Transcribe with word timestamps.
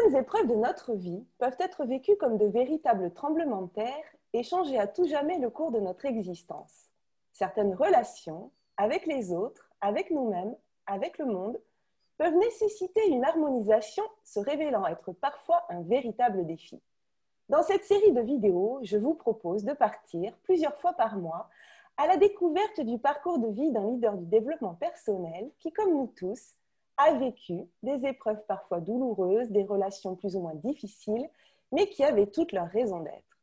Certaines 0.00 0.22
épreuves 0.22 0.46
de 0.46 0.54
notre 0.54 0.94
vie 0.94 1.26
peuvent 1.38 1.56
être 1.58 1.84
vécues 1.84 2.16
comme 2.16 2.38
de 2.38 2.46
véritables 2.46 3.12
tremblements 3.12 3.62
de 3.62 3.70
terre 3.70 4.04
et 4.32 4.42
changer 4.42 4.78
à 4.78 4.86
tout 4.86 5.06
jamais 5.06 5.38
le 5.38 5.50
cours 5.50 5.72
de 5.72 5.80
notre 5.80 6.06
existence. 6.06 6.88
Certaines 7.32 7.74
relations 7.74 8.50
avec 8.78 9.04
les 9.04 9.30
autres, 9.30 9.68
avec 9.82 10.10
nous-mêmes, 10.10 10.56
avec 10.86 11.18
le 11.18 11.26
monde, 11.26 11.60
peuvent 12.16 12.36
nécessiter 12.36 13.08
une 13.08 13.24
harmonisation 13.24 14.04
se 14.24 14.40
révélant 14.40 14.86
être 14.86 15.12
parfois 15.12 15.66
un 15.68 15.82
véritable 15.82 16.46
défi. 16.46 16.80
Dans 17.50 17.62
cette 17.62 17.84
série 17.84 18.12
de 18.12 18.22
vidéos, 18.22 18.78
je 18.82 18.96
vous 18.96 19.14
propose 19.14 19.64
de 19.64 19.74
partir 19.74 20.34
plusieurs 20.44 20.78
fois 20.78 20.94
par 20.94 21.18
mois 21.18 21.50
à 21.98 22.06
la 22.06 22.16
découverte 22.16 22.80
du 22.80 22.98
parcours 22.98 23.38
de 23.38 23.48
vie 23.48 23.70
d'un 23.70 23.90
leader 23.90 24.16
du 24.16 24.24
développement 24.24 24.74
personnel 24.74 25.50
qui, 25.58 25.72
comme 25.72 25.92
nous 25.92 26.10
tous, 26.16 26.54
a 27.00 27.14
vécu 27.14 27.66
des 27.82 28.06
épreuves 28.06 28.44
parfois 28.46 28.80
douloureuses, 28.80 29.50
des 29.50 29.64
relations 29.64 30.16
plus 30.16 30.36
ou 30.36 30.40
moins 30.40 30.54
difficiles, 30.54 31.28
mais 31.72 31.88
qui 31.88 32.04
avaient 32.04 32.26
toutes 32.26 32.52
leurs 32.52 32.68
raisons 32.68 33.00
d'être. 33.00 33.38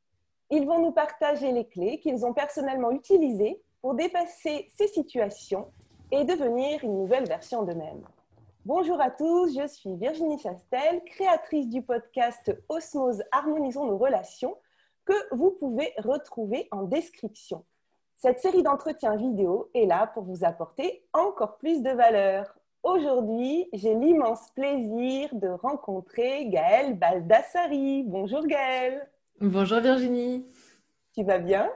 Ils 0.50 0.66
vont 0.66 0.80
nous 0.80 0.92
partager 0.92 1.52
les 1.52 1.66
clés 1.66 2.00
qu'ils 2.00 2.26
ont 2.26 2.34
personnellement 2.34 2.92
utilisées 2.92 3.62
pour 3.82 3.96
dépasser 3.96 4.70
ces 4.76 4.88
situations 4.88 5.72
et 6.12 6.24
devenir 6.24 6.84
une 6.84 6.98
nouvelle 6.98 7.28
version 7.28 7.64
d'eux-mêmes. 7.64 8.06
Bonjour 8.66 9.00
à 9.02 9.12
tous, 9.12 9.58
je 9.58 9.68
suis 9.68 9.96
Virginie 9.96 10.40
Chastel, 10.40 11.02
créatrice 11.06 11.68
du 11.68 11.82
podcast 11.82 12.54
Osmose 12.70 13.24
Harmonisons 13.32 13.86
nos 13.86 13.98
relations 13.98 14.56
que 15.06 15.36
vous 15.36 15.52
pouvez 15.52 15.94
retrouver 15.98 16.68
en 16.72 16.84
description. 16.84 17.64
Cette 18.16 18.40
série 18.40 18.64
d'entretiens 18.64 19.16
vidéo 19.16 19.70
est 19.74 19.86
là 19.86 20.08
pour 20.08 20.24
vous 20.24 20.44
apporter 20.44 21.06
encore 21.14 21.58
plus 21.58 21.82
de 21.82 21.92
valeur. 21.92 22.58
Aujourd'hui, 22.84 23.68
j'ai 23.74 23.94
l'immense 23.94 24.50
plaisir 24.56 25.30
de 25.34 25.50
rencontrer 25.50 26.48
Gaëlle 26.48 26.98
Baldassari. 26.98 28.04
Bonjour 28.06 28.46
Gaëlle. 28.46 29.10
Bonjour 29.42 29.80
Virginie. 29.80 30.48
Tu 31.14 31.24
vas 31.24 31.40
bien? 31.40 31.70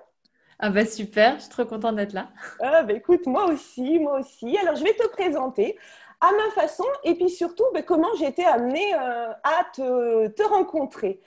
Ah 0.59 0.69
bah 0.69 0.85
super, 0.85 1.35
je 1.35 1.41
suis 1.41 1.49
trop 1.49 1.65
contente 1.65 1.95
d'être 1.95 2.13
là. 2.13 2.29
Ah 2.61 2.83
bah 2.83 2.93
écoute, 2.93 3.25
moi 3.25 3.45
aussi, 3.45 3.99
moi 3.99 4.19
aussi. 4.19 4.57
Alors 4.57 4.75
je 4.75 4.83
vais 4.83 4.93
te 4.93 5.07
présenter 5.07 5.77
à 6.21 6.31
ma 6.31 6.61
façon 6.61 6.85
et 7.03 7.15
puis 7.15 7.29
surtout 7.29 7.65
bah, 7.73 7.81
comment 7.81 8.13
j'ai 8.17 8.27
été 8.27 8.45
amenée 8.45 8.93
euh, 8.93 9.31
à 9.43 9.65
te, 9.73 10.27
te 10.27 10.43
rencontrer. 10.43 11.19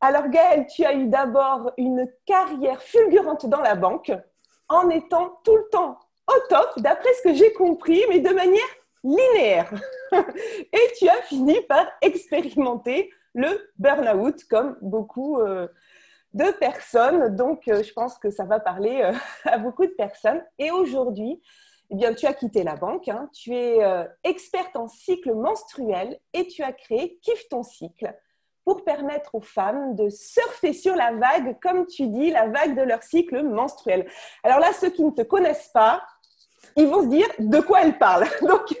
Alors 0.00 0.28
Gaëlle, 0.28 0.66
tu 0.66 0.84
as 0.84 0.94
eu 0.94 1.08
d'abord 1.08 1.72
une 1.76 2.10
carrière 2.24 2.80
fulgurante 2.80 3.46
dans 3.46 3.60
la 3.60 3.74
banque 3.74 4.12
en 4.68 4.88
étant 4.88 5.40
tout 5.44 5.56
le 5.56 5.68
temps 5.70 5.98
au 6.28 6.48
top, 6.48 6.70
d'après 6.78 7.12
ce 7.14 7.22
que 7.28 7.34
j'ai 7.34 7.52
compris, 7.52 8.02
mais 8.08 8.20
de 8.20 8.30
manière 8.30 8.62
linéaire. 9.02 9.72
Et 10.72 10.92
tu 10.98 11.08
as 11.08 11.22
fini 11.22 11.60
par 11.68 11.86
expérimenter 12.02 13.10
le 13.34 13.70
burn-out 13.78 14.44
comme 14.44 14.76
beaucoup 14.80 15.40
euh, 15.40 15.68
de 16.34 16.50
personnes. 16.52 17.34
Donc, 17.36 17.68
euh, 17.68 17.82
je 17.82 17.92
pense 17.92 18.18
que 18.18 18.30
ça 18.30 18.44
va 18.44 18.60
parler 18.60 19.02
euh, 19.02 19.12
à 19.44 19.58
beaucoup 19.58 19.86
de 19.86 19.92
personnes. 19.92 20.42
Et 20.58 20.70
aujourd'hui, 20.70 21.40
eh 21.90 21.96
bien, 21.96 22.14
tu 22.14 22.26
as 22.26 22.34
quitté 22.34 22.62
la 22.62 22.76
banque, 22.76 23.08
hein. 23.08 23.28
tu 23.32 23.52
es 23.52 23.80
experte 24.22 24.76
en 24.76 24.86
cycle 24.86 25.34
menstruel 25.34 26.20
et 26.32 26.46
tu 26.46 26.62
as 26.62 26.72
créé 26.72 27.18
Kiffe 27.20 27.48
ton 27.48 27.64
cycle 27.64 28.14
pour 28.64 28.84
permettre 28.84 29.34
aux 29.34 29.40
femmes 29.40 29.96
de 29.96 30.08
surfer 30.08 30.72
sur 30.72 30.94
la 30.94 31.12
vague, 31.12 31.58
comme 31.60 31.86
tu 31.86 32.06
dis, 32.06 32.30
la 32.30 32.46
vague 32.46 32.76
de 32.76 32.82
leur 32.82 33.02
cycle 33.02 33.42
menstruel. 33.42 34.08
Alors 34.44 34.60
là, 34.60 34.72
ceux 34.72 34.90
qui 34.90 35.02
ne 35.02 35.10
te 35.10 35.22
connaissent 35.22 35.70
pas, 35.74 36.04
ils 36.76 36.86
vont 36.86 37.02
se 37.02 37.08
dire 37.08 37.26
de 37.38 37.60
quoi 37.60 37.82
elle 37.82 37.98
parle. 37.98 38.24
Donc, 38.42 38.74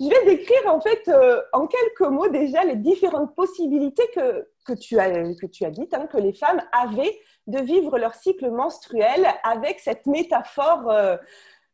je 0.00 0.08
vais 0.08 0.24
décrire 0.24 0.66
en 0.66 0.80
fait 0.80 1.08
euh, 1.08 1.40
en 1.52 1.66
quelques 1.66 2.10
mots 2.10 2.28
déjà 2.28 2.64
les 2.64 2.76
différentes 2.76 3.34
possibilités 3.34 4.08
que, 4.14 4.48
que 4.66 4.72
tu 4.72 4.98
as, 4.98 5.10
que 5.34 5.46
tu 5.46 5.64
as 5.64 5.70
dites, 5.70 5.94
hein, 5.94 6.06
que 6.06 6.18
les 6.18 6.32
femmes 6.32 6.62
avaient 6.72 7.18
de 7.46 7.60
vivre 7.60 7.98
leur 7.98 8.14
cycle 8.14 8.50
menstruel 8.50 9.26
avec 9.44 9.80
cette 9.80 10.06
métaphore 10.06 10.90
euh, 10.90 11.16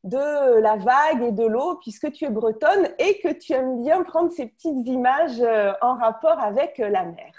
de 0.04 0.58
la 0.60 0.76
vague 0.76 1.22
et 1.22 1.32
de 1.32 1.44
l'eau, 1.44 1.76
puisque 1.82 2.12
tu 2.12 2.24
es 2.24 2.30
bretonne 2.30 2.88
et 2.98 3.18
que 3.18 3.32
tu 3.32 3.52
aimes 3.52 3.82
bien 3.82 4.02
prendre 4.02 4.30
ces 4.30 4.46
petites 4.46 4.86
images 4.86 5.40
euh, 5.40 5.72
en 5.80 5.94
rapport 5.94 6.38
avec 6.38 6.78
la 6.78 7.04
mer. 7.04 7.32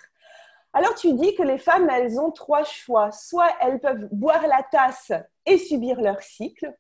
Alors 0.74 0.94
tu 0.96 1.14
dis 1.14 1.34
que 1.36 1.44
les 1.44 1.58
femmes, 1.58 1.90
elles 1.90 2.20
ont 2.20 2.32
trois 2.32 2.64
choix. 2.64 3.12
Soit 3.12 3.50
elles 3.60 3.80
peuvent 3.80 4.08
boire 4.12 4.46
la 4.48 4.64
tasse 4.64 5.12
et 5.46 5.58
subir 5.58 6.00
leur 6.00 6.22
cycle, 6.22 6.76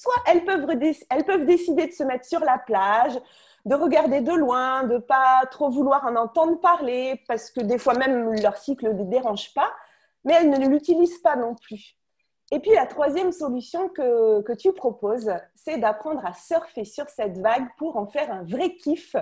soit 0.00 0.22
elles 0.26 0.44
peuvent, 0.46 1.44
décider 1.44 1.86
de 1.86 1.92
se 1.92 2.02
mettre 2.04 2.24
sur 2.24 2.40
la 2.40 2.56
plage, 2.56 3.20
de 3.66 3.74
regarder 3.74 4.22
de 4.22 4.32
loin, 4.32 4.84
de 4.84 4.96
pas 4.96 5.42
trop 5.50 5.68
vouloir 5.68 6.06
en 6.06 6.16
entendre 6.16 6.58
parler, 6.58 7.20
parce 7.28 7.50
que 7.50 7.60
des 7.60 7.76
fois 7.76 7.92
même 7.92 8.32
leur 8.40 8.56
cycle 8.56 8.90
ne 8.90 8.96
les 8.96 9.04
dérange 9.04 9.52
pas, 9.52 9.70
mais 10.24 10.32
elles 10.32 10.48
ne 10.48 10.68
l'utilisent 10.68 11.18
pas 11.18 11.36
non 11.36 11.54
plus. 11.54 11.98
Et 12.50 12.60
puis 12.60 12.70
la 12.70 12.86
troisième 12.86 13.30
solution 13.30 13.90
que, 13.90 14.40
que 14.40 14.54
tu 14.54 14.72
proposes, 14.72 15.32
c'est 15.54 15.76
d'apprendre 15.76 16.24
à 16.24 16.32
surfer 16.32 16.86
sur 16.86 17.06
cette 17.10 17.36
vague 17.36 17.68
pour 17.76 17.98
en 17.98 18.06
faire 18.06 18.32
un 18.32 18.42
vrai 18.44 18.76
kiff, 18.76 19.14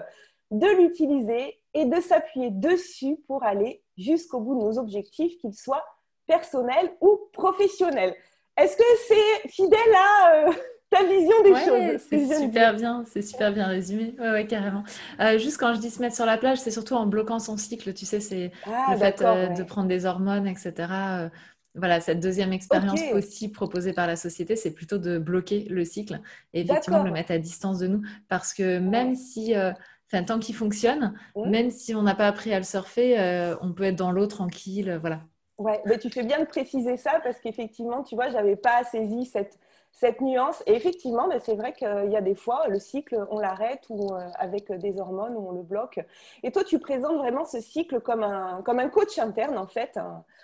de 0.52 0.68
l'utiliser 0.80 1.60
et 1.74 1.86
de 1.86 2.00
s'appuyer 2.00 2.50
dessus 2.50 3.16
pour 3.26 3.42
aller 3.42 3.82
jusqu'au 3.96 4.38
bout 4.38 4.54
de 4.54 4.60
nos 4.60 4.78
objectifs, 4.78 5.36
qu'ils 5.38 5.56
soient 5.56 5.84
personnels 6.28 6.96
ou 7.00 7.18
professionnels. 7.32 8.14
Est-ce 8.58 8.76
que 8.76 8.82
c'est 9.06 9.48
fidèle 9.50 9.94
à 9.96 10.48
euh, 10.48 10.52
ta 10.90 11.04
vision 11.04 11.42
des 11.44 11.54
choses? 11.54 12.02
C'est 12.10 12.40
super 12.40 12.74
bien, 12.74 13.04
c'est 13.06 13.22
super 13.22 13.52
bien 13.52 13.68
résumé. 13.68 14.14
Ouais, 14.18 14.30
ouais, 14.30 14.46
carrément. 14.46 14.82
Euh, 15.20 15.38
juste 15.38 15.58
quand 15.58 15.74
je 15.74 15.78
dis 15.78 15.90
se 15.90 16.00
mettre 16.00 16.16
sur 16.16 16.26
la 16.26 16.36
plage, 16.38 16.58
c'est 16.58 16.72
surtout 16.72 16.94
en 16.94 17.06
bloquant 17.06 17.38
son 17.38 17.56
cycle, 17.56 17.94
tu 17.94 18.04
sais, 18.04 18.20
c'est 18.20 18.50
ah, 18.66 18.88
le 18.90 18.96
fait 18.98 19.22
euh, 19.22 19.48
de 19.48 19.62
prendre 19.62 19.86
des 19.86 20.06
hormones, 20.06 20.48
etc. 20.48 21.30
voilà, 21.76 22.00
cette 22.00 22.18
deuxième 22.18 22.52
expérience 22.52 23.00
aussi 23.12 23.48
proposée 23.48 23.92
par 23.92 24.08
la 24.08 24.16
société, 24.16 24.56
c'est 24.56 24.72
plutôt 24.72 24.98
de 24.98 25.18
bloquer 25.18 25.66
le 25.70 25.84
cycle 25.84 26.20
et 26.52 26.62
effectivement 26.62 27.04
le 27.04 27.12
mettre 27.12 27.30
à 27.30 27.38
distance 27.38 27.78
de 27.78 27.86
nous. 27.86 28.02
Parce 28.28 28.52
que 28.52 28.78
même 28.80 29.14
si, 29.14 29.54
enfin, 29.54 30.24
tant 30.24 30.40
qu'il 30.40 30.56
fonctionne, 30.56 31.14
même 31.36 31.70
si 31.70 31.94
on 31.94 32.02
n'a 32.02 32.16
pas 32.16 32.26
appris 32.26 32.52
à 32.52 32.58
le 32.58 32.64
surfer, 32.64 33.54
on 33.62 33.72
peut 33.72 33.84
être 33.84 33.96
dans 33.96 34.10
l'eau 34.10 34.26
tranquille, 34.26 34.98
voilà. 35.00 35.20
Ouais, 35.58 35.82
mais 35.86 35.98
tu 35.98 36.08
fais 36.08 36.22
bien 36.22 36.38
de 36.38 36.44
préciser 36.44 36.96
ça 36.96 37.20
parce 37.24 37.40
qu'effectivement, 37.40 38.04
tu 38.04 38.14
vois, 38.14 38.30
j'avais 38.30 38.54
pas 38.54 38.84
saisi 38.84 39.26
cette, 39.26 39.58
cette 39.90 40.20
nuance. 40.20 40.62
Et 40.66 40.74
effectivement, 40.74 41.26
mais 41.26 41.40
c'est 41.40 41.56
vrai 41.56 41.72
qu'il 41.72 42.10
y 42.10 42.16
a 42.16 42.20
des 42.20 42.36
fois, 42.36 42.68
le 42.68 42.78
cycle, 42.78 43.26
on 43.30 43.40
l'arrête 43.40 43.82
ou 43.88 44.14
euh, 44.14 44.20
avec 44.38 44.70
des 44.70 45.00
hormones 45.00 45.34
ou 45.36 45.48
on 45.48 45.52
le 45.52 45.62
bloque. 45.62 45.98
Et 46.44 46.52
toi, 46.52 46.62
tu 46.62 46.78
présentes 46.78 47.16
vraiment 47.16 47.44
ce 47.44 47.60
cycle 47.60 48.00
comme 48.00 48.22
un, 48.22 48.62
comme 48.62 48.78
un 48.78 48.88
coach 48.88 49.18
interne, 49.18 49.58
en 49.58 49.66
fait, 49.66 49.98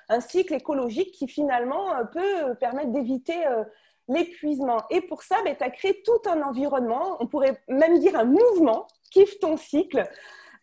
un, 0.09 0.21
cycle 0.21 0.55
écologique 0.55 1.13
qui 1.13 1.29
finalement 1.29 1.95
euh, 1.95 2.05
peut 2.05 2.55
permettre 2.59 2.91
d'éviter 2.91 3.47
euh, 3.47 3.63
l'épuisement. 4.09 4.83
Et 4.91 5.01
pour 5.01 5.23
ça, 5.23 5.37
ben, 5.45 5.55
tu 5.57 5.63
as 5.63 5.71
créé 5.71 6.03
tout 6.05 6.29
un 6.29 6.43
environnement, 6.43 7.19
on 7.21 7.29
pourrait 7.29 7.63
même 7.69 8.01
dire 8.01 8.19
un 8.19 8.25
mouvement, 8.25 8.89
kiffe 9.13 9.39
ton 9.39 9.57
cycle 9.57 10.09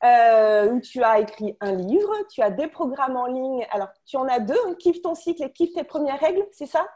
euh, 0.04 0.80
tu 0.80 1.04
as 1.04 1.20
écrit 1.20 1.56
un 1.62 1.76
livre, 1.76 2.14
tu 2.30 2.42
as 2.42 2.50
des 2.50 2.68
programmes 2.68 3.16
en 3.16 3.28
ligne. 3.28 3.66
Alors, 3.72 3.90
tu 4.06 4.18
en 4.18 4.28
as 4.28 4.40
deux, 4.40 4.58
hein, 4.68 4.76
Kiffe 4.80 5.02
ton 5.02 5.16
cycle 5.16 5.44
et 5.44 5.52
Kiffe 5.52 5.74
tes 5.74 5.84
premières 5.84 6.20
règles, 6.20 6.46
c'est 6.52 6.66
ça? 6.66 6.88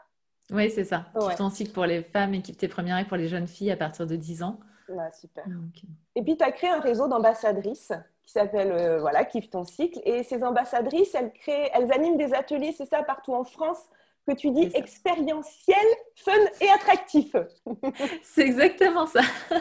Oui, 0.50 0.70
c'est 0.70 0.84
ça. 0.84 1.06
Kiffe 1.18 1.36
ton 1.36 1.50
cycle 1.50 1.72
pour 1.72 1.86
les 1.86 2.02
femmes 2.02 2.34
et 2.34 2.42
Kiffe 2.42 2.56
tes 2.56 2.68
premières 2.68 2.96
règles 2.96 3.08
pour 3.08 3.16
les 3.16 3.28
jeunes 3.28 3.46
filles 3.46 3.70
à 3.70 3.76
partir 3.76 4.06
de 4.06 4.16
10 4.16 4.42
ans. 4.42 4.58
Ah, 4.96 5.10
super. 5.12 5.44
Et 6.14 6.22
puis, 6.22 6.36
tu 6.36 6.44
as 6.44 6.52
créé 6.52 6.70
un 6.70 6.80
réseau 6.80 7.08
d'ambassadrices 7.08 7.92
qui 8.24 8.32
s'appelle 8.32 8.72
euh, 8.72 9.00
voilà, 9.00 9.24
Kiffe 9.24 9.50
ton 9.50 9.64
cycle. 9.64 10.00
Et 10.04 10.22
ces 10.22 10.42
ambassadrices, 10.42 11.14
elles, 11.14 11.32
créent, 11.32 11.70
elles 11.74 11.92
animent 11.92 12.16
des 12.16 12.34
ateliers, 12.34 12.74
c'est 12.76 12.86
ça, 12.86 13.02
partout 13.02 13.34
en 13.34 13.44
France 13.44 13.78
que 14.26 14.34
tu 14.34 14.50
dis 14.50 14.68
expérientiel, 14.74 15.86
fun 16.16 16.32
et 16.60 16.68
attractif. 16.68 17.34
c'est 18.22 18.42
exactement 18.42 19.06
ça. 19.06 19.20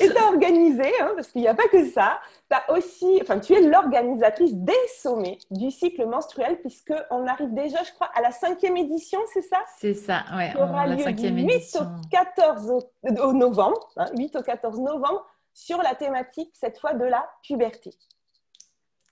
Et 0.00 0.08
tu 0.08 0.16
as 0.16 0.26
organisé, 0.26 0.90
hein, 1.00 1.12
parce 1.14 1.28
qu'il 1.28 1.40
n'y 1.40 1.48
a 1.48 1.54
pas 1.54 1.68
que 1.68 1.84
ça, 1.86 2.20
as 2.50 2.72
aussi, 2.72 3.18
enfin, 3.22 3.38
tu 3.38 3.54
es 3.54 3.60
l'organisatrice 3.60 4.52
des 4.54 4.72
sommets 4.98 5.38
du 5.50 5.70
cycle 5.70 6.04
menstruel, 6.06 6.60
puisqu'on 6.60 7.26
arrive 7.26 7.54
déjà, 7.54 7.82
je 7.84 7.92
crois, 7.92 8.10
à 8.14 8.20
la 8.20 8.32
cinquième 8.32 8.76
édition, 8.76 9.20
c'est 9.32 9.42
ça? 9.42 9.58
C'est 9.78 9.94
ça. 9.94 10.24
Qui 10.52 10.58
aura 10.58 10.86
lieu 10.86 11.12
du 11.12 11.28
8 11.28 11.78
au 11.80 12.08
14 12.10 12.86
au, 13.22 13.32
novembre, 13.32 13.88
8 14.16 14.36
hein, 14.36 14.40
au 14.40 14.42
14 14.42 14.80
novembre, 14.80 15.24
sur 15.54 15.78
la 15.78 15.94
thématique, 15.94 16.50
cette 16.54 16.78
fois, 16.78 16.94
de 16.94 17.04
la 17.04 17.28
puberté. 17.42 17.94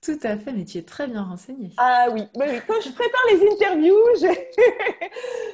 Tout 0.03 0.19
à 0.23 0.37
fait, 0.37 0.53
mais 0.53 0.65
tu 0.67 0.77
es 0.79 0.83
très 0.83 1.07
bien 1.07 1.23
renseignée. 1.23 1.71
Ah 1.79 2.09
oui, 2.13 2.29
oui. 2.37 2.47
quand 2.67 2.81
je 2.83 2.91
prépare 2.91 3.23
les 3.31 3.49
interviews, 3.53 4.05
je... 4.21 4.27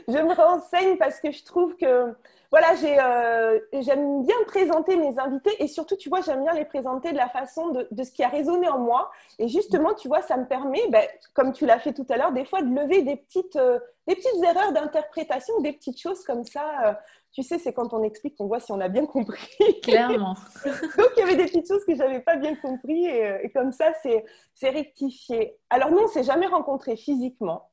je 0.12 0.18
me 0.18 0.34
renseigne 0.34 0.96
parce 0.96 1.20
que 1.20 1.30
je 1.30 1.44
trouve 1.44 1.76
que 1.76 2.16
voilà, 2.50 2.72
euh, 2.82 3.60
j'aime 3.80 4.24
bien 4.24 4.34
présenter 4.46 4.96
mes 4.96 5.18
invités 5.20 5.50
et 5.62 5.68
surtout, 5.68 5.96
tu 5.96 6.08
vois, 6.08 6.20
j'aime 6.20 6.42
bien 6.42 6.52
les 6.52 6.64
présenter 6.64 7.12
de 7.12 7.16
la 7.16 7.28
façon 7.28 7.68
de, 7.68 8.02
ce 8.02 8.10
qui 8.10 8.24
a 8.24 8.28
résonné 8.28 8.68
en 8.68 8.78
moi. 8.78 9.10
Et 9.38 9.46
justement, 9.46 9.94
tu 9.94 10.08
vois, 10.08 10.22
ça 10.22 10.36
me 10.36 10.46
permet, 10.46 10.80
ben, 10.88 11.06
comme 11.32 11.52
tu 11.52 11.64
l'as 11.64 11.78
fait 11.78 11.92
tout 11.92 12.06
à 12.08 12.16
l'heure, 12.16 12.32
des 12.32 12.44
fois 12.44 12.62
de 12.62 12.68
lever 12.68 13.02
des 13.02 13.16
petites, 13.16 13.54
euh, 13.54 13.78
des 14.08 14.16
petites 14.16 14.42
erreurs 14.42 14.72
d'interprétation, 14.72 15.60
des 15.60 15.72
petites 15.72 16.00
choses 16.00 16.24
comme 16.24 16.44
ça 16.44 16.64
euh, 16.86 16.92
tu 17.32 17.44
sais, 17.44 17.58
c'est 17.60 17.72
quand 17.72 17.92
on 17.92 18.02
explique 18.02 18.36
qu'on 18.36 18.48
voit 18.48 18.58
si 18.58 18.72
on 18.72 18.80
a 18.80 18.88
bien 18.88 19.06
compris. 19.06 19.56
Clairement. 19.84 20.34
Donc, 20.64 21.10
il 21.16 21.20
y 21.20 21.22
avait 21.22 21.36
des 21.36 21.44
petites 21.44 21.68
choses 21.68 21.84
que 21.84 21.94
je 21.94 21.98
n'avais 21.98 22.18
pas 22.18 22.34
bien 22.34 22.56
compris 22.56 23.06
et, 23.06 23.48
comme 23.54 23.70
ça, 23.70 23.92
c'est 24.02 24.68
rectifié. 24.68 25.56
Alors, 25.70 25.92
nous, 25.92 25.98
on 25.98 26.02
ne 26.02 26.08
s'est 26.08 26.24
jamais 26.24 26.48
rencontrés 26.48 26.96
physiquement. 26.96 27.69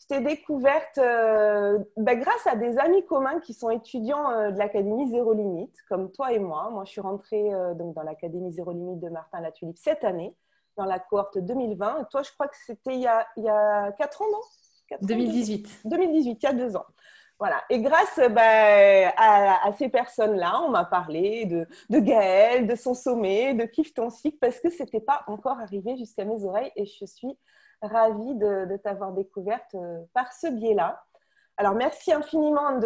Je 0.00 0.06
t'ai 0.06 0.20
découverte 0.20 0.98
euh, 0.98 1.78
bah, 1.96 2.14
grâce 2.14 2.46
à 2.46 2.56
des 2.56 2.78
amis 2.78 3.04
communs 3.06 3.40
qui 3.40 3.54
sont 3.54 3.70
étudiants 3.70 4.30
euh, 4.30 4.50
de 4.50 4.58
l'Académie 4.58 5.08
Zéro 5.10 5.32
Limite, 5.32 5.76
comme 5.88 6.10
toi 6.10 6.32
et 6.32 6.38
moi. 6.38 6.68
Moi, 6.70 6.84
je 6.84 6.90
suis 6.90 7.00
rentrée 7.00 7.54
euh, 7.54 7.74
donc, 7.74 7.94
dans 7.94 8.02
l'Académie 8.02 8.52
Zéro 8.52 8.72
Limite 8.72 9.00
de 9.00 9.08
Martin 9.08 9.40
Latulippe 9.40 9.78
cette 9.78 10.04
année, 10.04 10.36
dans 10.76 10.84
la 10.84 10.98
cohorte 10.98 11.38
2020. 11.38 12.00
Et 12.00 12.04
toi, 12.10 12.22
je 12.22 12.32
crois 12.32 12.48
que 12.48 12.56
c'était 12.66 12.94
il, 12.94 13.00
y 13.00 13.06
a, 13.06 13.26
il 13.36 13.44
y 13.44 13.48
a 13.48 13.92
4 13.92 14.22
ans, 14.22 14.26
non? 14.30 14.98
2018. 15.00 15.80
2018, 15.86 16.30
il 16.30 16.44
y 16.44 16.46
a 16.46 16.52
deux 16.52 16.76
ans. 16.76 16.86
Voilà. 17.38 17.62
Et 17.70 17.80
grâce 17.80 18.20
bah, 18.30 19.10
à, 19.16 19.72
ces 19.78 19.88
personnes-là, 19.88 20.60
on 20.62 20.70
m'a 20.70 20.84
parlé 20.84 21.46
de, 21.46 21.66
de 21.90 21.98
Gaëlle, 21.98 22.66
de 22.66 22.74
son 22.74 22.94
sommet, 22.94 23.54
de 23.54 23.64
Kiffe 23.64 23.94
ton 23.94 24.10
cycle, 24.10 24.38
parce 24.38 24.60
que 24.60 24.70
ce 24.70 24.82
n'était 24.82 25.00
pas 25.00 25.24
encore 25.26 25.58
arrivé 25.58 25.96
jusqu'à 25.96 26.24
mes 26.24 26.44
oreilles. 26.44 26.70
Et 26.76 26.84
je 26.84 27.06
suis 27.06 27.36
ravie 27.82 28.34
de, 28.34 28.76
t'avoir 28.82 29.12
découverte 29.12 29.74
euh, 29.74 30.02
par 30.12 30.32
ce 30.32 30.48
biais-là. 30.48 31.04
Alors, 31.56 31.74
merci 31.74 32.12
infiniment 32.12 32.78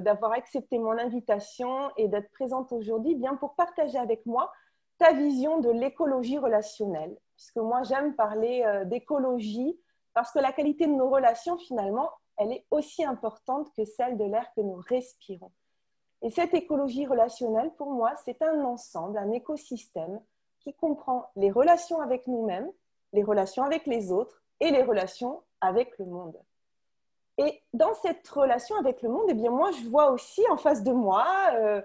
d'avoir 0.00 0.32
accepté 0.32 0.78
mon 0.78 0.98
invitation 0.98 1.90
et 1.96 2.08
d'être 2.08 2.30
présente 2.32 2.72
aujourd'hui, 2.72 3.14
bien 3.14 3.36
pour 3.36 3.54
partager 3.54 3.98
avec 3.98 4.26
moi 4.26 4.52
ta 4.98 5.12
vision 5.12 5.58
de 5.58 5.70
l'écologie 5.70 6.38
relationnelle, 6.38 7.16
puisque 7.36 7.58
moi, 7.58 7.82
j'aime 7.84 8.16
parler 8.16 8.64
euh, 8.64 8.84
d'écologie 8.84 9.78
parce 10.14 10.32
que 10.32 10.40
la 10.40 10.52
qualité 10.52 10.86
de 10.88 10.92
nos 10.92 11.08
relations, 11.08 11.56
finalement, 11.58 12.10
elle 12.36 12.52
est 12.52 12.66
aussi 12.72 13.04
importante 13.04 13.72
que 13.76 13.84
celle 13.84 14.16
de 14.16 14.24
l'air 14.24 14.46
que 14.56 14.60
nous 14.60 14.82
respirons. 14.88 15.52
Et 16.22 16.30
cette 16.30 16.54
écologie 16.54 17.06
relationnelle, 17.06 17.70
pour 17.76 17.92
moi, 17.92 18.14
c'est 18.24 18.42
un 18.42 18.64
ensemble, 18.64 19.18
un 19.18 19.30
écosystème 19.30 20.20
qui 20.60 20.74
comprend 20.74 21.30
les 21.36 21.50
relations 21.50 22.00
avec 22.00 22.26
nous-mêmes, 22.26 22.70
les 23.12 23.22
relations 23.22 23.62
avec 23.64 23.86
les 23.86 24.12
autres 24.12 24.42
et 24.60 24.70
les 24.70 24.82
relations 24.82 25.42
avec 25.60 25.98
le 25.98 26.06
monde. 26.06 26.36
Et 27.38 27.62
dans 27.72 27.94
cette 27.94 28.28
relation 28.28 28.76
avec 28.76 29.00
le 29.02 29.08
monde, 29.08 29.26
eh 29.28 29.34
bien 29.34 29.50
moi, 29.50 29.70
je 29.70 29.88
vois 29.88 30.10
aussi 30.10 30.42
en 30.50 30.56
face 30.56 30.82
de 30.82 30.92
moi 30.92 31.24
euh, 31.54 31.80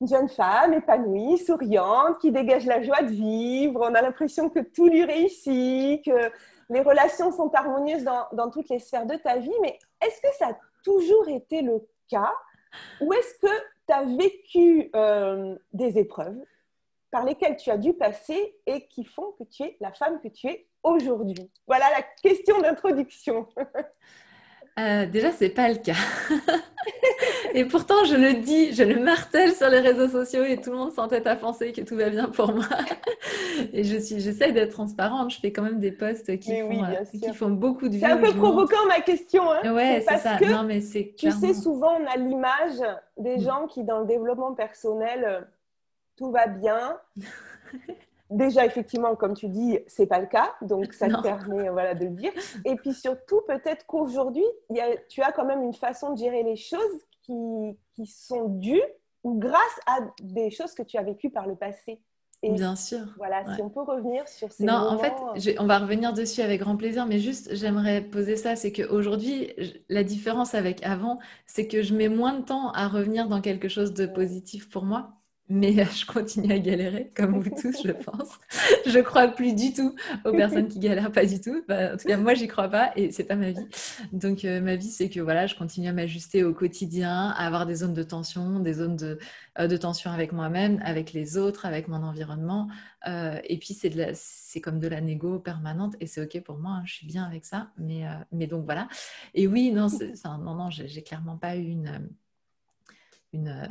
une 0.00 0.08
jeune 0.08 0.28
femme 0.28 0.74
épanouie, 0.74 1.38
souriante, 1.38 2.18
qui 2.18 2.30
dégage 2.30 2.66
la 2.66 2.82
joie 2.82 3.02
de 3.02 3.10
vivre. 3.10 3.80
On 3.82 3.94
a 3.94 4.02
l'impression 4.02 4.50
que 4.50 4.60
tout 4.60 4.86
lui 4.86 5.04
réussit, 5.04 6.04
que 6.04 6.30
les 6.68 6.82
relations 6.82 7.32
sont 7.32 7.50
harmonieuses 7.54 8.04
dans, 8.04 8.26
dans 8.32 8.50
toutes 8.50 8.68
les 8.68 8.78
sphères 8.78 9.06
de 9.06 9.16
ta 9.16 9.38
vie. 9.38 9.54
Mais 9.62 9.78
est-ce 10.04 10.20
que 10.20 10.34
ça 10.38 10.48
a 10.48 10.58
toujours 10.82 11.28
été 11.28 11.62
le 11.62 11.86
cas? 12.08 12.32
Ou 13.00 13.12
est-ce 13.14 13.38
que 13.38 13.54
tu 13.86 13.92
as 13.92 14.04
vécu 14.04 14.90
euh, 14.94 15.56
des 15.72 15.98
épreuves? 15.98 16.36
Par 17.14 17.24
lesquelles 17.24 17.56
tu 17.56 17.70
as 17.70 17.78
dû 17.78 17.92
passer 17.92 18.56
et 18.66 18.88
qui 18.88 19.04
font 19.04 19.36
que 19.38 19.44
tu 19.44 19.62
es 19.62 19.76
la 19.80 19.92
femme 19.92 20.18
que 20.20 20.26
tu 20.26 20.48
es 20.48 20.66
aujourd'hui 20.82 21.48
Voilà 21.68 21.84
la 21.90 22.02
question 22.28 22.60
d'introduction. 22.60 23.46
Euh, 24.76 25.06
déjà, 25.06 25.30
c'est 25.30 25.50
pas 25.50 25.68
le 25.68 25.76
cas. 25.76 25.92
et 27.54 27.64
pourtant, 27.64 28.02
je 28.06 28.16
le 28.16 28.42
dis, 28.42 28.72
je 28.72 28.82
le 28.82 28.98
martèle 28.98 29.54
sur 29.54 29.68
les 29.68 29.78
réseaux 29.78 30.08
sociaux 30.08 30.42
et 30.42 30.56
tout 30.56 30.72
le 30.72 30.78
monde 30.78 30.90
s'entête 30.90 31.28
à 31.28 31.36
penser 31.36 31.70
que 31.70 31.80
tout 31.82 31.94
va 31.94 32.10
bien 32.10 32.26
pour 32.26 32.52
moi. 32.52 32.66
et 33.72 33.84
je 33.84 33.96
suis, 33.98 34.18
j'essaie 34.18 34.50
d'être 34.50 34.72
transparente. 34.72 35.30
Je 35.30 35.38
fais 35.38 35.52
quand 35.52 35.62
même 35.62 35.78
des 35.78 35.92
posts 35.92 36.40
qui, 36.40 36.60
font, 36.60 36.82
euh, 36.82 37.04
qui 37.04 37.32
font 37.32 37.50
beaucoup 37.50 37.88
de 37.88 37.94
vues. 37.94 38.00
C'est 38.00 38.06
un 38.06 38.16
peu 38.16 38.32
provoquant 38.32 38.84
ma 38.88 39.00
question. 39.00 39.48
Hein 39.48 39.72
ouais, 39.72 40.04
c'est 40.08 40.18
ça. 40.18 40.38
Que, 40.38 40.46
non, 40.46 40.64
mais 40.64 40.80
c'est 40.80 41.14
Tu 41.16 41.30
sais, 41.30 41.54
souvent, 41.54 41.96
on 42.00 42.06
a 42.06 42.16
l'image 42.16 42.82
des 43.16 43.38
gens 43.38 43.68
qui, 43.68 43.84
dans 43.84 44.00
le 44.00 44.06
développement 44.06 44.54
personnel, 44.54 45.24
euh, 45.24 45.40
tout 46.16 46.30
va 46.30 46.46
bien. 46.46 46.98
Déjà, 48.30 48.64
effectivement, 48.64 49.14
comme 49.16 49.34
tu 49.34 49.48
dis, 49.48 49.78
c'est 49.86 50.06
pas 50.06 50.18
le 50.18 50.26
cas, 50.26 50.54
donc 50.62 50.92
ça 50.94 51.08
te 51.08 51.22
permet 51.22 51.68
voilà, 51.68 51.94
de 51.94 52.06
le 52.06 52.10
dire. 52.10 52.32
Et 52.64 52.74
puis 52.74 52.94
surtout, 52.94 53.42
peut-être 53.46 53.86
qu'aujourd'hui, 53.86 54.44
tu 55.08 55.22
as 55.22 55.30
quand 55.30 55.44
même 55.44 55.62
une 55.62 55.74
façon 55.74 56.14
de 56.14 56.18
gérer 56.18 56.42
les 56.42 56.56
choses 56.56 57.04
qui, 57.22 57.78
qui, 57.94 58.06
sont 58.06 58.48
dues 58.48 58.82
ou 59.22 59.38
grâce 59.38 59.80
à 59.86 59.98
des 60.22 60.50
choses 60.50 60.74
que 60.74 60.82
tu 60.82 60.96
as 60.96 61.02
vécues 61.02 61.30
par 61.30 61.46
le 61.46 61.54
passé. 61.54 62.00
Et 62.42 62.50
Bien 62.50 62.76
sûr. 62.76 63.06
Voilà, 63.16 63.44
si 63.54 63.62
on 63.62 63.70
peut 63.70 63.82
revenir 63.82 64.26
sur 64.28 64.50
ces 64.52 64.64
Non, 64.64 64.74
en 64.74 64.98
fait, 64.98 65.14
on 65.58 65.66
va 65.66 65.78
revenir 65.78 66.12
dessus 66.12 66.40
avec 66.40 66.60
grand 66.60 66.76
plaisir, 66.76 67.06
mais 67.06 67.18
juste, 67.18 67.54
j'aimerais 67.54 68.02
poser 68.02 68.36
ça, 68.36 68.56
c'est 68.56 68.72
qu'aujourd'hui, 68.72 69.52
la 69.88 70.02
différence 70.02 70.54
avec 70.54 70.84
avant, 70.84 71.18
c'est 71.46 71.68
que 71.68 71.82
je 71.82 71.94
mets 71.94 72.08
moins 72.08 72.34
de 72.34 72.42
temps 72.42 72.70
à 72.72 72.88
revenir 72.88 73.28
dans 73.28 73.40
quelque 73.40 73.68
chose 73.68 73.94
de 73.94 74.06
positif 74.06 74.68
pour 74.68 74.84
moi 74.84 75.12
mais 75.54 75.78
euh, 75.78 75.84
je 75.84 76.04
continue 76.04 76.52
à 76.52 76.58
galérer, 76.58 77.12
comme 77.14 77.38
vous 77.38 77.50
tous, 77.50 77.86
je 77.86 77.92
pense. 77.92 78.40
je 78.86 78.98
crois 78.98 79.28
plus 79.28 79.54
du 79.54 79.72
tout 79.72 79.94
aux 80.24 80.32
personnes 80.32 80.66
qui 80.66 80.80
galèrent, 80.80 81.12
pas 81.12 81.24
du 81.24 81.40
tout. 81.40 81.62
en 81.70 81.96
tout 81.96 82.08
cas, 82.08 82.16
moi, 82.16 82.34
j'y 82.34 82.48
crois 82.48 82.68
pas 82.68 82.92
et 82.96 83.12
c'est 83.12 83.22
pas 83.22 83.36
ma 83.36 83.52
vie. 83.52 83.66
Donc, 84.12 84.44
euh, 84.44 84.60
ma 84.60 84.74
vie, 84.74 84.90
c'est 84.90 85.08
que 85.08 85.20
voilà, 85.20 85.46
je 85.46 85.54
continue 85.54 85.86
à 85.86 85.92
m'ajuster 85.92 86.42
au 86.42 86.52
quotidien, 86.52 87.30
à 87.30 87.46
avoir 87.46 87.66
des 87.66 87.76
zones 87.76 87.94
de 87.94 88.02
tension, 88.02 88.58
des 88.58 88.74
zones 88.74 88.96
de, 88.96 89.18
euh, 89.60 89.78
tension 89.78 90.10
avec 90.10 90.32
moi-même, 90.32 90.80
avec 90.84 91.12
les 91.12 91.38
autres, 91.38 91.66
avec 91.66 91.86
mon 91.86 92.02
environnement. 92.02 92.68
et 93.06 93.58
puis, 93.58 93.74
c'est, 93.74 94.60
comme 94.60 94.80
de 94.80 94.88
la 94.88 95.00
négo 95.00 95.38
permanente 95.38 95.94
et 96.00 96.08
c'est 96.08 96.20
OK 96.20 96.42
pour 96.42 96.58
moi, 96.58 96.72
hein, 96.72 96.82
je 96.84 96.94
suis 96.94 97.06
bien 97.06 97.22
avec 97.22 97.44
ça. 97.44 97.70
Mais, 97.78 98.02
mais 98.32 98.48
donc, 98.48 98.64
voilà. 98.64 98.88
Et 99.34 99.46
oui, 99.46 99.70
non, 99.70 99.86
non, 100.40 100.54
non, 100.56 100.70
j'ai 100.70 101.02
clairement 101.02 101.36
pas 101.36 101.56
eu 101.56 101.68
une. 101.68 102.08
une 103.32 103.68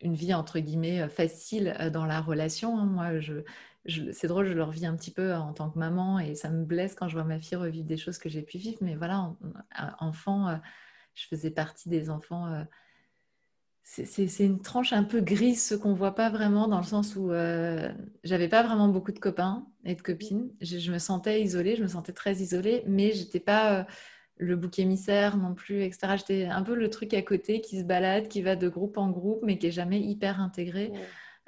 une 0.00 0.14
vie 0.14 0.34
entre 0.34 0.58
guillemets 0.58 1.02
euh, 1.02 1.08
facile 1.08 1.74
euh, 1.80 1.90
dans 1.90 2.06
la 2.06 2.20
relation. 2.20 2.78
Hein. 2.78 2.86
Moi, 2.86 3.20
je, 3.20 3.34
c'est 4.12 4.28
drôle, 4.28 4.46
je 4.46 4.52
le 4.52 4.62
revis 4.62 4.86
un 4.86 4.96
petit 4.96 5.10
peu 5.10 5.34
en 5.34 5.52
tant 5.52 5.70
que 5.70 5.78
maman 5.78 6.18
et 6.18 6.34
ça 6.34 6.50
me 6.50 6.64
blesse 6.64 6.94
quand 6.94 7.08
je 7.08 7.14
vois 7.14 7.24
ma 7.24 7.38
fille 7.38 7.56
revivre 7.56 7.86
des 7.86 7.96
choses 7.96 8.18
que 8.18 8.28
j'ai 8.28 8.42
pu 8.42 8.58
vivre. 8.58 8.78
Mais 8.80 8.94
voilà, 8.94 9.34
enfant, 9.98 10.48
euh, 10.48 10.56
je 11.14 11.26
faisais 11.26 11.50
partie 11.50 11.88
des 11.88 12.08
enfants. 12.08 12.64
C'est 13.82 14.26
une 14.40 14.62
tranche 14.62 14.94
un 14.94 15.04
peu 15.04 15.20
grise, 15.20 15.62
ce 15.62 15.74
qu'on 15.74 15.92
voit 15.92 16.14
pas 16.14 16.30
vraiment, 16.30 16.66
dans 16.66 16.78
le 16.78 16.84
sens 16.84 17.14
où 17.14 17.28
j'avais 18.24 18.48
pas 18.48 18.62
vraiment 18.62 18.88
beaucoup 18.88 19.12
de 19.12 19.18
copains 19.18 19.66
et 19.84 19.94
de 19.94 20.00
copines. 20.00 20.50
Je, 20.62 20.78
je, 20.78 20.90
me 20.90 20.98
sentais 20.98 21.42
isolée, 21.42 21.76
je 21.76 21.82
me 21.82 21.88
sentais 21.88 22.14
très 22.14 22.36
isolée, 22.36 22.82
mais 22.86 23.12
j'étais 23.12 23.38
pas 23.38 23.86
le 24.36 24.56
bouc 24.56 24.78
émissaire 24.78 25.36
non 25.36 25.54
plus, 25.54 25.82
etc. 25.82 26.16
J'étais 26.16 26.44
un 26.46 26.62
peu 26.62 26.74
le 26.74 26.90
truc 26.90 27.14
à 27.14 27.22
côté 27.22 27.60
qui 27.60 27.78
se 27.78 27.84
balade, 27.84 28.28
qui 28.28 28.42
va 28.42 28.56
de 28.56 28.68
groupe 28.68 28.98
en 28.98 29.10
groupe, 29.10 29.40
mais 29.42 29.58
qui 29.58 29.68
est 29.68 29.72
jamais 29.72 30.00
hyper 30.00 30.40
intégré. 30.40 30.92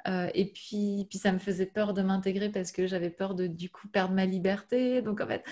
Euh, 0.07 0.29
et 0.33 0.45
puis, 0.45 1.05
puis 1.09 1.19
ça 1.19 1.31
me 1.31 1.39
faisait 1.39 1.65
peur 1.65 1.93
de 1.93 2.01
m'intégrer 2.01 2.49
parce 2.49 2.71
que 2.71 2.87
j'avais 2.87 3.09
peur 3.09 3.35
de 3.35 3.47
du 3.47 3.69
coup 3.69 3.87
perdre 3.87 4.13
ma 4.13 4.25
liberté. 4.25 5.01
Donc 5.01 5.21
en 5.21 5.27
fait, 5.27 5.43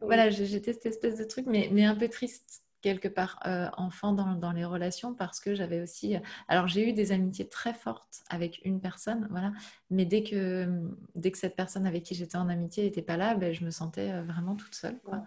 voilà, 0.00 0.30
j'étais 0.30 0.72
cette 0.72 0.86
espèce 0.86 1.16
de 1.18 1.24
truc, 1.24 1.46
mais, 1.46 1.68
mais 1.72 1.84
un 1.84 1.94
peu 1.94 2.08
triste 2.08 2.62
quelque 2.82 3.06
part 3.06 3.38
euh, 3.46 3.68
enfant 3.76 4.12
dans, 4.12 4.34
dans, 4.34 4.50
les 4.50 4.64
relations 4.64 5.14
parce 5.14 5.38
que 5.38 5.54
j'avais 5.54 5.80
aussi 5.80 6.16
alors 6.48 6.66
j'ai 6.66 6.88
eu 6.88 6.92
des 6.92 7.12
amitiés 7.12 7.48
très 7.48 7.72
fortes 7.72 8.24
avec 8.28 8.60
une 8.64 8.80
personne 8.80 9.28
voilà 9.30 9.52
mais 9.88 10.04
dès 10.04 10.24
que 10.24 10.68
dès 11.14 11.30
que 11.30 11.38
cette 11.38 11.54
personne 11.54 11.86
avec 11.86 12.02
qui 12.02 12.16
j'étais 12.16 12.36
en 12.36 12.48
amitié 12.48 12.82
n'était 12.82 13.00
pas 13.00 13.16
là 13.16 13.36
ben, 13.36 13.54
je 13.54 13.64
me 13.64 13.70
sentais 13.70 14.10
euh, 14.10 14.24
vraiment 14.24 14.56
toute 14.56 14.74
seule 14.74 14.98
quoi. 15.04 15.22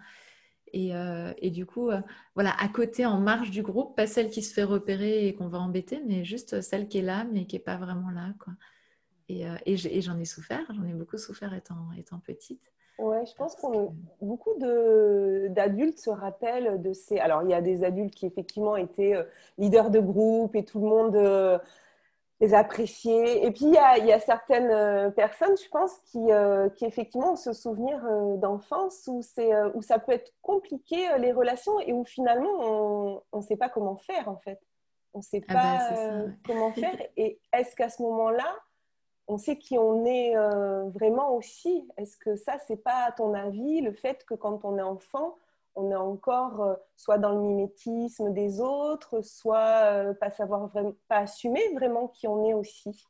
Euh, 0.76 1.32
et, 1.38 1.50
du 1.50 1.66
coup, 1.66 1.90
euh, 1.90 2.00
voilà, 2.34 2.52
à 2.60 2.68
côté, 2.68 3.06
en 3.06 3.18
marge 3.18 3.50
du 3.50 3.62
groupe, 3.62 3.96
pas 3.96 4.06
celle 4.06 4.30
qui 4.30 4.42
se 4.42 4.52
fait 4.52 4.64
repérer 4.64 5.26
et 5.26 5.34
qu'on 5.34 5.48
va 5.48 5.58
embêter, 5.58 6.02
mais 6.06 6.24
juste 6.24 6.60
celle 6.60 6.88
qui 6.88 6.98
est 6.98 7.02
là, 7.02 7.24
mais 7.32 7.46
qui 7.46 7.56
n'est 7.56 7.62
pas 7.62 7.76
vraiment 7.76 8.10
là. 8.10 8.34
Quoi. 8.38 8.52
Et, 9.28 9.46
euh, 9.48 9.56
et 9.64 9.76
j'en 9.76 10.18
ai 10.18 10.24
souffert, 10.24 10.64
j'en 10.74 10.84
ai 10.84 10.92
beaucoup 10.92 11.18
souffert 11.18 11.54
étant, 11.54 11.88
étant 11.98 12.18
petite. 12.18 12.62
Ouais, 12.98 13.26
je 13.26 13.34
pense 13.34 13.54
que 13.56 13.66
beaucoup 14.22 14.54
d'adultes 15.50 15.98
se 15.98 16.08
rappellent 16.08 16.80
de 16.80 16.94
ces. 16.94 17.18
Alors, 17.18 17.42
il 17.42 17.50
y 17.50 17.54
a 17.54 17.60
des 17.60 17.84
adultes 17.84 18.14
qui 18.14 18.24
effectivement 18.24 18.76
étaient 18.76 19.14
leaders 19.58 19.90
de 19.90 20.00
groupe 20.00 20.56
et 20.56 20.64
tout 20.64 20.80
le 20.80 20.86
monde 20.86 21.60
les 22.40 22.54
apprécier. 22.54 23.46
Et 23.46 23.50
puis, 23.50 23.64
il 23.64 23.72
y 23.72 24.12
a, 24.12 24.20
certaines 24.20 24.70
euh, 24.70 25.10
personnes, 25.10 25.56
je 25.56 25.68
pense, 25.70 25.96
qui, 26.06 26.30
euh, 26.30 26.68
qui 26.70 26.84
effectivement 26.84 27.32
ont 27.32 27.36
ce 27.36 27.52
souvenir 27.52 28.04
euh, 28.04 28.36
d'enfance 28.36 29.04
où, 29.06 29.20
où 29.74 29.82
ça 29.82 29.98
peut 29.98 30.12
être 30.12 30.32
compliqué, 30.42 31.08
les 31.18 31.32
relations, 31.32 31.80
et 31.80 31.92
où 31.92 32.04
finalement, 32.04 33.22
on 33.32 33.38
ne 33.38 33.42
sait 33.42 33.56
pas 33.56 33.68
comment 33.68 33.96
faire, 33.96 34.28
en 34.28 34.36
fait. 34.36 34.60
On 35.14 35.18
ne 35.18 35.22
sait 35.22 35.42
ah 35.48 35.52
pas 35.54 35.94
ben, 35.94 36.38
comment 36.46 36.72
faire. 36.74 36.96
Et 37.16 37.40
est-ce 37.54 37.74
qu'à 37.74 37.88
ce, 37.88 38.02
moment-là, 38.02 38.54
on 39.28 39.38
sait 39.38 39.56
qui 39.56 39.78
on 39.78 40.04
est 40.04 40.34
vraiment 40.90 41.34
aussi? 41.34 41.88
Est-ce 41.96 42.18
que 42.18 42.36
ça, 42.36 42.58
c'est 42.66 42.82
pas, 42.82 43.04
à 43.06 43.12
ton 43.12 43.32
avis, 43.32 43.80
le 43.80 43.92
fait 43.92 44.24
que 44.26 44.34
quand 44.34 44.64
on 44.66 44.76
est 44.76 44.82
enfant, 44.82 45.36
on 45.76 45.90
est 45.90 45.96
encore 45.96 46.62
euh, 46.62 46.74
soit 46.96 47.18
dans 47.18 47.32
le 47.32 47.40
mimétisme 47.40 48.32
des 48.32 48.60
autres, 48.60 49.22
soit 49.22 49.92
euh, 49.92 50.14
pas 50.14 50.30
savoir 50.30 50.68
vraiment, 50.68 50.96
pas 51.06 51.18
assumer 51.18 51.62
vraiment 51.74 52.08
qui 52.08 52.26
on 52.26 52.48
est 52.48 52.54
aussi. 52.54 53.04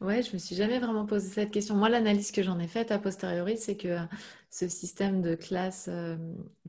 Ouais, 0.00 0.22
je 0.22 0.32
me 0.32 0.38
suis 0.38 0.54
jamais 0.54 0.78
vraiment 0.78 1.06
posé 1.06 1.28
cette 1.28 1.50
question. 1.50 1.74
Moi, 1.74 1.88
l'analyse 1.88 2.30
que 2.30 2.42
j'en 2.42 2.60
ai 2.60 2.68
faite 2.68 2.92
a 2.92 2.98
posteriori, 2.98 3.56
c'est 3.56 3.76
que 3.76 3.88
euh, 3.88 4.04
ce 4.50 4.68
système 4.68 5.22
de 5.22 5.34
classe 5.34 5.90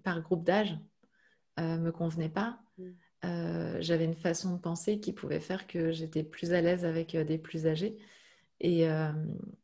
par 0.04 0.22
groupe 0.22 0.44
d'âge 0.44 0.78
me 1.58 1.92
convenait 1.92 2.30
pas. 2.30 2.60
Mm. 2.78 3.82
j'avais 3.82 4.06
une 4.06 4.16
façon 4.16 4.54
de 4.56 4.60
penser 4.60 5.00
qui 5.00 5.14
pouvait 5.14 5.42
faire 5.42 5.68
que 5.68 5.92
j'étais 5.92 6.24
plus 6.24 6.54
à 6.54 6.62
l'aise 6.62 6.86
avec 6.86 7.16
des 7.16 7.38
plus 7.38 7.68
âgés. 7.68 7.98
Et, 8.60 8.88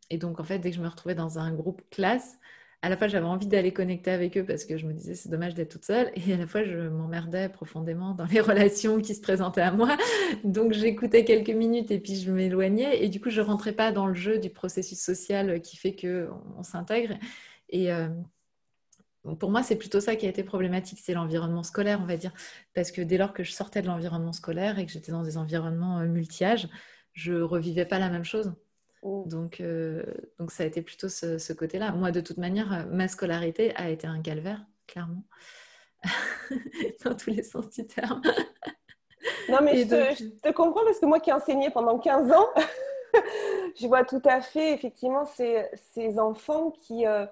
et, 0.09 0.17
donc, 0.17 0.39
en 0.39 0.43
fait, 0.43 0.59
dès 0.59 0.69
que 0.71 0.77
je 0.77 0.81
me 0.81 0.87
retrouvais 0.87 1.15
dans 1.15 1.39
un 1.39 1.53
groupe 1.53 1.81
classe, 1.89 2.39
à 2.85 2.89
la 2.89 2.97
fois 2.97 3.07
j'avais 3.07 3.25
envie 3.25 3.47
d'aller 3.47 3.73
connecter 3.73 4.11
avec 4.11 4.37
eux 4.37 4.45
parce 4.45 4.63
que 4.63 4.77
je 4.77 4.85
me 4.85 4.93
disais 4.93 5.15
c'est 5.15 5.29
dommage 5.29 5.55
d'être 5.55 5.71
toute 5.71 5.85
seule. 5.85 6.11
Et 6.15 6.33
à 6.33 6.37
la 6.37 6.45
fois 6.45 6.63
je 6.63 6.77
m'emmerdais 6.87 7.49
profondément 7.49 8.13
dans 8.13 8.25
les 8.25 8.39
relations 8.41 9.01
qui 9.01 9.15
se 9.15 9.21
présentaient 9.21 9.61
à 9.61 9.71
moi. 9.71 9.97
Donc 10.43 10.71
j'écoutais 10.71 11.25
quelques 11.25 11.49
minutes 11.49 11.89
et 11.89 11.99
puis 11.99 12.15
je 12.15 12.31
m'éloignais. 12.31 13.03
Et 13.03 13.09
du 13.09 13.19
coup 13.19 13.31
je 13.31 13.41
rentrais 13.41 13.73
pas 13.73 13.91
dans 13.91 14.05
le 14.05 14.13
jeu 14.13 14.37
du 14.37 14.51
processus 14.51 14.99
social 14.99 15.61
qui 15.61 15.77
fait 15.77 15.95
que 15.95 16.29
on, 16.59 16.61
s'intègre. 16.61 17.15
Et 17.69 17.91
euh, 17.91 18.07
pour 19.39 19.49
moi, 19.49 19.63
c'est 19.63 19.77
plutôt 19.77 19.99
ça 19.99 20.15
qui 20.15 20.27
a 20.27 20.29
été 20.29 20.43
problématique, 20.43 20.99
c'est 21.01 21.15
l'environnement 21.15 21.63
scolaire, 21.63 21.99
on 22.03 22.05
va 22.05 22.17
dire. 22.17 22.33
Parce 22.75 22.91
que 22.91 23.01
dès 23.01 23.17
lors 23.17 23.33
que 23.33 23.43
je 23.43 23.51
sortais 23.51 23.81
de 23.81 23.87
l'environnement 23.87 24.33
scolaire 24.33 24.77
et 24.77 24.85
que 24.85 24.91
j'étais 24.91 25.11
dans 25.11 25.23
des 25.23 25.37
environnements 25.37 25.99
euh, 26.01 26.05
multi-âges, 26.05 26.67
je 27.13 27.33
revivais 27.33 27.85
pas 27.85 27.97
la 27.97 28.11
même 28.11 28.25
chose. 28.25 28.53
Donc, 29.05 29.61
euh, 29.61 30.03
donc 30.39 30.51
ça 30.51 30.63
a 30.63 30.65
été 30.65 30.81
plutôt 30.81 31.09
ce, 31.09 31.53
côté-là. 31.53 31.91
Moi, 31.91 32.11
de 32.11 32.21
toute 32.21 32.37
manière, 32.37 32.73
euh, 32.73 32.85
ma 32.89 33.07
scolarité 33.07 33.75
a 33.75 33.89
été 33.89 34.07
un 34.07 34.21
calvaire, 34.21 34.65
clairement, 34.87 35.23
dans 37.05 37.15
tous 37.15 37.29
les 37.29 37.43
sens 37.43 37.69
du 37.69 37.85
terme. 37.85 38.21
non, 39.49 39.59
mais 39.61 39.83
je, 39.83 40.25
te, 40.41 40.51
comprends 40.51 40.83
parce 40.83 40.99
que 40.99 41.05
moi 41.05 41.19
qui 41.19 41.29
ai 41.29 41.33
enseigné 41.33 41.69
pendant 41.69 41.99
15 41.99 42.31
ans, 42.31 42.47
je 43.79 43.85
vois 43.85 44.05
tout 44.05 44.21
à 44.25 44.41
fait 44.41 44.73
effectivement 44.73 45.25
ces, 45.25 45.65
ces 45.93 46.19
enfants 46.19 46.71
qui... 46.71 47.05
Euh, 47.05 47.25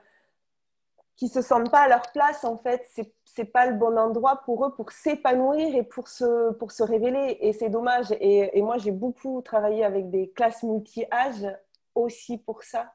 qui 1.15 1.30
se 1.30 1.44
sentent 1.44 1.70
pas 1.70 1.82
à 1.82 1.88
leur 1.88 2.12
place 2.12 2.44
en 2.44 2.58
fait. 2.58 2.84
C'est 2.89 3.13
c'est 3.24 3.46
pas 3.46 3.68
le 3.68 3.75
bon 3.75 3.98
endroit 3.98 4.42
pour 4.46 4.65
eux 4.65 4.74
pour 4.74 4.92
s'épanouir 4.92 5.75
et 5.75 5.84
pour 5.84 6.08
se 6.08 6.53
pour 6.53 6.72
se 6.72 6.82
révéler. 6.82 7.38
Et 7.39 7.53
c'est 7.53 7.70
dommage. 7.70 8.12
Et, 8.20 8.58
et 8.58 8.62
moi 8.63 8.80
j'ai 8.80 8.89
beaucoup 8.89 9.44
travaillé 9.44 9.84
avec 9.84 10.10
des 10.10 10.32
classes 10.32 10.63
multi-âges 10.63 11.48
aussi 11.95 12.38
pour 12.38 12.63
ça 12.63 12.93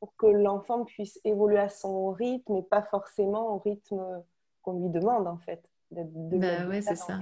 pour 0.00 0.14
que 0.16 0.26
l'enfant 0.26 0.84
puisse 0.84 1.18
évoluer 1.24 1.58
à 1.58 1.68
son 1.68 2.10
rythme 2.12 2.56
et 2.56 2.62
pas 2.62 2.82
forcément 2.82 3.54
au 3.54 3.58
rythme 3.58 4.02
qu'on 4.62 4.80
lui 4.80 4.90
demande 4.90 5.26
en 5.26 5.38
fait 5.38 5.62
de, 5.90 6.02
bah 6.38 6.66
ouais 6.68 6.82
c'est 6.82 6.96
ça 6.96 7.18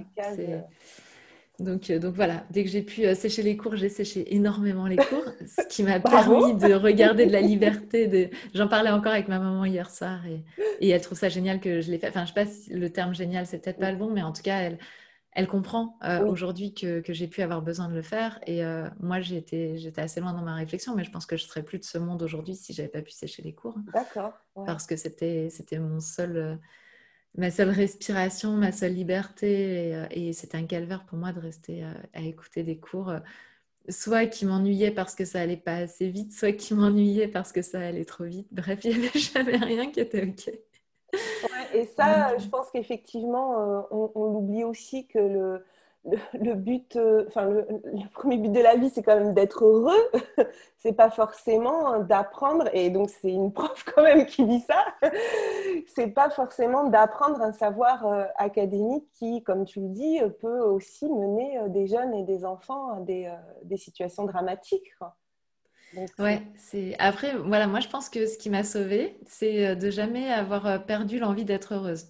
donc, 1.58 1.90
euh, 1.90 1.98
donc 1.98 2.14
voilà, 2.14 2.44
dès 2.50 2.64
que 2.64 2.70
j'ai 2.70 2.82
pu 2.82 3.04
euh, 3.04 3.14
sécher 3.14 3.42
les 3.42 3.56
cours, 3.56 3.76
j'ai 3.76 3.88
séché 3.88 4.34
énormément 4.34 4.86
les 4.86 4.96
cours, 4.96 5.24
ce 5.46 5.66
qui 5.68 5.82
m'a 5.82 6.00
permis 6.00 6.54
de 6.54 6.74
regarder 6.74 7.26
de 7.26 7.32
la 7.32 7.40
liberté. 7.40 8.08
De... 8.08 8.30
J'en 8.54 8.68
parlais 8.68 8.90
encore 8.90 9.12
avec 9.12 9.28
ma 9.28 9.38
maman 9.38 9.64
hier 9.64 9.90
soir 9.90 10.20
et, 10.26 10.42
et 10.80 10.88
elle 10.88 11.00
trouve 11.00 11.18
ça 11.18 11.28
génial 11.28 11.60
que 11.60 11.80
je 11.80 11.90
l'ai 11.90 11.98
fait. 11.98 12.08
Enfin, 12.08 12.24
je 12.24 12.32
ne 12.32 12.34
sais 12.34 12.44
pas 12.44 12.46
si 12.46 12.72
le 12.72 12.90
terme 12.90 13.14
génial, 13.14 13.46
c'est 13.46 13.58
peut-être 13.58 13.78
pas 13.78 13.92
le 13.92 13.98
bon, 13.98 14.10
mais 14.10 14.22
en 14.22 14.32
tout 14.32 14.42
cas, 14.42 14.60
elle, 14.60 14.78
elle 15.32 15.46
comprend 15.46 15.98
euh, 16.04 16.24
aujourd'hui 16.26 16.74
que, 16.74 17.00
que 17.00 17.12
j'ai 17.12 17.26
pu 17.26 17.42
avoir 17.42 17.62
besoin 17.62 17.88
de 17.88 17.94
le 17.94 18.02
faire. 18.02 18.38
Et 18.46 18.62
moi, 19.00 19.20
j'étais, 19.20 19.78
j'étais 19.78 20.02
assez 20.02 20.20
loin 20.20 20.32
dans 20.32 20.42
ma 20.42 20.54
réflexion, 20.54 20.94
mais 20.94 21.04
je 21.04 21.10
pense 21.10 21.26
que 21.26 21.36
je 21.36 21.44
serais 21.44 21.62
plus 21.62 21.78
de 21.78 21.84
ce 21.84 21.98
monde 21.98 22.22
aujourd'hui 22.22 22.54
si 22.54 22.72
j'avais 22.72 22.88
pas 22.88 23.02
pu 23.02 23.12
sécher 23.12 23.42
les 23.42 23.54
cours. 23.54 23.76
D'accord. 23.92 24.34
Parce 24.66 24.86
que 24.86 24.96
c'était, 24.96 25.48
c'était 25.50 25.78
mon 25.78 26.00
seul 26.00 26.58
ma 27.36 27.50
seule 27.50 27.70
respiration, 27.70 28.52
ma 28.52 28.72
seule 28.72 28.94
liberté. 28.94 29.88
Et, 29.88 30.30
euh, 30.30 30.32
c'était 30.32 30.58
un 30.58 30.66
calvaire 30.66 31.04
pour 31.04 31.18
moi 31.18 31.32
de 31.32 31.40
rester 31.40 31.84
euh, 31.84 31.92
à 32.12 32.22
écouter 32.22 32.62
des 32.62 32.78
cours, 32.78 33.10
euh, 33.10 33.20
soit 33.88 34.26
qui 34.26 34.46
m'ennuyaient 34.46 34.90
parce 34.90 35.14
que 35.14 35.24
ça 35.24 35.40
allait 35.40 35.56
pas 35.56 35.76
assez 35.76 36.08
vite, 36.08 36.32
soit 36.32 36.52
qui 36.52 36.74
m'ennuyaient 36.74 37.28
parce 37.28 37.52
que 37.52 37.62
ça 37.62 37.80
allait 37.80 38.04
trop 38.04 38.24
vite. 38.24 38.48
Bref, 38.50 38.80
il 38.84 38.98
n'y 38.98 39.06
avait 39.06 39.18
jamais 39.18 39.56
rien 39.56 39.90
qui 39.90 40.00
était 40.00 40.24
OK. 40.24 40.50
Et 41.74 41.86
ça, 41.86 42.36
je 42.38 42.48
pense 42.48 42.70
qu'effectivement, 42.70 43.86
on 43.90 44.24
l'oublie 44.32 44.64
aussi 44.64 45.06
que 45.06 45.18
le, 45.18 45.64
le, 46.34 46.54
but, 46.54 46.96
euh, 46.96 47.24
enfin 47.28 47.46
le, 47.46 47.66
premier 48.12 48.36
but 48.38 48.50
de 48.50 48.60
la 48.60 48.76
vie, 48.76 48.90
c'est 48.90 49.02
quand 49.02 49.16
même 49.16 49.34
d'être 49.34 49.64
heureux. 49.64 50.10
c'est 50.78 50.92
pas 50.92 51.10
forcément 51.10 52.00
d'apprendre, 52.00 52.68
et 52.72 52.90
donc 52.90 53.10
c'est 53.10 53.30
une 53.30 53.52
prof 53.52 53.84
quand 53.94 54.02
même 54.02 54.26
qui 54.26 54.44
dit 54.44 54.60
ça. 54.60 54.84
c'est 55.94 56.08
pas 56.08 56.30
forcément 56.30 56.84
d'apprendre 56.84 57.40
un 57.40 57.52
savoir 57.52 58.06
euh, 58.06 58.24
académique 58.36 59.06
qui, 59.12 59.42
comme 59.42 59.64
tu 59.64 59.80
le 59.80 59.88
dis, 59.88 60.20
peut 60.40 60.60
aussi 60.60 61.08
mener 61.08 61.58
euh, 61.58 61.68
des 61.68 61.86
jeunes 61.86 62.14
et 62.14 62.24
des 62.24 62.44
enfants 62.44 62.94
à 62.94 63.00
des, 63.00 63.32
des 63.64 63.76
situations 63.76 64.24
dramatiques. 64.24 64.92
Ouais, 66.18 66.42
c'est 66.56 66.96
après 66.98 67.36
voilà, 67.36 67.66
moi 67.66 67.80
je 67.80 67.88
pense 67.88 68.08
que 68.08 68.26
ce 68.26 68.38
qui 68.38 68.50
m'a 68.50 68.64
sauvée, 68.64 69.16
c'est 69.26 69.76
de 69.76 69.90
jamais 69.90 70.32
avoir 70.32 70.84
perdu 70.84 71.18
l'envie 71.18 71.44
d'être 71.44 71.74
heureuse. 71.74 72.06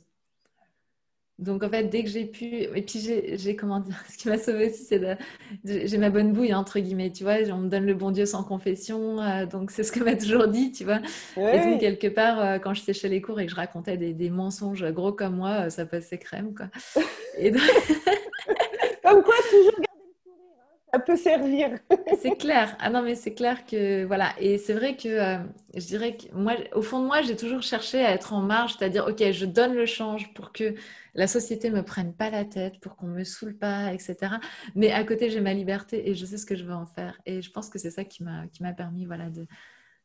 Donc 1.42 1.64
en 1.64 1.68
fait, 1.68 1.84
dès 1.84 2.04
que 2.04 2.08
j'ai 2.08 2.24
pu, 2.24 2.46
et 2.46 2.82
puis 2.82 3.00
j'ai, 3.00 3.56
comment 3.56 3.80
dire, 3.80 4.00
ce 4.08 4.16
qui 4.16 4.28
m'a 4.28 4.38
sauvé 4.38 4.70
aussi, 4.70 4.84
c'est 4.84 5.00
de, 5.00 5.16
j'ai 5.64 5.98
ma 5.98 6.08
bonne 6.08 6.32
bouille 6.32 6.54
entre 6.54 6.78
guillemets, 6.78 7.10
tu 7.10 7.24
vois, 7.24 7.34
on 7.50 7.58
me 7.58 7.68
donne 7.68 7.84
le 7.84 7.94
bon 7.94 8.12
Dieu 8.12 8.26
sans 8.26 8.44
confession, 8.44 9.20
euh, 9.20 9.44
donc 9.46 9.72
c'est 9.72 9.82
ce 9.82 9.90
que 9.90 10.00
m'a 10.04 10.14
toujours 10.14 10.46
dit, 10.46 10.70
tu 10.70 10.84
vois. 10.84 11.00
Et 11.36 11.58
donc 11.58 11.80
quelque 11.80 12.06
part, 12.06 12.40
euh, 12.40 12.58
quand 12.58 12.74
je 12.74 12.82
séchais 12.82 13.08
les 13.08 13.20
cours 13.20 13.40
et 13.40 13.46
que 13.46 13.50
je 13.50 13.56
racontais 13.56 13.96
des, 13.96 14.30
mensonges 14.30 14.84
gros 14.92 15.12
comme 15.12 15.36
moi, 15.36 15.66
euh, 15.66 15.70
ça 15.70 15.84
passait 15.84 16.18
crème, 16.18 16.54
quoi. 16.54 16.66
Et 17.38 17.50
comme 17.50 19.22
quoi, 19.22 19.34
toujours 19.50 19.80
garder 19.80 20.04
le 20.06 20.14
sourire, 20.22 20.54
hein, 20.60 20.76
ça 20.92 21.00
peut 21.00 21.16
servir. 21.16 21.78
c'est 22.20 22.36
clair. 22.36 22.76
Ah 22.78 22.90
non, 22.90 23.02
mais 23.02 23.14
c'est 23.14 23.32
clair 23.34 23.64
que 23.64 24.04
voilà. 24.04 24.32
Et 24.38 24.58
c'est 24.58 24.74
vrai 24.74 24.96
que 24.96 25.38
je 25.74 25.86
dirais 25.86 26.16
que 26.16 26.34
moi, 26.34 26.54
au 26.74 26.82
fond 26.82 27.00
de 27.00 27.06
moi, 27.06 27.22
j'ai 27.22 27.36
toujours 27.36 27.62
cherché 27.62 28.04
à 28.04 28.12
être 28.12 28.32
en 28.34 28.42
marge, 28.42 28.76
c'est-à-dire, 28.76 29.06
ok, 29.08 29.30
je 29.30 29.46
donne 29.46 29.74
le 29.74 29.86
change 29.86 30.32
pour 30.34 30.52
que 30.52 30.74
la 31.14 31.26
société 31.26 31.70
me 31.70 31.82
prenne 31.82 32.12
pas 32.14 32.30
la 32.30 32.44
tête, 32.44 32.78
pour 32.80 32.96
qu'on 32.96 33.06
me 33.06 33.24
saoule 33.24 33.56
pas, 33.56 33.92
etc. 33.92 34.34
Mais 34.74 34.92
à 34.92 35.02
côté, 35.04 35.30
j'ai 35.30 35.40
ma 35.40 35.54
liberté 35.54 36.10
et 36.10 36.14
je 36.14 36.26
sais 36.26 36.36
ce 36.36 36.46
que 36.46 36.56
je 36.56 36.64
veux 36.64 36.74
en 36.74 36.86
faire. 36.86 37.18
Et 37.26 37.40
je 37.40 37.50
pense 37.50 37.70
que 37.70 37.78
c'est 37.78 37.90
ça 37.90 38.04
qui 38.04 38.22
m'a 38.22 38.46
qui 38.48 38.62
m'a 38.62 38.72
permis 38.72 39.06
voilà 39.06 39.30
de, 39.30 39.46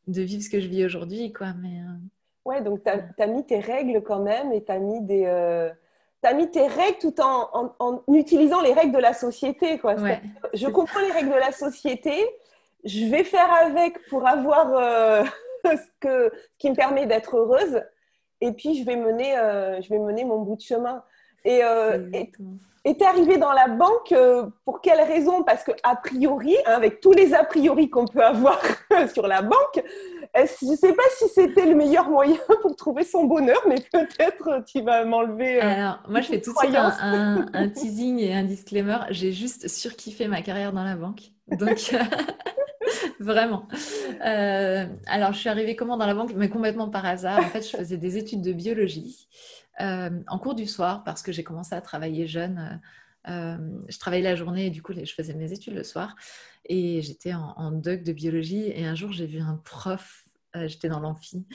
de 0.06 0.22
vivre 0.22 0.42
ce 0.42 0.50
que 0.50 0.60
je 0.60 0.68
vis 0.68 0.84
aujourd'hui, 0.84 1.32
quoi. 1.32 1.52
Mais 1.60 1.80
euh, 1.80 1.98
ouais, 2.46 2.62
donc 2.62 2.82
tu 2.82 3.22
as, 3.22 3.26
mis 3.26 3.44
tes 3.44 3.60
règles 3.60 4.02
quand 4.02 4.22
même 4.22 4.52
et 4.52 4.64
tu 4.64 4.72
as 4.72 4.78
mis 4.78 5.02
des 5.02 5.24
euh, 5.26 5.70
as 6.26 6.34
mis 6.34 6.50
tes 6.50 6.66
règles 6.66 6.98
tout 7.00 7.20
en, 7.20 7.74
en, 7.78 8.02
utilisant 8.08 8.60
les 8.60 8.72
règles 8.72 8.92
de 8.92 8.98
la 8.98 9.12
société. 9.12 9.78
Quoi. 9.78 9.96
Je 10.52 10.66
comprends 10.66 11.00
les 11.00 11.12
règles 11.12 11.30
de 11.30 11.38
la 11.38 11.52
société, 11.52 12.12
je 12.84 13.06
vais 13.06 13.24
faire 13.24 13.52
avec 13.52 14.04
pour 14.08 14.26
avoir 14.26 14.74
euh, 14.74 15.24
ce, 15.64 15.90
que, 16.00 16.32
ce 16.32 16.58
qui 16.58 16.70
me 16.70 16.76
permet 16.76 17.06
d'être 17.06 17.36
heureuse 17.36 17.82
et 18.40 18.52
puis 18.52 18.78
je 18.78 18.84
vais 18.84 18.96
mener, 18.96 19.36
euh, 19.36 19.80
je 19.80 19.88
vais 19.88 19.98
mener 19.98 20.24
mon 20.24 20.40
bout 20.40 20.56
de 20.56 20.60
chemin. 20.60 21.02
Et 21.44 21.62
euh, 21.62 22.10
es 22.84 23.02
arrivé 23.02 23.38
dans 23.38 23.52
la 23.52 23.68
banque 23.68 24.12
euh, 24.12 24.46
pour 24.64 24.80
quelle 24.80 25.00
raison? 25.00 25.42
Parce 25.42 25.64
que 25.64 25.72
a 25.82 25.96
priori, 25.96 26.56
hein, 26.66 26.72
avec 26.74 27.00
tous 27.00 27.12
les 27.12 27.34
a 27.34 27.44
priori 27.44 27.90
qu'on 27.90 28.06
peut 28.06 28.24
avoir 28.24 28.60
sur 29.12 29.26
la 29.26 29.42
banque, 29.42 29.82
je 30.34 30.70
ne 30.70 30.76
sais 30.76 30.92
pas 30.92 31.02
si 31.16 31.28
c'était 31.28 31.66
le 31.66 31.74
meilleur 31.74 32.08
moyen 32.08 32.38
pour 32.62 32.76
trouver 32.76 33.04
son 33.04 33.24
bonheur, 33.24 33.62
mais 33.68 33.76
peut-être 33.92 34.64
tu 34.66 34.82
vas 34.82 35.04
m'enlever. 35.04 35.58
Euh, 35.58 35.66
Alors, 35.66 35.98
moi, 36.08 36.20
je 36.20 36.28
fais 36.28 36.40
tout 36.40 36.52
de 36.52 36.58
suite 36.58 36.74
un, 36.74 37.46
un, 37.52 37.68
teasing 37.68 38.18
et 38.20 38.34
un 38.34 38.44
disclaimer. 38.44 38.98
J'ai 39.10 39.32
juste 39.32 39.68
surkiffé 39.68 40.28
ma 40.28 40.42
carrière 40.42 40.72
dans 40.72 40.84
la 40.84 40.96
banque. 40.96 41.20
Donc, 41.50 41.92
Vraiment. 43.20 43.66
Euh, 44.24 44.86
alors, 45.06 45.32
je 45.32 45.38
suis 45.38 45.48
arrivée 45.48 45.76
comment 45.76 45.96
dans 45.96 46.06
la 46.06 46.14
banque? 46.14 46.32
Mais 46.34 46.48
complètement 46.48 46.88
par 46.88 47.04
hasard. 47.04 47.38
En 47.38 47.48
fait, 47.48 47.62
je 47.62 47.76
faisais 47.76 47.96
des 47.96 48.16
études 48.16 48.42
de 48.42 48.52
biologie 48.52 49.28
euh, 49.28 49.67
en 49.78 50.38
cours 50.38 50.54
du 50.54 50.66
soir 50.66 51.04
parce 51.04 51.22
que 51.22 51.32
j'ai 51.32 51.44
commencé 51.44 51.74
à 51.74 51.80
travailler 51.80 52.26
jeune. 52.26 52.80
Euh, 53.28 53.56
je 53.88 53.98
travaillais 53.98 54.22
la 54.22 54.36
journée 54.36 54.66
et 54.66 54.70
du 54.70 54.82
coup, 54.82 54.92
je 54.92 55.12
faisais 55.12 55.34
mes 55.34 55.52
études 55.52 55.74
le 55.74 55.84
soir. 55.84 56.16
Et 56.66 57.00
j'étais 57.02 57.32
en, 57.34 57.70
doc 57.72 58.02
de 58.02 58.12
biologie. 58.12 58.70
Et 58.74 58.84
un 58.84 58.94
jour, 58.94 59.12
j'ai 59.12 59.26
vu 59.26 59.40
un 59.40 59.60
prof. 59.64 60.24
j'étais 60.66 60.88
dans 60.88 61.00
l'amphi. 61.00 61.46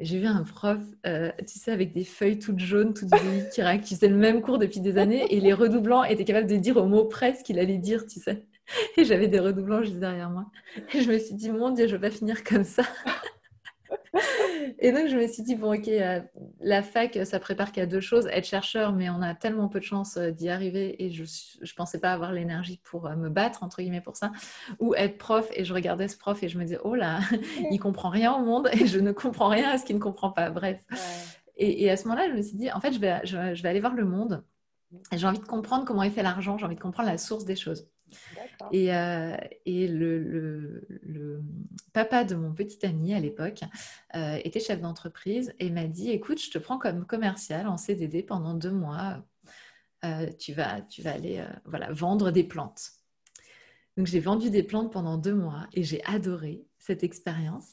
J'ai 0.00 0.18
vu 0.18 0.26
un 0.26 0.42
prof, 0.42 0.80
tu 1.04 1.58
sais, 1.58 1.70
avec 1.70 1.92
des 1.92 2.04
feuilles 2.04 2.38
toutes 2.38 2.58
jaunes, 2.58 2.94
toutes 2.94 3.14
vieilles, 3.14 3.80
qui, 3.80 3.94
faisait 3.94 4.08
le 4.08 4.16
même 4.16 4.42
cours 4.42 4.58
depuis 4.58 4.80
des 4.80 4.98
années. 4.98 5.32
Et 5.34 5.40
les 5.40 5.52
redoublants 5.52 6.04
étaient 6.04 6.24
capables 6.24 6.48
de 6.48 6.56
dire 6.56 6.76
au 6.76 6.86
mot 6.86 7.04
près 7.04 7.34
ce 7.34 7.44
qu'il 7.44 7.58
allait 7.58 7.78
dire, 7.78 8.06
tu 8.06 8.20
sais. 8.20 8.46
Et 8.96 9.04
j'avais 9.04 9.28
des 9.28 9.40
redoublants 9.40 9.82
juste 9.82 9.98
derrière 9.98 10.30
moi. 10.30 10.46
Et 10.94 11.02
je 11.02 11.10
me 11.10 11.18
suis 11.18 11.34
dit, 11.34 11.50
mon 11.50 11.70
Dieu, 11.70 11.86
je 11.86 11.96
vais 11.96 12.08
pas 12.08 12.14
finir 12.14 12.44
comme 12.44 12.64
ça. 12.64 12.84
Et 14.78 14.92
donc, 14.92 15.08
je 15.08 15.16
me 15.16 15.26
suis 15.26 15.42
dit, 15.42 15.54
bon, 15.54 15.74
ok, 15.74 15.88
euh, 15.88 16.20
la 16.60 16.82
fac, 16.82 17.18
ça 17.24 17.40
prépare 17.40 17.72
qu'à 17.72 17.86
deux 17.86 18.00
choses. 18.00 18.26
Être 18.26 18.46
chercheur, 18.46 18.92
mais 18.92 19.10
on 19.10 19.22
a 19.22 19.34
tellement 19.34 19.68
peu 19.68 19.80
de 19.80 19.84
chance 19.84 20.16
euh, 20.16 20.30
d'y 20.30 20.48
arriver 20.48 21.02
et 21.02 21.10
je 21.10 21.22
ne 21.22 21.76
pensais 21.76 22.00
pas 22.00 22.12
avoir 22.12 22.32
l'énergie 22.32 22.80
pour 22.82 23.06
euh, 23.06 23.16
me 23.16 23.28
battre, 23.28 23.62
entre 23.62 23.80
guillemets, 23.80 24.00
pour 24.00 24.16
ça. 24.16 24.32
Ou 24.80 24.94
être 24.94 25.18
prof 25.18 25.48
et 25.54 25.64
je 25.64 25.72
regardais 25.72 26.08
ce 26.08 26.16
prof 26.16 26.42
et 26.42 26.48
je 26.48 26.58
me 26.58 26.64
disais, 26.64 26.78
oh 26.84 26.94
là, 26.94 27.20
il 27.70 27.78
comprend 27.78 28.10
rien 28.10 28.32
au 28.32 28.44
monde 28.44 28.68
et 28.72 28.86
je 28.86 28.98
ne 28.98 29.12
comprends 29.12 29.48
rien 29.48 29.70
à 29.70 29.78
ce 29.78 29.84
qu'il 29.84 29.96
ne 29.96 30.00
comprend 30.00 30.30
pas. 30.30 30.50
Bref. 30.50 30.80
Et, 31.56 31.90
à 31.90 31.96
ce 31.96 32.08
moment-là, 32.08 32.28
je 32.28 32.34
me 32.34 32.42
suis 32.42 32.56
dit, 32.56 32.72
en 32.72 32.80
fait, 32.80 32.92
je 32.92 32.98
vais, 32.98 33.20
je 33.24 33.62
vais 33.62 33.68
aller 33.68 33.80
voir 33.80 33.94
le 33.94 34.04
monde. 34.04 34.42
J'ai 35.12 35.26
envie 35.26 35.38
de 35.38 35.44
comprendre 35.44 35.84
comment 35.84 36.02
il 36.02 36.10
fait 36.10 36.22
l'argent, 36.22 36.58
j'ai 36.58 36.66
envie 36.66 36.76
de 36.76 36.80
comprendre 36.80 37.08
la 37.08 37.18
source 37.18 37.44
des 37.44 37.56
choses. 37.56 37.88
Et, 38.72 38.94
euh, 38.94 39.36
et 39.66 39.88
le, 39.88 40.18
le, 41.02 41.42
papa 41.92 42.24
de 42.24 42.34
mon 42.34 42.52
petit 42.52 42.84
ami 42.86 43.14
à 43.14 43.20
l'époque 43.20 43.60
euh, 44.14 44.38
était 44.44 44.60
chef 44.60 44.80
d'entreprise 44.80 45.54
et 45.58 45.70
m'a 45.70 45.86
dit 45.86 46.10
écoute, 46.10 46.40
je 46.40 46.50
te 46.50 46.58
prends 46.58 46.78
comme 46.78 47.04
commercial 47.06 47.66
en 47.66 47.76
CDD 47.76 48.22
pendant 48.22 48.54
deux 48.54 48.72
mois. 48.72 49.24
tu, 50.38 50.52
vas, 50.52 50.80
tu 50.82 51.02
vas 51.02 51.12
aller 51.12 51.44
voilà, 51.64 51.92
vendre 51.92 52.30
des 52.30 52.44
plantes. 52.44 52.92
Donc 53.96 54.06
j'ai 54.06 54.20
vendu 54.20 54.50
des 54.50 54.62
plantes 54.62 54.92
pendant 54.92 55.18
deux 55.18 55.34
mois 55.34 55.66
et 55.74 55.82
j'ai 55.82 56.02
adoré 56.04 56.64
cette 56.78 57.04
expérience. 57.04 57.72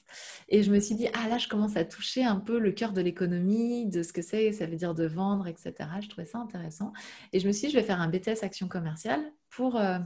Et 0.50 0.62
je 0.62 0.72
me 0.72 0.80
suis 0.80 0.96
dit, 0.96 1.08
ah 1.14 1.28
là, 1.28 1.38
je 1.38 1.48
commence 1.48 1.76
à 1.78 1.84
toucher 1.84 2.24
un 2.24 2.36
peu 2.36 2.60
le 2.60 2.72
cœur 2.72 2.94
de 2.94 3.02
l'économie, 3.02 3.88
de 3.88 4.04
ce 4.04 4.14
que 4.14 4.22
c'est, 4.22 4.52
ça 4.52 4.68
veut 4.68 4.76
dire 4.76 4.94
de 4.94 5.06
vendre, 5.06 5.48
etc. 5.48 5.74
Je 6.02 6.10
trouvais 6.10 6.28
ça 6.28 6.38
intéressant. 6.38 6.94
Et 7.34 7.40
je 7.40 7.48
me 7.48 7.52
suis 7.52 7.68
dit, 7.68 7.74
je 7.74 7.80
vais 7.80 7.86
faire 7.86 8.02
un 8.02 8.08
BTS 8.08 8.44
Action 8.44 8.68
Commerciale 8.68 9.22
pour, 9.50 9.78
euh, 9.78 9.98
euh, 9.98 10.00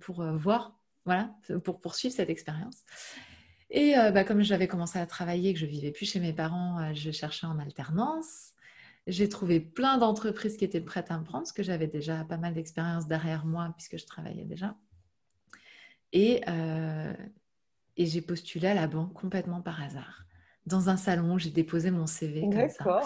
pour 0.00 0.22
euh, 0.22 0.36
voir, 0.36 0.78
voilà, 1.04 1.34
pour 1.64 1.80
poursuivre 1.80 2.14
cette 2.14 2.30
expérience. 2.30 2.78
Et 3.70 3.94
bah, 4.14 4.24
comme 4.24 4.40
j'avais 4.40 4.66
commencé 4.66 4.98
à 4.98 5.04
travailler, 5.04 5.52
que 5.52 5.58
je 5.58 5.66
vivais 5.66 5.90
plus 5.90 6.10
chez 6.10 6.20
mes 6.20 6.32
parents, 6.32 6.94
je 6.94 7.10
cherchais 7.10 7.46
en 7.46 7.58
alternance. 7.58 8.52
J'ai 9.06 9.28
trouvé 9.28 9.60
plein 9.60 9.98
d'entreprises 9.98 10.56
qui 10.56 10.64
étaient 10.64 10.80
prêtes 10.80 11.10
à 11.10 11.18
me 11.18 11.24
prendre, 11.24 11.44
parce 11.44 11.52
que 11.52 11.62
j'avais 11.62 11.86
déjà 11.86 12.24
pas 12.24 12.38
mal 12.38 12.54
d'expérience 12.54 13.06
derrière 13.06 13.44
moi, 13.44 13.72
puisque 13.76 13.98
je 13.98 14.06
travaillais 14.06 14.44
déjà. 14.44 14.74
Et, 16.12 16.42
euh, 16.48 17.12
et 17.96 18.06
j'ai 18.06 18.20
postulé 18.20 18.68
à 18.68 18.74
la 18.74 18.86
banque 18.86 19.12
complètement 19.12 19.60
par 19.60 19.82
hasard. 19.82 20.24
Dans 20.66 20.88
un 20.88 20.96
salon, 20.96 21.38
j'ai 21.38 21.50
déposé 21.50 21.90
mon 21.90 22.06
CV 22.06 22.42
comme 22.42 22.68
ça. 22.68 23.02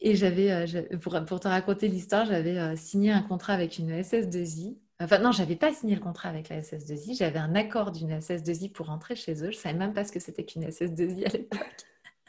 Et 0.00 0.14
j'avais, 0.14 0.52
euh, 0.52 0.98
pour, 0.98 1.24
pour, 1.24 1.40
te 1.40 1.48
raconter 1.48 1.88
l'histoire, 1.88 2.26
j'avais 2.26 2.58
euh, 2.58 2.76
signé 2.76 3.12
un 3.12 3.22
contrat 3.22 3.54
avec 3.54 3.78
une 3.78 3.90
SS2I. 3.90 4.78
Enfin, 5.00 5.18
non, 5.18 5.30
j'avais 5.30 5.56
pas 5.56 5.72
signé 5.72 5.94
le 5.94 6.00
contrat 6.00 6.28
avec 6.28 6.48
la 6.48 6.60
SS2I. 6.60 7.16
J'avais 7.16 7.38
un 7.38 7.54
accord 7.54 7.92
d'une 7.92 8.18
SS2I 8.18 8.72
pour 8.72 8.86
rentrer 8.86 9.14
chez 9.14 9.44
eux. 9.44 9.50
Je 9.50 9.56
savais 9.56 9.78
même 9.78 9.92
pas 9.92 10.04
ce 10.04 10.12
que 10.12 10.20
c'était 10.20 10.44
qu'une 10.44 10.64
SS2I 10.64 11.26
à 11.26 11.28
l'époque. 11.36 11.76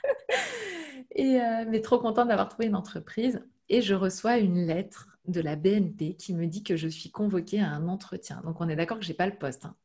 et, 1.15 1.39
mais 1.67 1.81
trop 1.81 1.97
contente 1.97 2.27
d'avoir 2.27 2.50
trouvé 2.50 2.67
une 2.67 2.75
entreprise. 2.75 3.41
Et 3.69 3.81
je 3.81 3.93
reçois 3.93 4.38
une 4.38 4.65
lettre 4.65 5.07
de 5.27 5.41
la 5.41 5.55
BNP 5.55 6.15
qui 6.15 6.33
me 6.33 6.47
dit 6.47 6.63
que 6.63 6.75
je 6.75 6.88
suis 6.88 7.12
convoquée 7.12 7.59
à 7.59 7.69
un 7.69 7.88
entretien. 7.88 8.41
Donc 8.45 8.62
on 8.62 8.69
est 8.69 8.75
d'accord 8.75 9.00
que 9.00 9.05
j'ai 9.05 9.13
pas 9.13 9.25
le 9.27 9.36
poste. 9.36 9.65
Hein. 9.65 9.75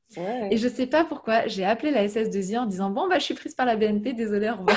Et 0.51 0.57
je 0.57 0.69
sais 0.69 0.87
pas 0.87 1.05
pourquoi, 1.05 1.47
j'ai 1.47 1.65
appelé 1.65 1.91
la 1.91 2.07
SS2I 2.07 2.59
en 2.59 2.67
disant 2.67 2.91
bon 2.91 3.09
bah 3.09 3.19
je 3.19 3.25
suis 3.25 3.35
prise 3.35 3.55
par 3.55 3.67
la 3.67 3.77
BNP, 3.77 4.13
désolée, 4.13 4.51
au 4.51 4.57
revoir. 4.57 4.77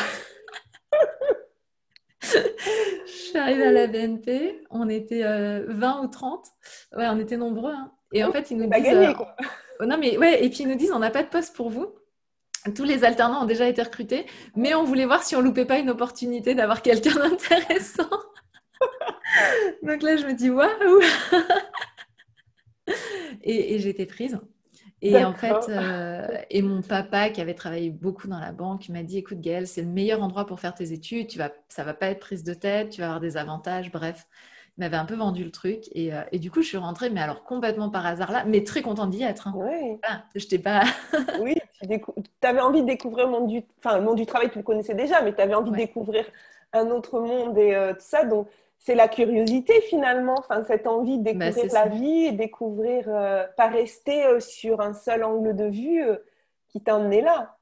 je 2.21 3.11
suis 3.11 3.34
arrivée 3.45 3.65
à 3.65 3.71
la 3.71 3.87
BNP, 3.87 4.63
on 4.69 4.89
était 4.89 5.21
20 5.21 5.27
euh, 5.27 6.03
ou 6.03 6.07
30. 6.07 6.45
Ouais, 6.97 7.07
on 7.07 7.19
était 7.19 7.37
nombreux. 7.37 7.73
Hein. 7.73 7.91
Et 8.13 8.23
en 8.23 8.31
fait, 8.31 8.51
ils 8.51 8.57
nous 8.57 8.69
disent 8.69 8.93
euh, 8.93 9.13
non 9.85 9.97
mais 9.97 10.17
ouais, 10.17 10.43
et 10.43 10.49
puis 10.49 10.63
ils 10.63 10.69
nous 10.69 10.75
disent 10.75 10.91
on 10.91 10.99
n'a 10.99 11.11
pas 11.11 11.23
de 11.23 11.29
poste 11.29 11.55
pour 11.55 11.69
vous. 11.69 11.87
Tous 12.75 12.83
les 12.83 13.03
alternants 13.03 13.43
ont 13.43 13.45
déjà 13.45 13.67
été 13.67 13.81
recrutés, 13.81 14.25
mais 14.55 14.73
on 14.73 14.83
voulait 14.83 15.05
voir 15.05 15.21
si 15.23 15.35
on 15.35 15.41
loupait 15.41 15.65
pas 15.65 15.77
une 15.77 15.89
opportunité 15.89 16.55
d'avoir 16.55 16.81
quelqu'un 16.81 17.15
d'intéressant. 17.29 18.09
Donc 19.83 20.01
là, 20.01 20.17
je 20.17 20.25
me 20.25 20.33
dis 20.33 20.49
waouh 20.49 21.01
Et, 23.43 23.79
j'étais 23.79 24.05
prise. 24.05 24.39
Et 25.05 25.23
en 25.23 25.33
fait, 25.33 25.69
euh, 25.69 26.27
et 26.49 26.61
mon 26.61 26.81
papa 26.81 27.29
qui 27.29 27.39
avait 27.39 27.53
travaillé 27.53 27.91
beaucoup 27.91 28.27
dans 28.27 28.39
la 28.39 28.51
banque, 28.51 28.89
m'a 28.89 29.03
dit 29.03 29.19
écoute 29.19 29.39
Gaëlle, 29.39 29.67
c'est 29.67 29.81
le 29.81 29.87
meilleur 29.87 30.23
endroit 30.23 30.45
pour 30.45 30.59
faire 30.59 30.73
tes 30.73 30.93
études. 30.93 31.27
Tu 31.27 31.37
vas, 31.37 31.51
ça 31.69 31.83
va 31.83 31.93
pas 31.93 32.07
être 32.07 32.19
prise 32.19 32.43
de 32.43 32.53
tête, 32.53 32.89
tu 32.89 33.01
vas 33.01 33.07
avoir 33.07 33.19
des 33.19 33.37
avantages. 33.37 33.91
Bref, 33.91 34.27
il 34.77 34.81
m'avait 34.81 34.97
un 34.97 35.05
peu 35.05 35.15
vendu 35.15 35.43
le 35.43 35.51
truc. 35.51 35.85
Et, 35.93 36.13
euh, 36.13 36.21
et, 36.31 36.39
du 36.39 36.49
coup, 36.49 36.61
je 36.61 36.67
suis 36.67 36.77
rentrée, 36.77 37.09
mais 37.09 37.21
alors 37.21 37.43
complètement 37.43 37.89
par 37.89 38.05
hasard 38.05 38.31
là, 38.31 38.43
mais 38.45 38.63
très 38.63 38.81
contente 38.81 39.11
d'y 39.11 39.23
être. 39.23 39.47
Hein. 39.47 39.53
Oui. 39.55 39.99
je 40.35 40.47
t'ai 40.47 40.59
pas. 40.59 40.83
oui, 41.39 41.55
tu 41.81 42.47
avais 42.47 42.61
envie 42.61 42.81
de 42.81 42.87
découvrir 42.87 43.27
le 43.27 43.31
monde 43.31 43.47
du, 43.47 43.63
enfin, 43.77 43.97
le 43.99 44.03
monde 44.03 44.17
du 44.17 44.25
travail, 44.25 44.49
tu 44.49 44.57
le 44.57 44.63
connaissais 44.63 44.95
déjà, 44.95 45.21
mais 45.21 45.33
tu 45.35 45.41
avais 45.41 45.53
envie 45.53 45.71
de 45.71 45.75
découvrir 45.77 46.25
un 46.73 46.87
autre 46.87 47.19
monde 47.19 47.57
et 47.57 47.75
euh, 47.75 47.93
tout 47.93 47.99
ça. 48.01 48.25
Donc, 48.25 48.47
c'est 48.85 48.93
la 48.93 49.07
curiosité 49.07 49.81
finalement, 49.81 50.35
enfin, 50.37 50.63
cette 50.63 50.85
envie 50.85 51.17
de 51.17 51.33
bah, 51.33 51.49
découvrir 51.49 51.73
la 51.73 51.87
vie 51.87 52.25
et 52.25 52.31
découvrir, 52.31 53.05
euh, 53.07 53.43
pas 53.57 53.67
rester 53.67 54.25
euh, 54.27 54.39
sur 54.39 54.79
un 54.79 54.93
seul 54.93 55.23
angle 55.23 55.55
de 55.55 55.65
vue 55.65 56.03
euh, 56.03 56.17
qui 56.69 56.81
t'a 56.81 56.95
emmené 56.95 57.21
là. 57.21 57.57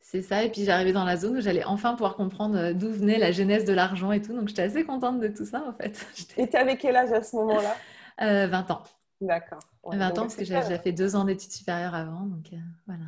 C'est 0.00 0.22
ça, 0.22 0.42
et 0.42 0.50
puis 0.50 0.64
j'arrivais 0.64 0.92
dans 0.92 1.04
la 1.04 1.16
zone 1.16 1.36
où 1.36 1.40
j'allais 1.40 1.64
enfin 1.64 1.92
pouvoir 1.92 2.16
comprendre 2.16 2.72
d'où 2.72 2.90
venait 2.90 3.18
la 3.18 3.30
genèse 3.30 3.64
de 3.64 3.72
l'argent 3.72 4.10
et 4.10 4.20
tout, 4.20 4.34
donc 4.34 4.48
j'étais 4.48 4.62
assez 4.62 4.84
contente 4.84 5.20
de 5.20 5.28
tout 5.28 5.44
ça 5.44 5.64
en 5.66 5.72
fait. 5.72 6.04
Et 6.36 6.48
tu 6.48 6.56
avais 6.56 6.76
quel 6.76 6.96
âge 6.96 7.12
à 7.12 7.22
ce 7.22 7.36
moment-là? 7.36 8.46
20 8.46 8.70
ans. 8.70 8.82
D'accord. 9.20 9.60
20 9.84 10.18
ans, 10.18 10.22
parce 10.22 10.36
que 10.36 10.44
j'ai 10.44 10.60
fait 10.78 10.92
deux 10.92 11.16
ans 11.16 11.24
d'études 11.24 11.52
supérieures 11.52 11.94
avant, 11.94 12.22
donc 12.22 12.46
voilà. 12.86 13.04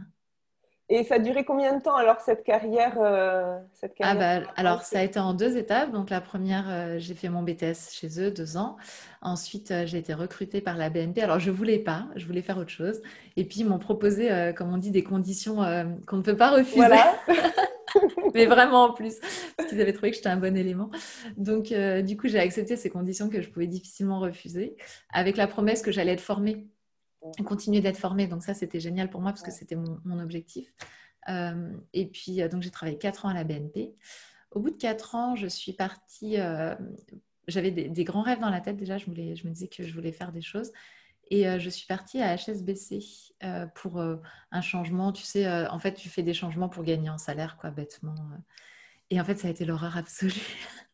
Et 0.90 1.04
ça 1.04 1.16
a 1.16 1.18
duré 1.18 1.44
combien 1.44 1.76
de 1.76 1.82
temps 1.82 1.96
alors 1.96 2.20
cette 2.20 2.44
carrière, 2.44 2.96
euh, 2.98 3.58
cette 3.74 3.94
ah, 4.00 4.14
bah, 4.14 4.46
Alors 4.56 4.82
ça 4.82 5.00
a 5.00 5.02
été 5.02 5.18
en 5.18 5.34
deux 5.34 5.58
étapes. 5.58 5.92
Donc 5.92 6.08
la 6.08 6.22
première, 6.22 6.64
euh, 6.68 6.98
j'ai 6.98 7.14
fait 7.14 7.28
mon 7.28 7.42
BTS 7.42 7.92
chez 7.92 8.20
eux, 8.20 8.30
deux 8.30 8.56
ans. 8.56 8.76
Ensuite, 9.20 9.70
euh, 9.70 9.84
j'ai 9.84 9.98
été 9.98 10.14
recrutée 10.14 10.62
par 10.62 10.78
la 10.78 10.88
BNP. 10.88 11.20
Alors 11.20 11.40
je 11.40 11.50
voulais 11.50 11.78
pas, 11.78 12.06
je 12.16 12.24
voulais 12.24 12.40
faire 12.40 12.56
autre 12.56 12.70
chose. 12.70 13.02
Et 13.36 13.44
puis 13.44 13.60
ils 13.60 13.66
m'ont 13.66 13.78
proposé, 13.78 14.30
comme 14.56 14.72
on 14.72 14.78
dit, 14.78 14.90
des 14.90 15.04
conditions 15.04 15.56
qu'on 16.06 16.16
ne 16.16 16.22
peut 16.22 16.36
pas 16.36 16.50
refuser. 16.50 16.76
Voilà. 16.76 17.14
Mais 18.34 18.46
vraiment 18.46 18.84
en 18.84 18.92
plus, 18.92 19.16
parce 19.56 19.68
qu'ils 19.68 19.80
avaient 19.80 19.92
trouvé 19.92 20.10
que 20.10 20.16
j'étais 20.16 20.28
un 20.28 20.36
bon 20.36 20.56
élément. 20.56 20.90
Donc 21.36 21.72
du 22.02 22.16
coup, 22.16 22.28
j'ai 22.28 22.38
accepté 22.38 22.76
ces 22.76 22.90
conditions 22.90 23.28
que 23.28 23.40
je 23.40 23.48
pouvais 23.48 23.66
difficilement 23.66 24.20
refuser, 24.20 24.76
avec 25.12 25.36
la 25.36 25.46
promesse 25.46 25.82
que 25.82 25.92
j'allais 25.92 26.12
être 26.12 26.20
formée 26.20 26.66
continuer 27.44 27.80
d'être 27.80 27.98
formée. 27.98 28.26
Donc 28.26 28.42
ça, 28.42 28.54
c'était 28.54 28.80
génial 28.80 29.10
pour 29.10 29.20
moi 29.20 29.32
parce 29.32 29.42
que 29.42 29.50
c'était 29.50 29.76
mon, 29.76 30.18
objectif. 30.20 30.72
Euh, 31.28 31.72
et 31.92 32.06
puis, 32.06 32.40
euh, 32.42 32.48
donc 32.48 32.62
j'ai 32.62 32.70
travaillé 32.70 32.98
quatre 32.98 33.26
ans 33.26 33.28
à 33.28 33.34
la 33.34 33.44
BNP. 33.44 33.94
Au 34.50 34.60
bout 34.60 34.70
de 34.70 34.76
quatre 34.76 35.14
ans, 35.14 35.34
je 35.34 35.46
suis 35.46 35.72
partie. 35.72 36.40
Euh, 36.40 36.74
j'avais 37.46 37.70
des, 37.70 38.04
grands 38.04 38.22
rêves 38.22 38.40
dans 38.40 38.50
la 38.50 38.60
tête 38.60 38.76
déjà. 38.76 38.98
Je, 38.98 39.06
voulais, 39.06 39.36
je 39.36 39.46
me 39.46 39.52
disais 39.52 39.68
que 39.68 39.82
je 39.82 39.94
voulais 39.94 40.12
faire 40.12 40.32
des 40.32 40.42
choses. 40.42 40.72
Et 41.30 41.44
je 41.60 41.68
suis 41.68 41.86
partie 41.86 42.22
à 42.22 42.36
HSBC 42.36 43.00
pour 43.74 44.00
un 44.00 44.60
changement. 44.62 45.12
Tu 45.12 45.24
sais, 45.24 45.46
en 45.68 45.78
fait, 45.78 45.92
tu 45.92 46.08
fais 46.08 46.22
des 46.22 46.32
changements 46.32 46.70
pour 46.70 46.84
gagner 46.84 47.10
en 47.10 47.18
salaire, 47.18 47.58
quoi, 47.58 47.70
bêtement. 47.70 48.14
Et 49.10 49.20
en 49.20 49.24
fait, 49.24 49.36
ça 49.36 49.48
a 49.48 49.50
été 49.50 49.66
l'horreur 49.66 49.98
absolue. 49.98 50.32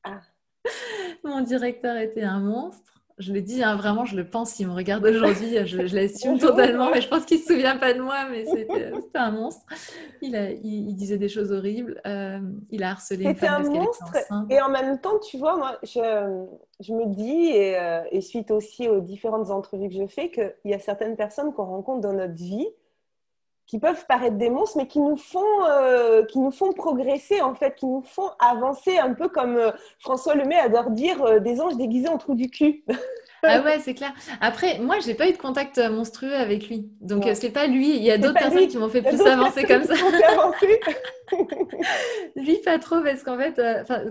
Ah. 0.03 0.23
Mon 1.25 1.41
directeur 1.41 1.97
était 1.97 2.25
un 2.25 2.41
monstre. 2.41 2.94
Je 3.19 3.33
l'ai 3.33 3.43
dit, 3.43 3.63
hein, 3.63 3.77
vraiment, 3.77 4.05
je 4.05 4.17
le 4.17 4.29
pense. 4.29 4.59
Il 4.59 4.67
me 4.67 4.73
regarde 4.73 5.05
aujourd'hui, 5.07 5.65
je, 5.67 5.95
l'assume 5.95 6.39
totalement, 6.39 6.91
mais 6.91 7.01
je 7.01 7.09
pense 7.09 7.25
qu'il 7.25 7.39
ne 7.39 7.43
se 7.43 7.53
souvient 7.53 7.77
pas 7.77 7.95
de 7.95 8.01
moi, 8.01 8.27
mais 8.29 8.45
c'était 8.45 8.93
un 9.15 9.31
monstre. 9.31 9.65
Il, 10.21 10.35
il, 10.65 10.95
disait 10.97 11.19
des 11.19 11.29
choses 11.29 11.53
horribles. 11.53 12.01
Euh, 12.07 12.41
il 12.71 12.83
a 12.83 12.91
harcelé 12.91 13.35
femme 13.35 13.67
un 13.67 13.71
monstre. 13.71 14.17
Et 14.51 14.61
en 14.61 14.69
même 14.69 15.01
temps, 15.01 15.19
tu 15.21 15.39
vois, 15.39 15.57
moi, 15.57 15.79
je, 15.85 16.47
je 16.81 16.93
me 16.93 17.07
dis, 17.07 17.51
et, 17.51 17.79
euh, 17.79 18.03
et, 18.11 18.21
suite 18.21 18.51
aussi 18.51 18.89
aux 18.89 19.01
différentes 19.01 19.51
entrevues 19.51 19.89
que 19.89 19.95
je 19.95 20.07
fais, 20.07 20.31
qu'il 20.31 20.53
y 20.65 20.75
a 20.75 20.81
certaines 20.81 21.15
personnes 21.15 21.53
qu'on 21.53 21.67
rencontre 21.67 22.01
dans 22.01 22.15
notre 22.15 22.35
vie 22.35 22.67
qui 23.67 23.79
peuvent 23.79 24.05
paraître 24.07 24.37
des 24.37 24.51
monstres, 24.51 24.77
mais 24.77 24.87
qui 24.87 25.01
nous 25.01 25.17
font, 25.17 25.65
euh, 25.67 26.25
qui 26.27 26.39
nous 26.39 26.51
font 26.51 26.73
progresser, 26.73 27.41
en 27.41 27.55
fait, 27.55 27.75
qui 27.77 27.87
nous 27.87 28.03
font 28.03 28.31
avancer, 28.39 28.99
un 28.99 29.15
peu 29.15 29.29
comme 29.29 29.57
euh, 29.57 29.71
François 30.01 30.35
Lemay 30.35 30.57
adore 30.57 30.91
dire 30.91 31.23
euh, 31.23 31.41
des 31.41 31.61
anges 31.61 31.77
déguisés 31.77 32.09
en 32.09 32.19
trou 32.19 32.35
du 32.35 32.51
cul. 32.51 32.85
ah 33.43 33.63
ouais, 33.63 33.79
c'est 33.81 33.95
clair. 33.95 34.13
Après, 34.43 34.79
moi, 34.81 34.97
j'ai 35.05 35.15
pas 35.15 35.29
eu 35.29 35.33
de 35.33 35.39
contact 35.39 35.79
monstrueux 35.79 36.35
avec 36.35 36.69
lui. 36.69 36.91
Donc, 37.01 37.27
c'est 37.35 37.51
pas 37.51 37.67
lui. 37.67 37.97
Il 37.97 38.03
y 38.03 38.11
a 38.11 38.19
d'autres 38.19 38.39
personnes 38.39 38.69
qui 38.69 38.77
m'ont 38.77 38.91
fait 38.91 39.03
plus 39.03 39.21
avancer 39.23 39.65
comme 39.65 39.85
ça. 39.85 39.95
lui, 42.37 42.59
pas 42.59 42.79
trop, 42.79 43.01
parce 43.01 43.23
qu'en 43.23 43.39
fait, 43.39 43.61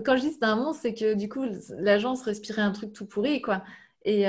quand 0.04 0.16
je 0.16 0.22
dis 0.22 0.32
c'est 0.32 0.44
un 0.44 0.56
monstre, 0.56 0.82
c'est 0.82 0.94
que 0.94 1.14
du 1.14 1.28
coup, 1.28 1.44
l'agence 1.78 2.22
respirait 2.22 2.62
un 2.62 2.72
truc 2.72 2.92
tout 2.92 3.06
pourri, 3.06 3.40
quoi. 3.40 3.62
Et, 4.04 4.24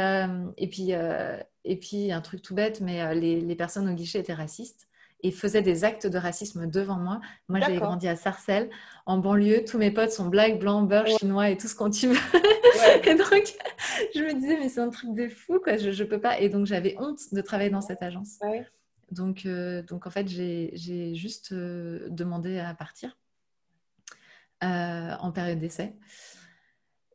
et, 0.57 0.67
puis, 0.67 0.91
et 1.65 1.75
puis, 1.77 2.11
un 2.11 2.21
truc 2.21 2.43
tout 2.43 2.53
bête, 2.53 2.79
mais 2.79 3.15
les, 3.15 3.41
les 3.41 3.55
personnes 3.55 3.89
au 3.89 3.93
guichet 3.93 4.19
étaient 4.19 4.33
racistes 4.33 4.87
et 5.21 5.31
faisait 5.31 5.61
des 5.61 5.83
actes 5.83 6.07
de 6.07 6.17
racisme 6.17 6.67
devant 6.67 6.97
moi. 6.97 7.19
Moi, 7.47 7.59
j'ai 7.59 7.77
grandi 7.77 8.07
à 8.07 8.15
Sarcelles, 8.15 8.69
en 9.05 9.17
banlieue. 9.17 9.63
Tous 9.65 9.77
mes 9.77 9.91
potes 9.91 10.11
sont 10.11 10.27
black, 10.27 10.59
blancs, 10.59 10.87
beurre, 10.87 11.07
chinois 11.07 11.49
et 11.49 11.57
tout 11.57 11.67
ce 11.67 11.75
qu'on 11.75 11.89
tu 11.89 12.07
veux. 12.07 12.15
et 13.03 13.15
donc, 13.15 13.55
je 14.13 14.21
me 14.21 14.33
disais, 14.33 14.57
mais 14.59 14.69
c'est 14.69 14.81
un 14.81 14.89
truc 14.89 15.15
de 15.15 15.27
fou, 15.27 15.59
quoi. 15.63 15.77
Je 15.77 15.89
ne 15.89 16.07
peux 16.07 16.19
pas. 16.21 16.39
Et 16.39 16.49
donc, 16.49 16.65
j'avais 16.65 16.95
honte 16.99 17.19
de 17.31 17.41
travailler 17.41 17.69
dans 17.69 17.81
cette 17.81 18.03
agence. 18.03 18.39
Donc, 19.11 19.45
euh, 19.45 19.81
donc, 19.83 20.07
en 20.07 20.09
fait, 20.09 20.27
j'ai 20.27 21.15
juste 21.15 21.51
euh, 21.51 22.07
demandé 22.09 22.59
à 22.59 22.73
partir 22.73 23.17
euh, 24.63 25.11
en 25.19 25.31
période 25.31 25.59
d'essai. 25.59 25.95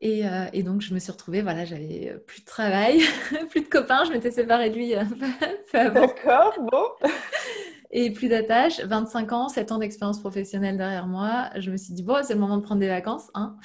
Et, 0.02 0.22
et, 0.54 0.62
donc, 0.62 0.80
je 0.80 0.94
me 0.94 0.98
suis 0.98 1.12
retrouvée, 1.12 1.42
voilà, 1.42 1.66
j'avais 1.66 2.16
plus 2.26 2.40
de 2.40 2.46
travail, 2.46 3.02
plus 3.50 3.60
de 3.60 3.68
copains, 3.68 4.04
je 4.06 4.12
m'étais 4.12 4.30
séparée 4.30 4.70
de 4.70 4.74
lui 4.74 4.94
D'accord, 5.74 6.58
bon 6.72 7.08
et 7.90 8.12
plus 8.12 8.28
d'attache. 8.28 8.80
25 8.80 9.32
ans, 9.32 9.48
7 9.48 9.72
ans 9.72 9.78
d'expérience 9.78 10.20
professionnelle 10.20 10.76
derrière 10.76 11.06
moi. 11.06 11.50
Je 11.56 11.70
me 11.70 11.76
suis 11.76 11.92
dit, 11.92 12.02
bon, 12.02 12.22
c'est 12.22 12.34
le 12.34 12.40
moment 12.40 12.56
de 12.56 12.62
prendre 12.62 12.80
des 12.80 12.88
vacances. 12.88 13.30
Hein. 13.34 13.56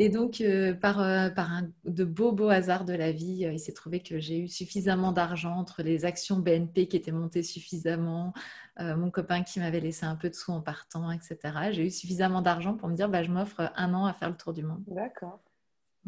Et 0.00 0.08
donc, 0.08 0.40
euh, 0.40 0.74
par, 0.74 1.00
euh, 1.00 1.28
par 1.28 1.52
un, 1.52 1.68
de 1.84 2.04
beaux, 2.04 2.32
beaux 2.32 2.48
hasards 2.48 2.84
de 2.84 2.94
la 2.94 3.10
vie, 3.10 3.44
euh, 3.44 3.52
il 3.52 3.58
s'est 3.58 3.72
trouvé 3.72 4.00
que 4.00 4.18
j'ai 4.18 4.38
eu 4.38 4.48
suffisamment 4.48 5.10
d'argent 5.10 5.56
entre 5.56 5.82
les 5.82 6.04
actions 6.04 6.38
BNP 6.38 6.86
qui 6.86 6.96
étaient 6.96 7.12
montées 7.12 7.42
suffisamment, 7.42 8.32
mon 8.80 9.10
copain 9.10 9.42
qui 9.42 9.58
m'avait 9.58 9.80
laissé 9.80 10.06
un 10.06 10.14
peu 10.14 10.30
de 10.30 10.36
sous 10.36 10.52
en 10.52 10.60
partant, 10.60 11.10
etc. 11.10 11.36
J'ai 11.72 11.86
eu 11.86 11.90
suffisamment 11.90 12.42
d'argent 12.42 12.74
pour 12.76 12.88
me 12.88 12.94
dire, 12.94 13.08
bah, 13.08 13.24
je 13.24 13.30
m'offre 13.32 13.72
un 13.74 13.92
an 13.92 14.06
à 14.06 14.12
faire 14.12 14.30
le 14.30 14.36
tour 14.36 14.52
du 14.52 14.62
monde. 14.62 14.84
D'accord. 14.86 15.40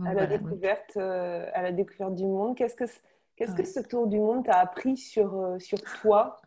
à, 0.07 0.15
la 0.15 0.29
découverte, 0.29 0.97
à 0.97 1.63
la 1.63 1.73
découverte 1.73 2.15
du 2.15 2.27
monde. 2.27 2.57
Qu'est-ce 2.57 2.77
que, 2.77 2.85
qu'est-ce 3.35 3.57
que 3.57 3.65
ce 3.65 3.81
tour 3.81 4.07
du 4.07 4.21
monde 4.21 4.45
t'a 4.45 4.61
appris 4.61 4.97
sur, 4.97 5.57
sur 5.59 5.83
toi? 6.01 6.41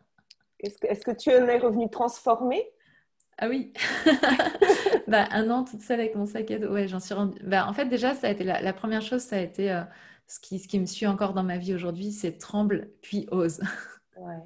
Est-ce 0.64 1.04
que, 1.04 1.10
tu 1.10 1.30
en 1.30 1.46
es 1.46 1.58
revenu 1.58 1.90
transformé 1.90 2.64
ah 3.36 3.48
oui, 3.48 3.72
bah, 5.08 5.26
un 5.32 5.50
an 5.50 5.64
toute 5.64 5.80
seule 5.80 5.98
avec 5.98 6.14
mon 6.14 6.24
sac 6.24 6.52
à 6.52 6.58
dos. 6.60 6.72
Ouais, 6.72 6.86
j'en 6.86 7.00
suis 7.00 7.14
rendue. 7.14 7.36
Bah, 7.42 7.66
en 7.66 7.72
fait, 7.72 7.86
déjà, 7.86 8.14
ça 8.14 8.28
a 8.28 8.30
été 8.30 8.44
la, 8.44 8.72
première 8.72 9.02
chose, 9.02 9.22
ça 9.22 9.34
a 9.34 9.40
été 9.40 9.72
euh, 9.72 9.82
ce, 10.28 10.38
qui, 10.38 10.60
ce 10.60 10.68
qui 10.68 10.78
me 10.78 10.86
suit 10.86 11.08
encore 11.08 11.34
dans 11.34 11.42
ma 11.42 11.58
vie 11.58 11.74
aujourd'hui, 11.74 12.12
c'est 12.12 12.38
tremble 12.38 12.90
puis 13.02 13.26
ose. 13.30 13.60
Ouais. 14.16 14.36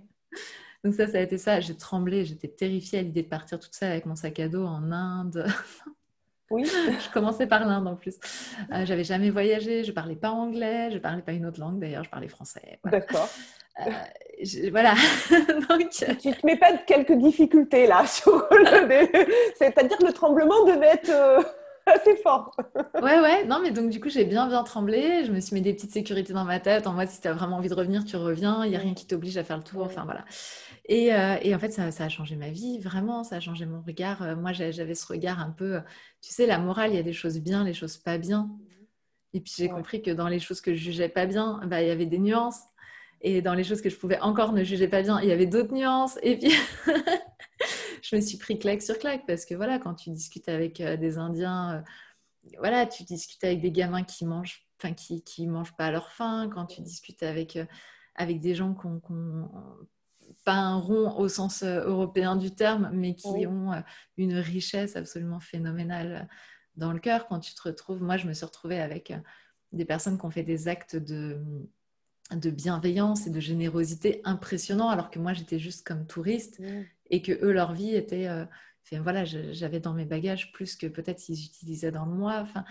Donc 0.83 0.95
ça, 0.95 1.07
ça 1.07 1.19
a 1.19 1.21
été 1.21 1.37
ça. 1.37 1.61
J'ai 1.61 1.77
tremblé, 1.77 2.25
j'étais 2.25 2.49
terrifiée 2.49 3.01
à 3.01 3.03
l'idée 3.03 3.23
de 3.23 3.29
partir 3.29 3.61
toute 3.61 3.75
seule 3.75 3.91
avec 3.91 4.07
mon 4.07 4.17
sac 4.17 4.41
à 4.41 4.49
dos 4.49 4.65
en 4.65 4.93
Inde. 4.93 5.47
Oui. 6.51 6.65
je 7.05 7.11
commençais 7.13 7.47
par 7.47 7.65
l'Inde 7.67 7.87
en 7.87 7.97
plus. 7.97 8.17
Euh, 8.73 8.85
j'avais 8.85 9.05
jamais 9.05 9.31
voyagé, 9.31 9.85
je 9.85 9.93
parlais 9.93 10.17
pas 10.17 10.31
anglais, 10.31 10.91
je 10.91 10.99
parlais 10.99 11.23
pas 11.23 11.33
une 11.33 11.47
autre 11.47 11.61
langue 11.61 11.79
d'ailleurs, 11.79 12.05
je 12.05 12.11
parlais 12.11 12.29
français. 12.29 12.81
D'accord. 12.85 13.29
Euh, 13.81 14.71
voilà. 14.71 14.95
Donc... 15.69 15.91
Tu 15.91 16.33
te 16.33 16.47
mets 16.47 16.57
pas 16.57 16.73
de 16.73 16.79
quelques 16.87 17.13
difficultés 17.13 17.87
là 17.87 18.07
sur 18.07 18.47
le... 18.51 19.09
C'est-à-dire 19.57 19.99
que 19.99 20.07
le 20.07 20.13
tremblement 20.13 20.65
devait 20.65 20.95
être 20.95 21.11
euh, 21.11 21.43
assez 21.87 22.17
fort. 22.17 22.57
ouais, 23.03 23.21
ouais. 23.21 23.45
Non, 23.45 23.61
mais 23.63 23.71
donc 23.71 23.91
du 23.91 24.01
coup, 24.01 24.09
j'ai 24.09 24.25
bien, 24.25 24.49
bien 24.49 24.63
tremblé. 24.63 25.25
Je 25.25 25.33
me 25.33 25.41
suis 25.41 25.55
mis 25.55 25.61
des 25.61 25.75
petites 25.75 25.93
sécurités 25.93 26.33
dans 26.33 26.45
ma 26.45 26.61
tête. 26.61 26.87
En 26.87 26.93
mode, 26.93 27.09
si 27.09 27.21
tu 27.21 27.29
as 27.29 27.33
vraiment 27.33 27.57
envie 27.57 27.69
de 27.69 27.75
revenir, 27.75 28.05
tu 28.05 28.17
reviens. 28.17 28.65
Il 28.65 28.71
n'y 28.71 28.77
a 28.77 28.81
rien 28.81 28.95
qui 28.95 29.07
t'oblige 29.07 29.37
à 29.37 29.45
faire 29.45 29.59
le 29.59 29.63
tour. 29.63 29.85
Enfin, 29.85 30.05
voilà. 30.05 30.25
Et, 30.89 31.13
euh, 31.15 31.37
et 31.43 31.55
en 31.55 31.59
fait, 31.59 31.71
ça, 31.71 31.91
ça, 31.91 32.05
a 32.05 32.09
changé 32.09 32.35
ma 32.37 32.51
vie, 32.51 32.79
vraiment. 32.81 33.25
Ça 33.25 33.37
a 33.37 33.41
changé 33.41 33.67
mon 33.67 33.83
regard. 33.83 34.37
moi, 34.37 34.53
j'avais 34.53 34.95
ce 34.95 35.07
regard 35.07 35.41
un 35.41 35.51
peu... 35.51 35.81
Tu 36.23 36.33
sais, 36.33 36.47
la 36.47 36.59
morale, 36.59 36.93
il 36.93 36.97
y 36.97 37.01
a 37.01 37.03
des 37.03 37.13
choses 37.13 37.39
bien, 37.39 37.65
les 37.65 37.75
choses 37.75 37.99
pas 37.99 38.19
bien. 38.19 38.51
Et 39.35 39.41
puis, 39.41 39.53
j'ai 39.57 39.69
compris 39.69 40.03
que 40.03 40.11
dans 40.11 40.29
les 40.29 40.39
choses 40.39 40.61
que 40.61 40.75
je 40.75 40.81
jugeais 40.81 41.09
pas 41.09 41.27
bien, 41.27 41.61
bah, 41.67 41.83
il 41.83 41.89
y 41.89 41.91
avait 41.91 42.07
des 42.07 42.19
nuances. 42.19 42.63
Et 43.21 43.43
dans 43.43 43.55
les 43.55 43.65
choses 43.65 43.83
que 43.83 43.91
je 43.91 43.97
pouvais 43.97 44.21
encore 44.21 44.53
ne 44.53 44.63
juger 44.63 44.89
pas 44.89 45.03
bien, 45.03 45.21
il 45.21 45.29
y 45.29 45.33
avait 45.33 45.47
d'autres 45.47 45.75
nuances. 45.75 46.19
Et 46.23 46.39
puis, 46.39 46.53
je 48.03 48.17
me 48.17 48.21
suis 48.21 48.39
pris 48.39 48.59
claque 48.59 48.83
sur 48.83 48.99
claque 48.99 49.27
parce 49.27 49.45
que 49.45 49.55
voilà, 49.55 49.79
quand 49.79 49.95
tu 49.95 50.11
discutes 50.11 50.49
avec 50.49 50.81
euh, 50.81 50.97
des 50.97 51.19
Indiens, 51.19 51.75
euh, 51.75 51.81
voilà, 52.59 52.87
tu 52.87 53.03
discutes 53.05 53.43
avec 53.45 53.61
des 53.61 53.73
gamins 53.73 54.05
qui 54.05 54.25
mangent, 54.25 54.67
enfin, 54.81 54.95
qui, 54.95 55.23
qui 55.25 55.47
mangent 55.47 55.77
pas 55.77 55.87
à 55.87 55.91
leur 55.91 56.13
faim. 56.13 56.49
Quand 56.53 56.67
tu 56.67 56.81
discutes 56.81 57.23
avec, 57.23 57.57
euh, 57.57 57.67
avec 58.15 58.41
des 58.41 58.55
gens 58.55 58.75
qui 58.75 58.87
ont, 58.87 59.03
pas 60.49 60.55
un 60.55 60.77
rond 60.77 61.15
au 61.19 61.29
sens 61.29 61.63
européen 61.63 62.35
du 62.35 62.55
terme, 62.55 62.89
mais 62.95 63.15
qui 63.15 63.47
ont 63.47 63.71
une 64.17 64.39
richesse 64.39 64.97
absolument 64.97 65.41
phénoménale 65.41 66.27
dans 66.75 66.91
le 66.91 66.99
cœur. 67.01 67.27
Quand 67.27 67.39
tu 67.39 67.53
te 67.55 67.61
retrouves, 67.61 68.03
moi, 68.03 68.17
je 68.17 68.27
me 68.27 68.33
suis 68.33 68.47
retrouvée 68.47 68.81
avec 68.81 69.13
des 69.73 69.85
personnes 69.85 70.19
qui 70.19 70.25
ont 70.25 70.31
fait 70.31 70.45
des 70.45 70.67
actes 70.67 70.97
de 70.97 71.39
de 72.31 72.51
bienveillance 72.51 73.27
et 73.27 73.31
de 73.31 73.41
générosité 73.41 74.21
impressionnant, 74.25 74.89
alors 74.89 75.11
que 75.11 75.19
moi 75.19 75.33
j'étais 75.33 75.59
juste 75.59 75.87
comme 75.87 76.07
touriste 76.07 76.61
mmh. 76.61 76.83
et 77.09 77.23
que 77.23 77.33
eux 77.43 77.53
leur 77.53 77.73
vie 77.73 77.95
était, 77.95 78.29
euh, 78.29 78.45
voilà, 79.01 79.25
j'avais 79.25 79.81
dans 79.81 79.95
mes 79.95 80.05
bagages 80.05 80.53
plus 80.53 80.77
que 80.77 80.87
peut-être 80.87 81.21
s'ils 81.21 81.43
utilisaient 81.45 81.91
dans 81.91 82.05
le 82.05 82.13
mois. 82.13 82.41
Enfin, 82.41 82.67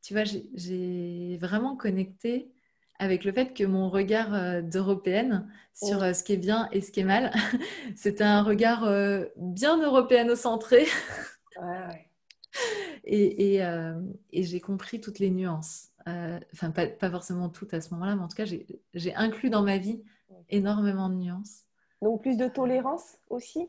tu 0.00 0.14
vois, 0.14 0.22
j'ai 0.24 1.38
vraiment 1.40 1.76
connecté 1.76 2.52
avec 3.00 3.24
le 3.24 3.32
fait 3.32 3.52
que 3.54 3.64
mon 3.64 3.88
regard 3.88 4.34
euh, 4.34 4.62
d'européenne 4.62 5.50
sur 5.74 6.02
euh, 6.02 6.12
ce 6.12 6.22
qui 6.22 6.34
est 6.34 6.36
bien 6.36 6.68
et 6.70 6.80
ce 6.80 6.92
qui 6.92 7.00
est 7.00 7.04
mal, 7.04 7.32
c'était 7.96 8.24
un 8.24 8.42
regard 8.42 8.88
bien 9.36 9.82
européano-centré. 9.82 10.86
et, 13.04 13.56
et 13.56 14.42
j'ai 14.42 14.60
compris 14.60 15.00
toutes 15.00 15.18
les 15.18 15.30
nuances. 15.30 15.90
Euh, 16.08 16.38
enfin 16.54 16.70
pas, 16.70 17.10
forcément 17.10 17.48
toutes 17.48 17.74
à 17.74 17.80
ce 17.80 17.92
moment-là, 17.94 18.16
mais 18.16 18.22
en 18.22 18.28
tout 18.28 18.36
cas, 18.36 18.44
j'ai 18.94 19.14
inclus 19.16 19.50
dans 19.50 19.62
ma 19.62 19.78
vie 19.78 20.02
énormément 20.48 21.08
de 21.08 21.14
nuances. 21.14 21.64
Donc 22.02 22.22
plus 22.22 22.36
de 22.36 22.48
tolérance 22.48 23.18
aussi 23.28 23.68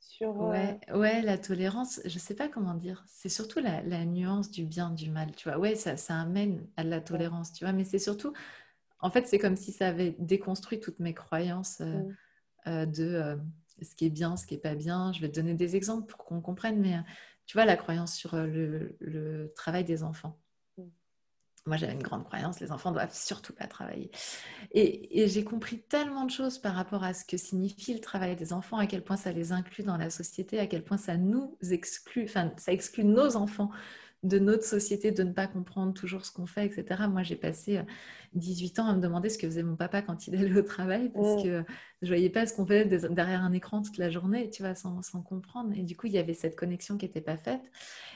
sur, 0.00 0.42
euh, 0.42 0.74
ouais, 0.94 1.22
la 1.22 1.38
tolérance, 1.38 2.00
je 2.04 2.18
sais 2.18 2.34
pas 2.34 2.48
comment 2.48 2.74
dire. 2.74 3.04
C'est 3.06 3.28
surtout 3.28 3.60
la, 3.60 4.04
nuance 4.04 4.50
du 4.50 4.64
bien, 4.64 4.90
du 4.90 5.10
mal, 5.10 5.32
tu 5.34 5.48
vois. 5.48 5.58
Ouais, 5.58 5.74
ça, 5.74 5.96
ça 5.96 6.20
amène 6.20 6.66
à 6.76 6.84
la 6.84 7.00
tolérance, 7.00 7.52
tu 7.52 7.64
vois, 7.64 7.72
mais 7.72 7.84
c'est 7.84 7.98
surtout, 7.98 8.32
en 9.02 9.10
fait, 9.10 9.26
c'est 9.26 9.38
comme 9.38 9.56
si 9.56 9.72
ça 9.72 9.88
avait 9.88 10.16
déconstruit 10.18 10.80
toutes 10.80 10.98
mes 11.00 11.14
croyances 11.14 11.82
euh, 11.82 12.86
mm. 12.86 12.90
de 12.90 13.38
ce 13.82 13.94
qui 13.94 14.06
est 14.06 14.10
bien, 14.10 14.36
ce 14.36 14.46
qui 14.46 14.54
est 14.54 14.58
pas 14.58 14.74
bien. 14.74 15.12
Je 15.12 15.20
vais 15.20 15.28
te 15.28 15.34
donner 15.34 15.54
des 15.54 15.76
exemples 15.76 16.06
pour 16.06 16.24
qu'on 16.24 16.40
comprenne, 16.40 16.80
mais 16.80 16.96
tu 17.46 17.56
vois, 17.56 17.64
la 17.64 17.76
croyance 17.76 18.14
sur 18.14 18.36
le 18.36 19.52
travail 19.54 19.84
des 19.84 20.02
enfants 20.02 20.38
moi, 21.66 21.76
j'avais 21.76 21.92
une 21.92 22.02
grande 22.02 22.24
croyance, 22.24 22.58
les 22.58 22.72
enfants 22.72 22.90
doivent 22.90 23.14
surtout 23.14 23.52
pas 23.52 23.66
travailler. 23.66 24.10
Et, 24.72 25.28
j'ai 25.28 25.44
compris 25.44 25.80
tellement 25.82 26.24
de 26.24 26.30
choses 26.30 26.58
par 26.58 26.74
rapport 26.74 27.04
à 27.04 27.14
ce 27.14 27.24
que 27.24 27.36
signifie 27.36 27.94
le 27.94 28.00
travail 28.00 28.34
des 28.34 28.52
enfants, 28.52 28.78
à 28.78 28.86
quel 28.86 29.04
point 29.04 29.16
ça 29.16 29.30
les 29.30 29.52
inclut 29.52 29.84
dans 29.84 29.96
la 29.96 30.10
société, 30.10 30.58
à 30.58 30.66
quel 30.66 30.82
point 30.82 30.96
ça 30.96 31.16
nous 31.16 31.56
exclut, 31.70 32.24
enfin, 32.24 32.52
ça 32.56 32.72
exclut 32.72 33.04
nos 33.04 33.36
enfants 33.36 33.70
de 34.22 34.38
notre 34.38 34.64
société 34.64 35.10
de 35.10 35.22
ne 35.24 35.32
pas 35.32 35.48
comprendre 35.48 35.92
toujours 35.92 36.24
ce 36.24 36.30
qu'on 36.30 36.46
fait, 36.46 36.64
etc. 36.64 37.02
Moi, 37.10 37.24
j'ai 37.24 37.34
passé 37.34 37.80
18 38.34 38.78
euh, 38.78 38.82
ans 38.82 38.86
à 38.86 38.94
me 38.94 39.00
demander 39.00 39.28
ce 39.28 39.36
que 39.36 39.48
faisait 39.48 39.64
mon 39.64 39.74
papa 39.74 40.00
quand 40.00 40.28
il 40.28 40.36
allait 40.36 40.56
au 40.56 40.62
travail, 40.62 41.10
parce 41.12 41.40
mmh. 41.40 41.42
que 41.42 41.64
je 42.02 42.08
voyais 42.08 42.30
pas 42.30 42.46
ce 42.46 42.54
qu'on 42.54 42.64
faisait 42.64 42.84
derrière 42.84 43.42
un 43.42 43.52
écran 43.52 43.82
toute 43.82 43.98
la 43.98 44.10
journée, 44.10 44.48
tu 44.48 44.62
vois, 44.62 44.76
sans, 44.76 45.02
comprendre. 45.22 45.72
Et 45.76 45.82
du 45.82 45.96
coup, 45.96 46.06
il 46.06 46.12
y 46.12 46.18
avait 46.18 46.34
cette 46.34 46.54
connexion 46.54 46.96
qui 46.96 47.06
n'était 47.06 47.20
pas 47.20 47.36
faite. 47.36 47.62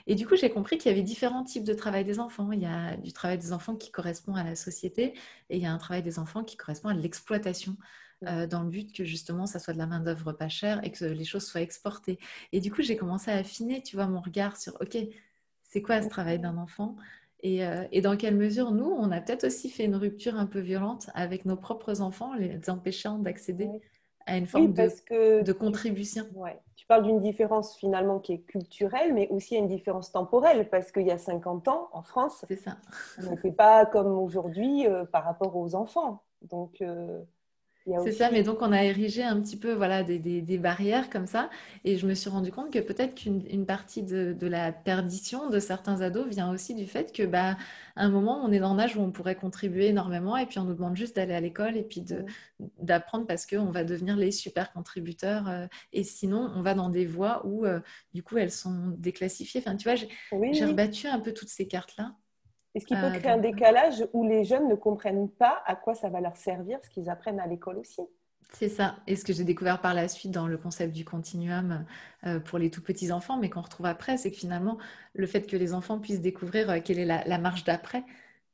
Et 0.06 0.14
du 0.14 0.28
coup, 0.28 0.36
j'ai 0.36 0.50
compris 0.50 0.78
qu'il 0.78 0.92
y 0.92 0.94
avait 0.94 1.02
différents 1.02 1.42
types 1.42 1.64
de 1.64 1.74
travail 1.74 2.04
des 2.04 2.20
enfants. 2.20 2.52
Il 2.52 2.60
y 2.60 2.66
a 2.66 2.96
du 2.96 3.12
travail 3.12 3.38
des 3.38 3.52
enfants 3.52 3.74
qui 3.74 3.90
correspond 3.90 4.36
à 4.36 4.44
la 4.44 4.54
société, 4.54 5.14
et 5.50 5.56
il 5.56 5.62
y 5.62 5.66
a 5.66 5.72
un 5.72 5.78
travail 5.78 6.04
des 6.04 6.20
enfants 6.20 6.44
qui 6.44 6.56
correspond 6.56 6.88
à 6.88 6.94
l'exploitation. 6.94 7.76
Mmh. 8.22 8.28
Euh, 8.28 8.46
dans 8.46 8.62
le 8.62 8.70
but 8.70 8.94
que 8.94 9.04
justement 9.04 9.44
ça 9.44 9.58
soit 9.58 9.74
de 9.74 9.78
la 9.78 9.86
main 9.86 10.00
d'œuvre 10.00 10.32
pas 10.32 10.48
chère 10.48 10.82
et 10.82 10.90
que 10.90 11.04
les 11.04 11.24
choses 11.26 11.44
soient 11.44 11.60
exportées. 11.60 12.18
Et 12.50 12.60
du 12.60 12.72
coup, 12.72 12.80
j'ai 12.80 12.96
commencé 12.96 13.30
à 13.30 13.34
affiner, 13.34 13.82
tu 13.82 13.96
vois, 13.96 14.06
mon 14.06 14.22
regard 14.22 14.56
sur, 14.56 14.74
ok, 14.80 14.96
c'est 15.76 15.82
quoi 15.82 16.00
ce 16.00 16.08
travail 16.08 16.38
d'un 16.38 16.56
enfant? 16.56 16.96
Euh, 17.44 17.84
et, 17.92 18.00
dans 18.00 18.16
quelle 18.16 18.34
mesure, 18.34 18.70
nous, 18.70 18.86
on 18.86 19.10
a 19.10 19.20
peut-être 19.20 19.44
aussi 19.44 19.68
fait 19.68 19.84
une 19.84 19.94
rupture 19.94 20.34
un 20.36 20.46
peu 20.46 20.58
violente 20.58 21.10
avec 21.12 21.44
nos 21.44 21.54
propres 21.56 22.00
enfants, 22.00 22.32
les 22.34 22.70
empêchant 22.70 23.18
d'accéder 23.18 23.68
à 24.24 24.38
une 24.38 24.46
forme 24.46 24.72
de, 24.72 25.42
de, 25.42 25.52
contribution. 25.52 26.24
Ouais. 26.34 26.58
Tu 26.76 26.86
parles 26.86 27.02
d'une 27.02 27.20
différence 27.20 27.76
finalement 27.76 28.20
qui 28.20 28.32
est 28.32 28.38
culturelle, 28.38 29.12
mais 29.12 29.28
aussi 29.28 29.54
une 29.54 29.68
différence 29.68 30.12
temporelle, 30.12 30.70
parce 30.70 30.90
qu'il 30.90 31.06
y 31.06 31.10
a 31.10 31.18
50 31.18 31.68
ans, 31.68 31.90
en 31.92 32.02
France, 32.02 32.46
ça. 32.64 32.78
on 33.22 33.32
n'était 33.32 33.52
pas 33.52 33.84
comme 33.84 34.18
aujourd'hui 34.18 34.86
euh, 34.86 35.04
par 35.04 35.24
rapport 35.24 35.54
aux 35.56 35.74
enfants. 35.74 36.22
Donc, 36.40 36.80
euh, 36.80 37.20
c'est 38.02 38.12
ça, 38.12 38.30
mais 38.32 38.42
donc 38.42 38.62
on 38.62 38.72
a 38.72 38.82
érigé 38.82 39.22
un 39.22 39.40
petit 39.40 39.56
peu 39.56 39.72
voilà, 39.72 40.02
des, 40.02 40.18
des, 40.18 40.58
barrières 40.58 41.08
comme 41.08 41.26
ça. 41.26 41.50
Et 41.84 41.96
je 41.96 42.06
me 42.06 42.14
suis 42.14 42.28
rendu 42.28 42.50
compte 42.50 42.72
que 42.72 42.80
peut-être 42.80 43.14
qu'une 43.14 43.64
partie 43.64 44.02
de, 44.02 44.32
de, 44.32 44.46
la 44.46 44.72
perdition 44.72 45.48
de 45.50 45.60
certains 45.60 46.00
ados 46.00 46.26
vient 46.26 46.50
aussi 46.52 46.74
du 46.74 46.86
fait 46.86 47.12
que, 47.12 47.22
bah, 47.22 47.56
un 47.94 48.08
moment, 48.08 48.42
on 48.44 48.50
est 48.50 48.58
dans 48.58 48.72
un 48.72 48.78
âge 48.78 48.96
où 48.96 49.00
on 49.00 49.12
pourrait 49.12 49.36
contribuer 49.36 49.86
énormément 49.86 50.36
et 50.36 50.46
puis 50.46 50.58
on 50.58 50.64
nous 50.64 50.74
demande 50.74 50.96
juste 50.96 51.16
d'aller 51.16 51.34
à 51.34 51.40
l'école 51.40 51.76
et 51.76 51.84
puis 51.84 52.04
d'apprendre 52.78 53.26
parce 53.26 53.46
qu'on 53.46 53.70
va 53.70 53.84
devenir 53.84 54.16
les 54.16 54.32
super 54.32 54.72
contributeurs. 54.72 55.48
Euh, 55.48 55.66
et 55.92 56.02
sinon, 56.02 56.50
on 56.56 56.62
va 56.62 56.74
dans 56.74 56.88
des 56.88 57.06
voies 57.06 57.46
où, 57.46 57.66
euh, 57.66 57.80
du 58.14 58.22
coup, 58.22 58.36
elles 58.36 58.50
sont 58.50 58.94
déclassifiées. 58.98 59.62
Enfin, 59.64 59.76
tu 59.76 59.88
vois, 59.88 59.94
j'ai 59.94 60.64
rebattu 60.64 61.06
un 61.06 61.20
peu 61.20 61.32
toutes 61.32 61.50
ces 61.50 61.68
cartes-là. 61.68 62.14
Est-ce 62.76 62.84
qu'il 62.84 63.00
peut 63.00 63.06
euh, 63.06 63.18
créer 63.18 63.32
un 63.32 63.38
décalage 63.38 64.06
où 64.12 64.28
les 64.28 64.44
jeunes 64.44 64.68
ne 64.68 64.74
comprennent 64.74 65.30
pas 65.30 65.62
à 65.64 65.76
quoi 65.76 65.94
ça 65.94 66.10
va 66.10 66.20
leur 66.20 66.36
servir, 66.36 66.78
ce 66.84 66.90
qu'ils 66.90 67.08
apprennent 67.08 67.40
à 67.40 67.46
l'école 67.46 67.78
aussi? 67.78 68.02
C'est 68.52 68.68
ça. 68.68 68.96
Et 69.06 69.16
ce 69.16 69.24
que 69.24 69.32
j'ai 69.32 69.44
découvert 69.44 69.80
par 69.80 69.94
la 69.94 70.08
suite 70.08 70.30
dans 70.30 70.46
le 70.46 70.58
concept 70.58 70.92
du 70.92 71.02
continuum 71.02 71.86
euh, 72.26 72.38
pour 72.38 72.58
les 72.58 72.70
tout 72.70 72.82
petits 72.82 73.12
enfants, 73.12 73.38
mais 73.38 73.48
qu'on 73.48 73.62
retrouve 73.62 73.86
après, 73.86 74.18
c'est 74.18 74.30
que 74.30 74.36
finalement, 74.36 74.76
le 75.14 75.26
fait 75.26 75.46
que 75.46 75.56
les 75.56 75.72
enfants 75.72 75.98
puissent 75.98 76.20
découvrir 76.20 76.68
euh, 76.68 76.80
quelle 76.84 76.98
est 76.98 77.06
la, 77.06 77.38
marge 77.38 77.64
d'après, 77.64 78.04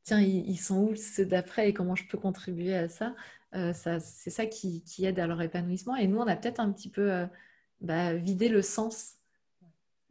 tiens, 0.04 0.20
ils, 0.20 0.56
sont 0.56 0.84
où 0.84 0.94
ceux 0.94 1.26
d'après 1.26 1.68
et 1.68 1.74
comment 1.74 1.96
je 1.96 2.06
peux 2.06 2.18
contribuer 2.18 2.76
à 2.76 2.88
ça, 2.88 3.14
c'est 3.52 4.30
ça 4.30 4.46
qui, 4.46 4.84
aide 5.00 5.18
à 5.18 5.26
leur 5.26 5.42
épanouissement. 5.42 5.96
Et 5.96 6.06
nous, 6.06 6.18
on 6.18 6.28
a 6.28 6.36
peut-être 6.36 6.60
un 6.60 6.70
petit 6.70 6.88
peu 6.88 7.26
bah, 7.80 8.14
vidé 8.14 8.48
le 8.48 8.62
sens 8.62 9.16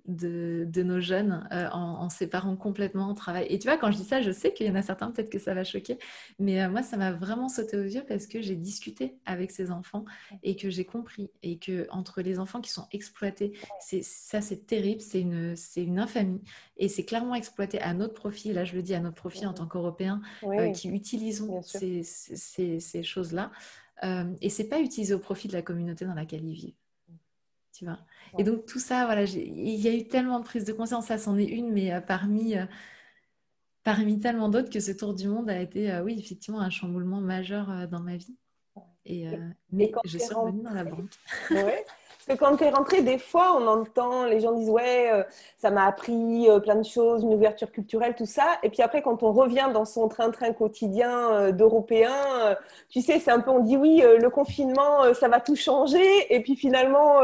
de, 0.07 0.83
nos 0.83 0.99
jeunes 0.99 1.47
euh, 1.51 1.69
en, 1.71 2.09
séparant 2.09 2.55
complètement 2.55 3.09
le 3.09 3.15
travail. 3.15 3.45
Et 3.49 3.59
tu 3.59 3.67
vois, 3.67 3.77
quand 3.77 3.91
je 3.91 3.97
dis 3.97 4.03
ça, 4.03 4.21
je 4.21 4.31
sais 4.31 4.53
qu'il 4.53 4.67
y 4.67 4.69
en 4.69 4.75
a 4.75 4.81
certains, 4.81 5.11
peut-être 5.11 5.29
que 5.29 5.39
ça 5.39 5.53
va 5.53 5.63
choquer, 5.63 5.97
mais 6.39 6.61
euh, 6.61 6.69
moi, 6.69 6.83
ça 6.83 6.97
m'a 6.97 7.11
vraiment 7.11 7.49
sauté 7.49 7.77
aux 7.77 7.83
yeux 7.83 8.03
parce 8.07 8.27
que 8.27 8.41
j'ai 8.41 8.55
discuté 8.55 9.15
avec 9.25 9.51
ces 9.51 9.71
enfants 9.71 10.05
et 10.43 10.55
que 10.55 10.69
j'ai 10.69 10.85
compris. 10.85 11.29
Et 11.43 11.57
que 11.57 11.87
entre 11.91 12.21
les 12.21 12.39
enfants 12.39 12.61
qui 12.61 12.71
sont 12.71 12.87
exploités, 12.91 13.53
c'est, 13.79 14.03
ça, 14.03 14.41
c'est 14.41 14.65
terrible, 14.65 15.01
c'est 15.01 15.21
une, 15.21 15.99
infamie. 15.99 16.41
Et 16.77 16.87
c'est 16.87 17.03
clairement 17.03 17.35
exploité 17.35 17.79
à 17.81 17.93
notre 17.93 18.13
profit, 18.13 18.53
là, 18.53 18.63
je 18.65 18.75
le 18.75 18.81
dis 18.81 18.93
à 18.93 18.99
notre 18.99 19.15
profit 19.15 19.45
en 19.45 19.53
tant 19.53 19.67
qu'Européens 19.67 20.21
euh, 20.43 20.71
qui 20.71 20.89
utilisons 20.89 21.61
ces, 21.61 22.03
ces, 22.03 22.79
ces, 22.79 23.03
choses-là. 23.03 23.51
et 24.41 24.49
c'est 24.49 24.67
pas 24.67 24.79
utilisé 24.79 25.13
au 25.13 25.19
profit 25.19 25.47
de 25.47 25.53
la 25.53 25.61
communauté 25.61 26.05
dans 26.05 26.13
laquelle 26.13 26.43
ils 26.43 26.53
vivent. 26.53 26.80
Tu 27.81 27.85
vois 27.85 27.97
et 28.37 28.43
donc 28.43 28.65
tout 28.67 28.79
ça, 28.79 29.05
voilà, 29.05 29.23
il 29.23 29.75
y 29.75 29.87
a 29.87 29.93
eu 29.93 30.07
tellement 30.07 30.39
de 30.39 30.45
prise 30.45 30.65
de 30.65 30.71
conscience, 30.71 31.07
ça 31.07 31.17
c'en 31.17 31.35
est 31.37 31.45
une, 31.45 31.73
mais 31.73 31.91
euh, 31.91 31.99
parmi, 31.99 32.55
euh, 32.55 32.65
parmi 33.83 34.19
tellement 34.19 34.49
d'autres 34.49 34.69
que 34.69 34.79
ce 34.79 34.91
tour 34.91 35.15
du 35.15 35.27
monde 35.27 35.49
a 35.49 35.59
été, 35.59 35.99
oui, 36.03 36.15
effectivement, 36.19 36.61
un 36.61 36.69
chamboulement 36.69 37.19
majeur 37.19 37.87
dans 37.89 37.99
ma 37.99 38.17
vie. 38.17 38.37
Et, 39.03 39.25
mais 39.71 39.91
je 40.05 40.19
suis 40.19 40.33
revenue 40.33 40.61
dans 40.61 40.73
la 40.73 40.83
banque. 40.83 41.09
Ouais. 41.49 41.83
Quand 42.37 42.57
tu 42.57 42.63
es 42.63 42.69
rentré, 42.69 43.01
des 43.01 43.17
fois, 43.17 43.55
on 43.57 43.67
entend, 43.67 44.25
les 44.25 44.39
gens 44.39 44.53
disent 44.53 44.69
Ouais, 44.69 45.11
euh, 45.11 45.23
ça 45.57 45.71
m'a 45.71 45.85
appris 45.85 46.49
euh, 46.49 46.59
plein 46.59 46.75
de 46.75 46.85
choses, 46.85 47.23
une 47.23 47.33
ouverture 47.33 47.71
culturelle, 47.71 48.15
tout 48.15 48.25
ça. 48.25 48.45
Et 48.63 48.69
puis 48.69 48.81
après, 48.81 49.01
quand 49.01 49.23
on 49.23 49.31
revient 49.31 49.69
dans 49.73 49.85
son 49.85 50.07
train-train 50.07 50.53
quotidien 50.53 51.31
euh, 51.31 51.51
d'Européens, 51.51 52.57
tu 52.89 53.01
sais, 53.01 53.19
c'est 53.19 53.31
un 53.31 53.39
peu, 53.39 53.51
on 53.51 53.59
dit 53.59 53.77
Oui, 53.77 54.01
le 54.01 54.29
confinement, 54.29 55.13
ça 55.13 55.27
va 55.27 55.39
tout 55.39 55.55
changer. 55.55 56.33
Et 56.33 56.41
puis 56.41 56.55
finalement, 56.55 57.21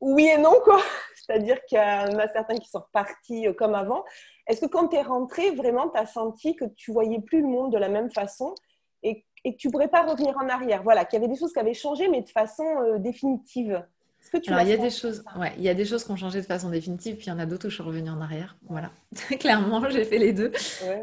oui 0.00 0.26
et 0.26 0.38
non, 0.38 0.54
quoi. 0.64 0.78
C'est-à-dire 1.16 1.64
qu'il 1.66 1.78
y 1.78 1.80
en 1.80 2.18
a 2.18 2.28
certains 2.28 2.56
qui 2.56 2.68
sont 2.68 2.80
repartis 2.80 3.46
comme 3.56 3.74
avant. 3.74 4.04
Est-ce 4.48 4.60
que 4.60 4.66
quand 4.66 4.88
tu 4.88 4.96
es 4.96 5.02
rentré, 5.02 5.52
vraiment, 5.52 5.88
tu 5.88 5.98
as 5.98 6.06
senti 6.06 6.56
que 6.56 6.64
tu 6.64 6.92
voyais 6.92 7.20
plus 7.20 7.42
le 7.42 7.46
monde 7.46 7.72
de 7.72 7.78
la 7.78 7.88
même 7.88 8.10
façon 8.10 8.54
et 9.02 9.24
et 9.44 9.54
que 9.54 9.58
tu 9.58 9.68
ne 9.68 9.72
pourrais 9.72 9.88
pas 9.88 10.02
revenir 10.02 10.36
en 10.36 10.48
arrière. 10.48 10.82
Voilà, 10.82 11.04
qu'il 11.04 11.20
y 11.20 11.22
avait 11.22 11.32
des 11.32 11.38
choses 11.38 11.52
qui 11.52 11.58
avaient 11.58 11.74
changé, 11.74 12.08
mais 12.08 12.22
de 12.22 12.28
façon 12.28 12.64
euh, 12.64 12.98
définitive. 12.98 13.82
Que 14.30 14.38
tu 14.38 14.50
Alors, 14.50 14.62
il 14.62 14.68
y 14.68 14.72
a 14.72 14.76
des 14.76 14.90
choses, 14.90 15.24
ouais, 15.36 15.52
il 15.58 15.64
y 15.64 15.68
a 15.68 15.74
des 15.74 15.84
choses 15.84 16.04
qui 16.04 16.10
ont 16.12 16.16
changé 16.16 16.40
de 16.40 16.46
façon 16.46 16.70
définitive, 16.70 17.16
puis 17.16 17.26
il 17.26 17.30
y 17.30 17.32
en 17.32 17.40
a 17.40 17.44
d'autres 17.44 17.66
où 17.66 17.70
je 17.70 17.74
suis 17.74 17.82
revenue 17.82 18.08
en 18.08 18.20
arrière. 18.20 18.56
Voilà, 18.68 18.90
clairement, 19.40 19.90
j'ai 19.90 20.04
fait 20.04 20.18
les 20.18 20.32
deux. 20.32 20.52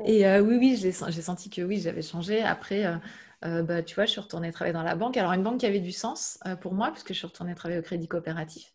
Et 0.06 0.26
euh, 0.26 0.40
oui, 0.40 0.56
oui, 0.58 0.78
j'ai 0.78 0.92
senti 0.92 1.50
que 1.50 1.62
oui, 1.62 1.80
j'avais 1.80 2.02
changé. 2.02 2.42
Après, 2.42 2.86
euh, 3.46 3.62
bah, 3.62 3.84
tu 3.84 3.96
vois, 3.96 4.06
je 4.06 4.12
suis 4.12 4.22
retournée 4.22 4.52
travailler 4.52 4.74
dans 4.74 4.84
la 4.84 4.96
banque. 4.96 5.18
Alors, 5.18 5.34
une 5.34 5.44
banque 5.44 5.60
qui 5.60 5.66
avait 5.66 5.82
du 5.82 5.92
sens 5.92 6.40
pour 6.62 6.74
moi, 6.74 6.92
puisque 6.92 7.10
je 7.10 7.18
suis 7.20 7.28
retournée 7.28 7.54
travailler 7.56 7.80
au 7.80 7.84
Crédit 7.84 8.08
Coopératif. 8.08 8.74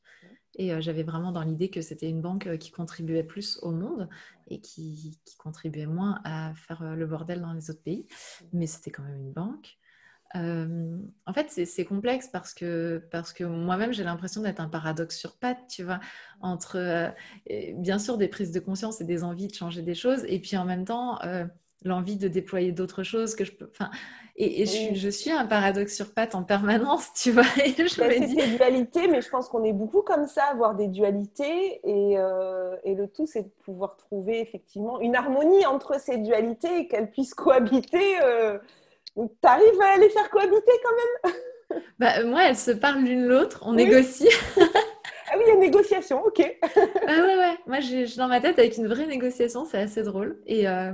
Et 0.57 0.73
euh, 0.73 0.81
j'avais 0.81 1.03
vraiment 1.03 1.33
dans 1.33 1.43
l'idée 1.43 1.71
que 1.71 1.81
c'était 1.81 2.09
une 2.09 2.21
banque 2.21 2.47
euh, 2.47 2.57
qui 2.57 2.71
contribuait 2.71 3.23
plus 3.23 3.59
au 3.62 3.71
monde 3.71 4.09
et 4.49 4.61
qui, 4.61 5.19
contribuait 5.38 5.87
moins 5.87 6.21
à 6.25 6.55
faire 6.55 6.83
euh, 6.83 6.95
le 6.95 7.07
bordel 7.07 7.40
dans 7.40 7.53
les 7.53 7.71
autres 7.71 7.83
pays. 7.83 8.07
Mais 8.53 8.67
c'était 8.67 8.90
quand 8.90 9.03
même 9.03 9.17
une 9.17 9.33
banque. 9.33 9.79
en 10.35 11.33
fait, 11.33 11.51
c'est 11.51 11.85
complexe 11.85 12.29
parce 12.29 12.55
que, 12.55 13.03
parce 13.11 13.33
que 13.33 13.45
moi-même, 13.45 13.93
j'ai 13.93 14.05
l'impression 14.05 14.43
d'être 14.43 14.61
un 14.61 14.69
paradoxe 14.69 15.17
sur 15.17 15.37
pattes, 15.37 15.67
tu 15.69 15.85
vois, 15.85 16.01
entre 16.40 17.12
bien 17.77 17.99
sûr 18.01 18.19
des 18.19 18.27
prises 18.27 18.51
de 18.51 18.59
conscience 18.61 19.01
et 19.01 19.05
des 19.05 19.23
envies 19.23 19.47
de 19.47 19.55
changer 19.55 19.83
des 19.83 19.95
choses, 19.95 20.25
et 20.27 20.40
puis 20.40 20.57
en 20.57 20.64
même 20.64 20.85
temps, 20.85 21.19
l'envie 21.85 22.16
de 22.16 22.29
déployer 22.29 22.73
d'autres 22.73 23.03
choses 23.03 23.35
que 23.35 23.44
je 23.44 23.53
peux. 23.53 23.68
Enfin, 23.70 23.90
et, 24.37 24.66
je, 24.66 25.09
suis 25.11 25.31
un 25.31 25.47
paradoxe 25.47 25.94
sur 25.94 26.12
pattes 26.12 26.35
en 26.35 26.42
permanence, 26.42 27.12
tu 27.14 27.31
vois. 27.31 27.44
je 27.57 27.87
c'est 27.87 28.20
des 28.20 28.57
dualités, 28.57 29.07
mais 29.07 29.20
je 29.20 29.29
pense 29.29 29.49
qu'on 29.49 29.62
est 29.62 29.73
beaucoup 29.73 30.03
comme 30.03 30.27
ça, 30.27 30.44
avoir 30.44 30.75
des 30.75 30.88
dualités. 30.88 31.81
Et, 31.85 32.18
euh, 32.18 32.75
et 32.83 32.97
le 32.97 33.07
tout, 33.07 33.27
c'est 33.27 33.42
de 33.42 33.51
pouvoir 33.64 33.97
trouver 33.97 34.40
effectivement 34.40 35.01
une 35.01 35.14
harmonie 35.14 35.64
entre 35.66 36.01
ces 36.01 36.18
dualités 36.18 36.81
et 36.81 36.88
qu'elles 36.88 37.11
puissent 37.11 37.35
cohabiter. 37.35 38.20
Euh... 38.25 38.59
tu 39.16 39.23
arrives 39.44 39.81
à 39.81 39.99
les 39.99 40.09
faire 40.09 40.29
cohabiter 40.31 40.73
quand 40.83 41.27
même? 41.31 41.35
Bah, 41.99 42.23
Moi, 42.25 42.49
elles 42.49 42.57
se 42.57 42.70
parlent 42.70 43.03
l'une 43.03 43.25
l'autre, 43.25 43.62
on 43.66 43.73
négocie. 43.73 44.29
Ah 45.33 45.37
oui, 45.38 45.44
il 45.47 45.55
y 45.55 45.57
a 45.57 45.59
négociation, 45.59 46.23
ok. 46.23 46.59
ah 46.62 46.66
ouais, 47.09 47.37
ouais. 47.37 47.59
Moi, 47.66 47.81
je 47.81 48.05
suis 48.05 48.18
dans 48.18 48.29
ma 48.29 48.40
tête 48.40 48.59
avec 48.59 48.77
une 48.77 48.87
vraie 48.87 49.07
négociation, 49.07 49.64
c'est 49.64 49.79
assez 49.79 50.03
drôle. 50.03 50.38
Et, 50.47 50.68
euh, 50.68 50.92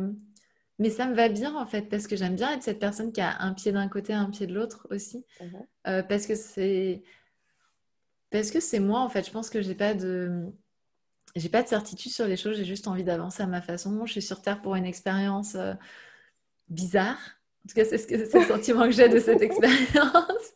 mais 0.81 0.89
ça 0.89 1.07
me 1.07 1.15
va 1.15 1.29
bien 1.29 1.55
en 1.55 1.67
fait, 1.67 1.83
parce 1.83 2.07
que 2.07 2.17
j'aime 2.17 2.35
bien 2.35 2.53
être 2.55 2.63
cette 2.63 2.79
personne 2.79 3.13
qui 3.13 3.21
a 3.21 3.39
un 3.43 3.53
pied 3.53 3.71
d'un 3.71 3.87
côté, 3.87 4.15
un 4.15 4.31
pied 4.31 4.47
de 4.47 4.55
l'autre 4.55 4.89
aussi. 4.91 5.27
Mhm. 5.39 5.67
Euh, 5.87 6.03
parce 6.03 6.27
que 6.27 6.35
c'est. 6.35 7.03
Parce 8.31 8.51
que 8.51 8.61
c'est 8.61 8.81
moi 8.81 9.01
en 9.01 9.11
fait. 9.11 9.27
Je 9.27 9.31
pense 9.31 9.51
que 9.51 9.61
j'ai 9.61 9.75
pas 9.75 9.93
de. 9.93 10.47
J'ai 11.37 11.51
pas 11.51 11.63
de 11.63 11.69
certitude 11.69 12.11
sur 12.11 12.27
les 12.27 12.39
choses, 12.39 12.57
j'ai 12.57 12.65
juste 12.65 12.89
envie 12.89 13.05
d'avancer 13.05 13.43
à 13.43 13.47
ma 13.47 13.61
façon. 13.61 14.07
Je 14.07 14.13
suis 14.13 14.23
sur 14.23 14.41
Terre 14.41 14.63
pour 14.63 14.75
une 14.75 14.87
expérience 14.87 15.55
euh, 15.55 15.75
bizarre. 16.69 17.19
En 17.65 17.69
tout 17.69 17.75
cas, 17.75 17.85
c'est 17.85 17.99
ce 17.99 18.39
le 18.39 18.47
sentiment 18.47 18.85
que 18.87 18.93
j'ai 18.93 19.11
de 19.11 19.21
cette 19.21 19.43
expérience. 19.43 20.55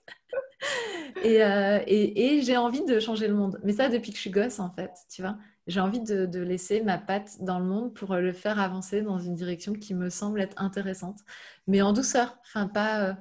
Euh, 1.25 1.81
et, 1.87 2.37
et 2.37 2.43
j'ai 2.43 2.57
envie 2.57 2.85
de 2.85 2.99
changer 2.99 3.29
le 3.29 3.35
monde. 3.35 3.61
Mais 3.63 3.75
ça, 3.75 3.91
depuis 3.91 4.11
que 4.11 4.17
je 4.17 4.23
suis 4.23 4.31
gosse, 4.31 4.59
en 4.59 4.71
fait, 4.73 4.91
tu 5.11 5.21
vois 5.21 5.37
j'ai 5.67 5.81
envie 5.81 6.01
de, 6.01 6.39
laisser 6.41 6.83
ma 6.83 6.99
patte 6.99 7.43
dans 7.43 7.59
le 7.59 7.65
monde 7.65 7.95
pour 7.95 8.15
le 8.15 8.33
faire 8.33 8.61
avancer 8.61 9.03
dans 9.03 9.19
une 9.19 9.35
direction 9.35 9.73
qui 9.73 9.95
me 9.95 10.11
semble 10.11 10.41
être 10.41 10.61
intéressante, 10.61 11.21
mais 11.67 11.83
en 11.83 11.93
douceur, 11.93 12.39
enfin 12.43 12.69
pas, 12.69 13.09
euh, 13.09 13.15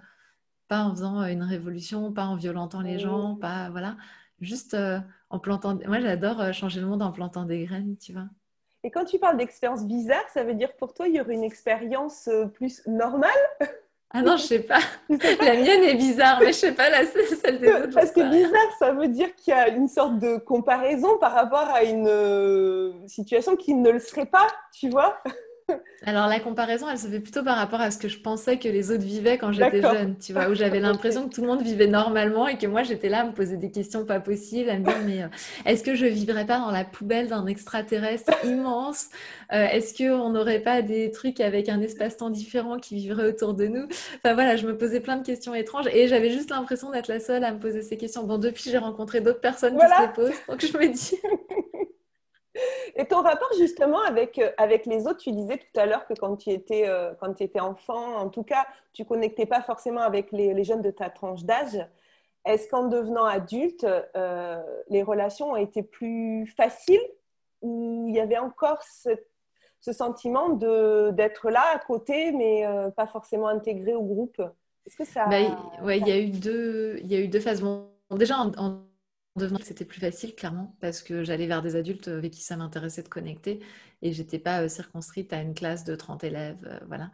pas 0.68 0.84
en 0.84 0.92
faisant 0.92 1.22
euh, 1.22 1.28
une 1.28 1.44
révolution, 1.44 2.12
pas 2.12 2.26
en 2.26 2.36
violentant 2.36 2.82
les 2.82 3.00
gens, 3.00 3.36
pas 3.36 3.70
voilà, 3.70 3.96
juste 4.42 4.74
euh, 4.74 5.00
en 5.30 5.40
plantant. 5.40 5.80
Moi, 5.88 6.00
j'adore 6.00 6.54
changer 6.54 6.82
le 6.82 6.88
monde 6.88 7.02
en 7.02 7.12
plantant 7.12 7.46
des 7.46 7.64
graines, 7.66 7.98
tu 7.98 8.14
vois. 8.14 8.28
Et 8.86 8.92
quand 8.92 9.06
tu 9.06 9.18
parles 9.18 9.38
d'expérience 9.38 9.86
bizarre, 9.86 10.28
ça 10.34 10.44
veut 10.44 10.56
dire 10.56 10.76
pour 10.76 10.94
toi, 10.94 11.08
il 11.08 11.16
y 11.16 11.22
aurait 11.22 11.36
une 11.36 11.44
expérience 11.44 12.30
plus 12.56 12.86
normale? 12.86 13.32
Ah 14.16 14.22
non, 14.22 14.38
je 14.38 14.44
sais 14.44 14.60
pas. 14.60 14.80
La 15.10 15.56
mienne 15.56 15.84
est 15.84 15.96
bizarre, 15.96 16.40
mais 16.40 16.54
je 16.54 16.58
sais 16.60 16.72
pas, 16.72 16.90
la 16.90 17.04
celle 17.44 17.60
des 17.60 17.74
autres. 17.74 17.94
Parce 17.94 18.12
que 18.12 18.22
bizarre, 18.30 18.72
ça 18.78 18.92
veut 18.92 19.08
dire 19.08 19.36
qu'il 19.36 19.54
y 19.54 19.58
a 19.58 19.70
une 19.70 19.88
sorte 19.88 20.20
de 20.20 20.38
comparaison 20.38 21.18
par 21.18 21.34
rapport 21.34 21.70
à 21.70 21.84
une 21.84 22.08
euh, 22.08 22.92
situation 23.08 23.56
qui 23.56 23.74
ne 23.74 23.90
le 23.90 24.00
serait 24.00 24.28
pas, 24.28 24.48
tu 24.72 24.90
vois? 24.90 25.18
Alors 26.06 26.28
la 26.28 26.40
comparaison, 26.40 26.88
elle 26.90 26.98
se 26.98 27.08
fait 27.08 27.20
plutôt 27.20 27.44
par 27.44 27.56
rapport 27.56 27.80
à 27.80 27.90
ce 27.90 27.98
que 27.98 28.08
je 28.08 28.20
pensais 28.20 28.58
que 28.58 28.68
les 28.68 28.92
autres 28.92 29.04
vivaient 29.04 29.38
quand 29.38 29.52
j'étais 29.54 29.82
jeune, 29.82 30.18
tu 30.18 30.34
vois, 30.34 30.50
où 30.50 30.56
j'avais 30.56 30.80
l'impression 30.82 31.30
que 31.30 31.34
tout 31.34 31.42
le 31.42 31.48
monde 31.48 31.62
vivait 31.62 31.88
normalement 31.88 32.48
et 32.48 32.58
que 32.58 32.68
moi 32.68 32.84
j'étais 32.84 33.10
là 33.10 33.22
à 33.22 33.24
me 33.24 33.32
poser 33.32 33.58
des 33.58 33.72
questions 33.72 34.06
pas 34.06 34.20
possibles, 34.20 34.70
à 34.70 34.78
me 34.78 34.84
dire 34.84 34.98
mais 35.06 35.24
euh, 35.24 35.28
est-ce 35.66 35.84
que 35.84 35.96
je 35.96 36.06
vivrais 36.06 36.46
pas 36.46 36.60
dans 36.60 36.72
la 36.72 36.84
poubelle 36.84 37.28
d'un 37.28 37.46
extraterrestre 37.48 38.34
immense? 38.46 39.08
Euh, 39.54 39.66
Est-ce 39.66 39.98
qu'on 39.98 40.30
n'aurait 40.30 40.60
pas 40.60 40.82
des 40.82 41.12
trucs 41.12 41.40
avec 41.40 41.70
un 41.70 41.80
espace-temps 41.80 42.30
différent 42.30 42.80
qui 42.80 42.96
vivrait 42.96 43.28
autour 43.28 43.54
de 43.54 43.68
nous? 43.68 43.88
Enfin 44.18 44.34
voilà, 44.34 44.58
je 44.58 44.68
me 44.68 44.78
posais 44.78 45.00
plein 45.00 45.18
de 45.18 45.26
questions 45.26 45.54
étranges 45.56 45.88
et 45.94 46.08
j'avais 46.08 46.32
juste 46.32 46.50
l'impression 46.50 46.92
d'être 46.92 47.08
la 47.08 47.20
seule 47.20 47.44
à 47.44 47.54
me 47.54 47.60
poser 47.60 47.82
ces 47.82 47.98
questions. 47.98 48.24
Bon, 48.24 48.38
depuis 48.38 48.70
j'ai 48.70 48.78
rencontré 48.78 49.22
d'autres 49.22 49.42
personnes 49.42 49.78
qui 49.78 49.86
se 49.86 50.02
les 50.02 50.14
posent, 50.14 50.42
donc 50.50 50.66
je 50.66 50.78
me 50.78 50.92
dis 50.92 51.18
Et 52.96 53.06
ton 53.06 53.22
rapport 53.22 53.50
justement 53.58 54.02
avec, 54.02 54.40
euh, 54.40 54.52
avec 54.58 54.86
les 54.86 55.08
autres, 55.08 55.20
tu 55.20 55.32
disais 55.32 55.58
tout 55.58 55.80
à 55.80 55.86
l'heure 55.86 56.06
que 56.06 56.14
quand 56.14 56.36
tu, 56.38 56.52
étais, 56.52 56.88
euh, 56.88 57.14
quand 57.20 57.34
tu 57.34 57.44
étais 57.44 57.60
enfant, 57.60 58.18
en 58.18 58.30
tout 58.30 58.44
cas, 58.44 58.66
tu 58.94 59.06
connectais 59.06 59.46
pas 59.46 59.62
forcément 59.62 60.02
avec 60.02 60.32
les, 60.32 60.54
les 60.54 60.64
jeunes 60.64 60.82
de 60.82 60.92
ta 60.92 61.10
tranche 61.10 61.44
d'âge. 61.44 61.86
Est-ce 62.46 62.68
qu'en 62.68 62.88
devenant 62.88 63.26
adulte, 63.26 63.86
euh, 64.16 64.62
les 64.90 65.02
relations 65.02 65.52
ont 65.52 65.56
été 65.56 65.82
plus 65.82 66.46
faciles 66.58 67.00
ou 67.62 68.06
il 68.10 68.16
y 68.16 68.20
avait 68.20 68.38
encore 68.38 68.84
ce, 68.84 69.10
ce 69.80 69.94
sentiment 69.94 70.50
d'être 70.50 71.50
là 71.50 71.64
à 71.74 71.80
côté, 71.80 72.34
mais 72.34 72.66
pas 72.98 73.08
forcément 73.08 73.48
intégré 73.48 73.96
au 73.96 74.04
groupe? 74.04 74.42
Est-ce 74.86 74.98
que 74.98 75.06
ça... 75.06 75.26
Bah, 75.28 75.38
ouais, 75.84 76.00
il 76.00 76.08
y 76.08 76.12
a 76.12 76.20
eu 76.20 76.32
deux, 76.32 76.98
il 77.00 77.10
y 77.10 77.16
a 77.16 77.20
eu 77.20 77.30
deux 77.30 77.40
phases. 77.40 77.62
Bon, 77.62 77.88
déjà, 78.12 78.36
en 78.38 78.82
devenant 79.36 79.60
c'était 79.64 79.86
plus 79.86 80.00
facile, 80.00 80.36
clairement, 80.36 80.76
parce 80.80 81.02
que 81.02 81.24
j'allais 81.24 81.48
vers 81.48 81.62
des 81.62 81.76
adultes 81.76 82.08
avec 82.08 82.32
qui 82.34 82.42
ça 82.42 82.56
m'intéressait 82.56 83.04
de 83.04 83.10
connecter 83.10 83.60
et 84.04 84.12
j'étais 84.12 84.38
pas 84.38 84.62
euh, 84.62 84.68
circonscrite 84.68 85.34
à 85.34 85.42
une 85.42 85.56
classe 85.56 85.84
de 85.86 85.96
30 85.96 86.24
élèves. 86.24 86.58
Euh, 86.66 86.80
voilà. 86.88 87.10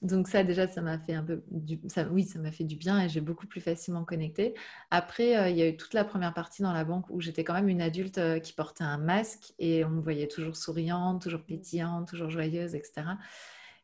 Donc 0.00 0.28
ça, 0.28 0.42
déjà, 0.44 0.66
ça 0.66 0.80
m'a 0.80 0.98
fait 0.98 1.12
un 1.12 1.22
peu 1.22 1.42
du... 1.50 1.80
ça, 1.88 2.06
oui, 2.10 2.24
ça 2.24 2.38
fait 2.50 2.64
du 2.64 2.76
bien 2.76 3.02
et 3.02 3.08
j'ai 3.10 3.20
beaucoup 3.20 3.46
plus 3.46 3.60
facilement 3.60 4.04
connecté. 4.04 4.54
Après, 4.90 5.36
euh, 5.36 5.48
il 5.50 5.56
y 5.56 5.62
a 5.62 5.68
eu 5.68 5.76
toute 5.76 5.92
la 5.92 6.04
première 6.04 6.32
partie 6.32 6.62
dans 6.62 6.72
la 6.72 6.84
banque 6.84 7.04
où 7.10 7.20
j'étais 7.20 7.44
quand 7.44 7.52
même 7.52 7.68
une 7.68 7.82
adulte 7.82 8.20
qui 8.42 8.54
portait 8.54 8.84
un 8.84 8.96
masque 8.96 9.52
et 9.58 9.84
on 9.84 9.90
me 9.90 10.00
voyait 10.00 10.28
toujours 10.28 10.56
souriante, 10.56 11.20
toujours 11.20 11.42
pétillante, 11.42 12.08
toujours 12.08 12.30
joyeuse, 12.30 12.74
etc. 12.74 13.02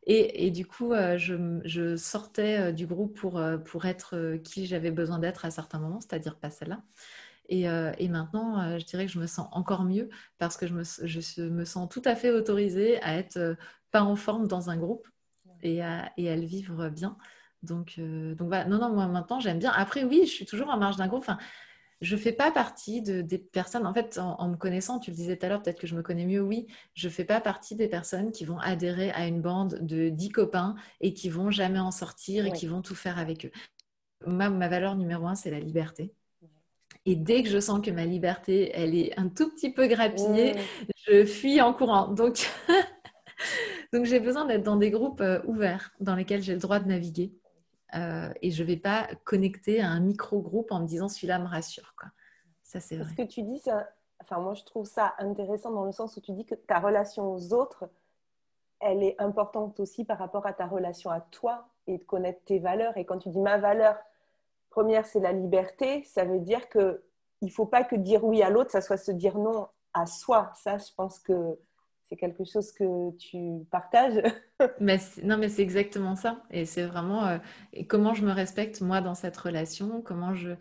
Et, 0.09 0.47
et, 0.47 0.51
du 0.51 0.65
coup, 0.65 0.93
je, 1.17 1.59
je, 1.65 1.97
sortais 1.97 2.71
du 2.71 2.87
groupe 2.87 3.19
pour, 3.19 3.41
pour 3.65 3.85
être 3.85 4.37
qui 4.37 4.65
j'avais 4.65 4.89
besoin 4.89 5.19
d'être 5.19 5.43
à 5.43 5.51
certains 5.51 5.79
moments, 5.79 5.99
c'est-à-dire 5.99 6.37
pas 6.37 6.49
celle-là. 6.49 6.81
Euh, 7.51 7.93
et, 7.97 8.07
maintenant, 8.07 8.61
euh, 8.61 8.79
je 8.79 8.85
dirais 8.85 9.05
que 9.05 9.11
je 9.11 9.19
me 9.19 9.27
sens 9.27 9.47
encore 9.51 9.83
mieux 9.83 10.09
parce 10.37 10.57
que 10.57 10.67
je 10.67 10.73
me, 10.73 10.83
je 10.83 11.41
me 11.43 11.65
sens 11.65 11.87
tout 11.89 12.01
à 12.05 12.15
fait 12.15 12.31
autorisée 12.31 13.01
à 13.03 13.17
être 13.17 13.37
euh, 13.37 13.55
pas 13.91 14.03
en 14.03 14.15
forme 14.15 14.47
dans 14.47 14.69
un 14.69 14.77
groupe 14.77 15.07
et 15.61 15.81
à, 15.81 16.11
et 16.17 16.29
à 16.29 16.35
le 16.35 16.45
vivre 16.45 16.89
bien. 16.89 17.17
Donc, 17.63 17.99
donc 17.99 18.47
voilà. 18.47 18.65
non, 18.65 18.77
non, 18.77 18.93
moi 18.93 19.07
maintenant, 19.07 19.39
j'aime 19.39 19.59
bien. 19.59 19.71
Après, 19.71 20.03
oui, 20.03 20.21
je 20.25 20.31
suis 20.31 20.45
toujours 20.45 20.69
en 20.69 20.77
marge 20.77 20.97
d'un 20.97 21.07
groupe. 21.07 21.23
Enfin, 21.23 21.39
je 22.01 22.15
ne 22.15 22.21
fais 22.21 22.31
pas 22.31 22.51
partie 22.51 23.01
de, 23.01 23.21
des 23.21 23.39
personnes, 23.39 23.87
en 23.87 23.93
fait, 23.93 24.19
en, 24.19 24.47
me 24.49 24.55
connaissant, 24.55 24.99
tu 24.99 25.09
le 25.09 25.15
disais 25.15 25.35
tout 25.35 25.45
à 25.47 25.49
l'heure, 25.49 25.63
peut-être 25.63 25.79
que 25.79 25.87
je 25.87 25.95
me 25.95 26.03
connais 26.03 26.25
mieux, 26.25 26.41
oui, 26.41 26.67
je 26.93 27.07
ne 27.07 27.11
fais 27.11 27.25
pas 27.25 27.41
partie 27.41 27.75
des 27.75 27.87
personnes 27.87 28.31
qui 28.31 28.45
vont 28.45 28.59
adhérer 28.59 29.11
à 29.11 29.25
une 29.25 29.41
bande 29.41 29.79
de 29.81 30.09
10 30.09 30.29
copains 30.29 30.75
et 31.01 31.13
qui 31.13 31.29
vont 31.29 31.49
jamais 31.49 31.79
en 31.79 31.91
sortir 31.91 32.45
et 32.45 32.51
qui 32.51 32.67
vont 32.67 32.81
tout 32.83 32.95
faire 32.95 33.17
avec 33.17 33.45
eux. 33.45 33.51
Ma, 34.25 34.49
ma 34.49 34.67
valeur 34.67 34.95
numéro 34.95 35.25
un, 35.27 35.35
c'est 35.35 35.51
la 35.51 35.59
liberté. 35.59 36.13
Et 37.07 37.15
dès 37.15 37.41
que 37.41 37.49
je 37.49 37.59
sens 37.59 37.83
que 37.83 37.89
ma 37.89 38.05
liberté, 38.05 38.69
elle 38.75 38.93
est 38.93 39.17
un 39.17 39.29
tout 39.29 39.49
petit 39.49 39.71
peu 39.71 39.87
grappillée, 39.87 40.55
je 41.07 41.25
fuis 41.25 41.61
en 41.61 41.73
courant. 41.73 42.09
Donc, 42.09 42.47
Donc 43.93 44.05
j'ai 44.05 44.19
besoin 44.19 44.45
d'être 44.45 44.63
dans 44.63 44.75
des 44.75 44.91
groupes 44.91 45.21
euh, 45.21 45.41
ouverts 45.45 45.91
dans 45.99 46.15
lesquels 46.15 46.41
j'ai 46.41 46.53
le 46.53 46.59
droit 46.59 46.79
de 46.79 46.87
naviguer. 46.87 47.33
Euh, 47.95 48.29
et 48.41 48.51
je 48.51 48.61
ne 48.61 48.67
vais 48.67 48.75
pas 48.75 49.07
connecter 49.23 49.79
à 49.81 49.87
un 49.87 50.01
micro-groupe 50.01 50.71
en 50.71 50.81
me 50.81 50.85
disant 50.85 51.07
celui-là 51.07 51.39
me 51.39 51.47
rassure. 51.47 51.95
Quoi. 51.97 52.09
Ça, 52.61 52.81
c'est 52.81 52.97
vrai. 52.97 53.09
Ce 53.09 53.15
que 53.15 53.27
tu 53.27 53.41
dis, 53.43 53.59
ça... 53.59 53.87
enfin, 54.21 54.39
moi, 54.41 54.53
je 54.53 54.65
trouve 54.65 54.85
ça 54.85 55.15
intéressant 55.19 55.71
dans 55.71 55.85
le 55.85 55.93
sens 55.93 56.17
où 56.17 56.21
tu 56.21 56.33
dis 56.33 56.45
que 56.45 56.55
ta 56.55 56.79
relation 56.79 57.31
aux 57.31 57.53
autres 57.53 57.89
elle 58.79 59.03
est 59.03 59.19
importante 59.19 59.79
aussi 59.79 60.05
par 60.05 60.19
rapport 60.19 60.45
à 60.45 60.53
ta 60.53 60.67
relation 60.67 61.09
à 61.09 61.21
toi 61.21 61.67
et 61.87 61.97
de 61.97 62.03
connaître 62.03 62.43
tes 62.45 62.59
valeurs. 62.59 62.95
Et 62.97 63.05
quand 63.05 63.17
tu 63.17 63.29
dis 63.29 63.39
ma 63.39 63.57
valeur 63.57 63.97
première, 64.77 65.07
c'est 65.07 65.19
la 65.19 65.31
liberté, 65.31 66.03
ça 66.03 66.23
veut 66.23 66.39
dire 66.39 66.69
que 66.69 67.01
il 67.41 67.51
faut 67.51 67.65
pas 67.65 67.83
que 67.83 67.95
dire 67.95 68.23
oui 68.23 68.43
à 68.43 68.51
l'autre, 68.51 68.69
ça 68.69 68.79
soit 68.79 68.97
se 68.97 69.11
dire 69.11 69.39
non 69.39 69.67
à 69.95 70.05
soi. 70.05 70.51
Ça, 70.53 70.77
je 70.77 70.93
pense 70.95 71.17
que 71.17 71.33
c'est 72.03 72.15
quelque 72.15 72.45
chose 72.45 72.71
que 72.71 73.09
tu 73.17 73.65
partages. 73.71 74.21
mais 74.79 74.99
non, 75.23 75.37
mais 75.39 75.49
c'est 75.49 75.63
exactement 75.63 76.15
ça. 76.15 76.43
Et 76.51 76.67
c'est 76.67 76.83
vraiment 76.83 77.25
euh, 77.25 77.39
comment 77.89 78.13
je 78.13 78.23
me 78.23 78.31
respecte 78.31 78.81
moi 78.81 79.01
dans 79.01 79.15
cette 79.15 79.35
relation, 79.35 80.03
comment 80.03 80.35
je 80.35 80.51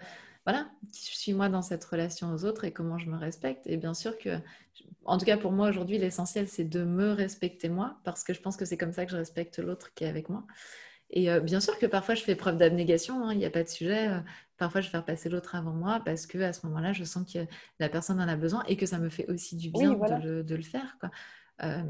voilà, 0.46 0.66
je 0.94 1.14
suis 1.14 1.34
moi 1.34 1.50
dans 1.50 1.60
cette 1.60 1.84
relation 1.84 2.32
aux 2.32 2.46
autres 2.46 2.64
et 2.64 2.72
comment 2.72 2.96
je 2.96 3.10
me 3.10 3.18
respecte. 3.18 3.66
Et 3.66 3.76
bien 3.76 3.92
sûr 3.92 4.16
que, 4.16 4.38
en 5.04 5.18
tout 5.18 5.26
cas 5.26 5.36
pour 5.36 5.52
moi 5.52 5.68
aujourd'hui, 5.68 5.98
l'essentiel 5.98 6.48
c'est 6.48 6.64
de 6.64 6.84
me 6.84 7.12
respecter 7.12 7.68
moi 7.68 7.98
parce 8.02 8.24
que 8.24 8.32
je 8.32 8.40
pense 8.40 8.56
que 8.56 8.64
c'est 8.64 8.78
comme 8.78 8.92
ça 8.92 9.04
que 9.04 9.12
je 9.12 9.18
respecte 9.18 9.58
l'autre 9.58 9.92
qui 9.92 10.04
est 10.04 10.08
avec 10.08 10.30
moi. 10.30 10.46
Et 11.10 11.30
euh, 11.30 11.40
bien 11.40 11.60
sûr 11.60 11.78
que 11.78 11.86
parfois 11.86 12.14
je 12.14 12.22
fais 12.22 12.34
preuve 12.34 12.56
d'abnégation, 12.56 13.22
hein, 13.22 13.32
il 13.32 13.38
n'y 13.38 13.44
a 13.44 13.50
pas 13.50 13.62
de 13.62 13.68
sujet. 13.68 14.08
Euh, 14.08 14.20
parfois 14.58 14.80
je 14.80 14.86
vais 14.86 14.92
faire 14.92 15.04
passer 15.04 15.28
l'autre 15.28 15.54
avant 15.54 15.72
moi 15.72 16.00
parce 16.04 16.26
que 16.26 16.38
à 16.38 16.52
ce 16.52 16.66
moment-là, 16.66 16.92
je 16.92 17.04
sens 17.04 17.30
que 17.32 17.40
la 17.78 17.88
personne 17.88 18.20
en 18.20 18.28
a 18.28 18.36
besoin 18.36 18.64
et 18.64 18.76
que 18.76 18.86
ça 18.86 18.98
me 18.98 19.08
fait 19.08 19.28
aussi 19.30 19.56
du 19.56 19.70
bien 19.70 19.92
de, 19.92 20.54
le, 20.54 20.62
faire. 20.62 20.96
Quoi. 21.00 21.10
Euh, 21.62 21.82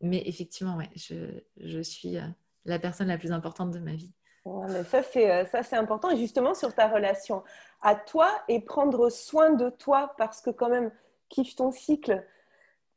mais 0.00 0.22
effectivement, 0.26 0.76
ouais, 0.76 0.90
je, 0.96 1.14
je, 1.58 1.80
suis 1.80 2.18
la 2.64 2.78
personne 2.78 3.08
la 3.08 3.18
plus 3.18 3.32
importante 3.32 3.70
de 3.70 3.78
ma 3.78 3.92
vie. 3.92 4.12
mais 4.68 4.84
ça, 4.84 5.02
c'est, 5.02 5.44
ça, 5.46 5.62
c'est 5.62 5.76
important. 5.76 6.10
Et 6.10 6.16
justement, 6.16 6.54
sur 6.54 6.74
ta 6.74 6.88
relation 6.88 7.42
à 7.80 7.94
toi 7.94 8.28
et 8.48 8.60
prendre 8.60 9.10
soin 9.10 9.50
de 9.54 9.70
toi 9.70 10.14
parce 10.18 10.40
que 10.40 10.50
quand 10.50 10.68
même, 10.68 10.90
kiffe 11.28 11.54
ton 11.56 11.70
cycle 11.70 12.24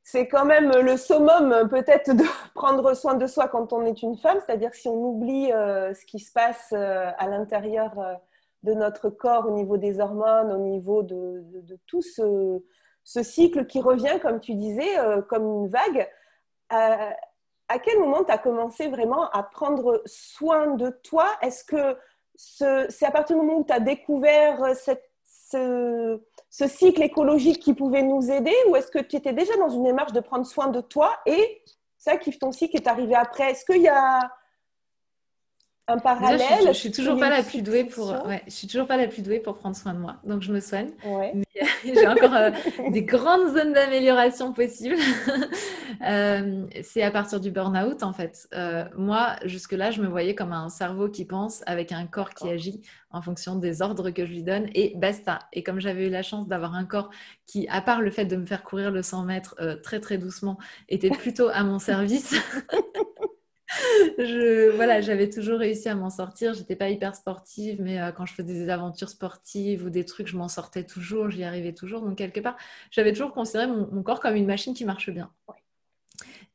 c'est 0.04 0.28
quand 0.28 0.46
même 0.46 0.72
le 0.72 0.98
summum 0.98 1.68
peut-être 1.70 2.14
de 2.16 2.24
prendre 2.56 2.94
soin 2.94 3.16
de 3.16 3.28
soi 3.28 3.48
quand 3.48 3.74
on 3.74 3.86
est 3.86 4.02
une 4.02 4.18
femme, 4.18 4.40
c'est-à-dire 4.46 4.74
si 4.74 4.88
on 4.88 4.96
oublie 4.96 5.52
euh, 5.52 5.94
ce 5.94 6.06
qui 6.06 6.20
se 6.20 6.32
passe 6.32 6.74
euh, 6.74 7.12
à 7.18 7.28
l'intérieur 7.28 7.98
euh, 8.00 8.14
de 8.64 8.74
notre 8.74 9.10
corps 9.10 9.48
au 9.48 9.52
niveau 9.52 9.78
des 9.78 10.00
hormones, 10.00 10.52
au 10.52 10.58
niveau 10.58 11.04
de, 11.04 11.44
tout 11.88 12.02
ce, 12.02 12.62
cycle 13.04 13.66
qui 13.66 13.82
revient, 13.82 14.20
comme 14.22 14.40
tu 14.40 14.54
disais, 14.54 14.98
comme 15.30 15.46
une 15.46 15.68
vague. 15.68 16.08
à 16.70 17.80
quel 17.82 17.98
moment 17.98 18.24
tu 18.24 18.32
as 18.32 18.38
commencé 18.38 18.88
vraiment 18.88 19.28
à 19.32 19.42
prendre 19.42 20.04
soin 20.06 20.76
de 20.76 20.92
toi? 21.04 21.26
Est-ce 21.42 21.64
que 21.64 21.98
c'est 22.36 23.06
à 23.06 23.10
partir 23.10 23.36
du 23.36 23.42
moment 23.42 23.62
où 23.62 23.66
tu 23.66 23.74
as 23.74 23.80
découvert 23.80 24.76
cette, 24.76 25.11
ce, 25.52 26.20
cycle 26.68 27.02
écologique 27.02 27.60
qui 27.60 27.74
pouvait 27.74 28.04
nous 28.04 28.32
aider 28.32 28.56
ou 28.70 28.76
est-ce 28.76 28.92
que 28.92 29.00
tu 29.00 29.16
étais 29.16 29.34
déjà 29.34 29.56
dans 29.58 29.70
une 29.70 29.84
démarche 29.84 30.14
de 30.14 30.20
prendre 30.20 30.46
soin 30.46 30.68
de 30.68 30.82
toi 30.82 31.16
et 31.26 31.62
ça, 31.98 32.18
kiffe 32.18 32.40
ton 32.40 32.52
cycle 32.52 32.78
est 32.78 32.88
arrivé 32.88 33.14
après. 33.14 33.52
Est-ce 33.52 33.64
qu'il 33.64 33.84
y 33.84 33.88
a 33.88 34.32
un 35.92 36.00
parallèle 36.00 36.68
je, 36.68 36.72
suis, 36.74 36.92
toujours 36.92 37.20
pas 37.20 37.30
la 37.30 37.44
plus 37.44 37.62
douée 37.62 37.84
pour. 37.84 38.16
je 38.46 38.52
suis 38.52 38.68
toujours 38.68 38.88
pas 38.88 38.98
la 38.98 39.08
plus 39.08 39.22
douée 39.22 39.40
pour 39.40 39.56
prendre 39.58 39.76
soin 39.76 39.94
de 39.94 40.00
moi, 40.00 40.16
donc 40.24 40.42
je 40.42 40.52
me 40.52 40.60
soigne. 40.60 40.92
j'ai 41.84 42.08
encore 42.08 42.34
euh, 42.34 42.52
des 42.92 43.04
grandes 43.04 43.56
zones 43.56 43.74
d'amélioration 43.74 44.54
possibles. 44.54 44.98
Euh, 46.10 46.66
c'est 46.82 47.04
à 47.04 47.12
partir 47.12 47.40
du 47.40 47.52
burn-out 47.52 48.02
en 48.02 48.12
fait. 48.12 48.48
Euh, 48.56 48.86
moi, 48.98 49.36
jusque 49.46 49.74
là, 49.74 49.92
je 49.92 50.02
me 50.02 50.08
voyais 50.08 50.34
comme 50.34 50.52
un 50.52 50.70
cerveau 50.70 51.10
qui 51.10 51.26
pense 51.26 51.62
avec 51.68 51.92
un 51.92 52.08
corps 52.08 52.32
qui 52.32 52.50
agit 52.50 52.82
en 53.12 53.22
fonction 53.22 53.56
des 53.56 53.84
ordres 53.84 54.10
que 54.10 54.26
je 54.26 54.32
lui 54.32 54.42
donne 54.42 54.68
et 54.74 54.94
basta. 54.96 55.38
Et 55.54 55.62
comme 55.62 55.80
j'avais 55.80 56.08
eu 56.08 56.10
la 56.10 56.24
chance 56.24 56.48
d'avoir 56.48 56.74
un 56.74 56.86
corps 56.86 57.12
qui, 57.46 57.68
à 57.68 57.82
part 57.82 58.02
le 58.02 58.10
fait 58.10 58.26
de 58.26 58.36
me 58.36 58.48
faire 58.48 58.64
courir 58.64 58.90
le 58.90 59.04
100 59.04 59.26
mètres 59.26 59.56
très 59.84 60.00
très 60.00 60.18
doucement, 60.18 60.58
était 60.90 61.12
plutôt 61.12 61.50
à 61.50 61.64
mon 61.64 61.78
service. 61.78 62.34
Je, 64.18 64.70
voilà, 64.76 65.02
j'avais 65.02 65.30
toujours 65.30 65.60
réussi 65.60 65.90
à 65.90 65.96
m'en 65.96 66.10
sortir. 66.10 66.54
J'étais 66.54 66.76
pas 66.76 66.90
hyper 66.90 67.16
sportive, 67.16 67.82
mais 67.82 68.00
euh, 68.00 68.12
quand 68.12 68.26
je 68.26 68.34
faisais 68.34 68.54
des 68.54 68.70
aventures 68.70 69.10
sportives 69.10 69.86
ou 69.86 69.90
des 69.90 70.06
trucs, 70.06 70.28
je 70.28 70.38
m'en 70.38 70.48
sortais 70.48 70.84
toujours, 70.84 71.30
j'y 71.30 71.44
arrivais 71.44 71.74
toujours. 71.74 72.02
Donc, 72.02 72.18
quelque 72.18 72.40
part, 72.40 72.58
j'avais 72.92 73.12
toujours 73.12 73.34
considéré 73.34 73.68
mon, 73.68 74.04
corps 74.04 74.20
comme 74.20 74.36
une 74.36 74.46
machine 74.46 74.74
qui 74.74 74.86
marche 74.86 75.10
bien. 75.10 75.32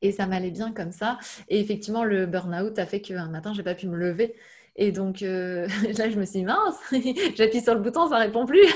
Et 0.02 0.12
ça 0.12 0.26
m'allait 0.26 0.50
bien 0.50 0.72
comme 0.72 0.92
ça. 0.92 1.18
Et 1.48 1.60
effectivement, 1.60 2.04
le 2.04 2.26
burn-out 2.26 2.78
a 2.78 2.86
fait 2.86 3.00
qu'un 3.00 3.28
matin, 3.28 3.52
j'ai 3.54 3.62
pas 3.62 3.74
pu 3.74 3.86
me 3.88 3.96
lever. 3.96 4.34
Et 4.76 4.92
donc 4.92 5.22
euh, 5.22 5.66
là, 5.98 6.10
je 6.10 6.18
me 6.18 6.24
suis 6.24 6.40
dit, 6.40 6.44
mince, 6.44 6.78
j'appuie 7.36 7.62
sur 7.62 7.74
le 7.74 7.80
bouton, 7.80 8.08
ça 8.08 8.18
répond 8.18 8.46
plus. 8.46 8.66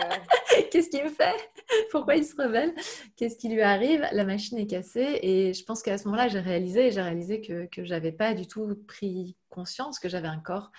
Qu'est-ce 0.70 0.88
qu'il 0.88 1.04
me 1.04 1.10
fait? 1.10 1.34
Pourquoi 1.90 2.16
il 2.16 2.24
se 2.24 2.40
rebelle? 2.40 2.72
Qu'est-ce 3.16 3.36
qui 3.36 3.48
lui 3.48 3.62
arrive? 3.62 4.06
La 4.12 4.24
machine 4.24 4.58
est 4.58 4.66
cassée. 4.66 5.18
Et 5.22 5.52
je 5.52 5.64
pense 5.64 5.82
qu'à 5.82 5.98
ce 5.98 6.04
moment-là, 6.06 6.28
j'ai 6.28 6.38
réalisé, 6.40 6.90
j'ai 6.92 7.02
réalisé 7.02 7.40
que, 7.40 7.66
que 7.66 7.84
je 7.84 7.90
n'avais 7.90 8.12
pas 8.12 8.34
du 8.34 8.46
tout 8.46 8.76
pris 8.86 9.36
conscience 9.48 9.98
que 9.98 10.08
j'avais 10.08 10.28
un 10.28 10.38
corps, 10.38 10.70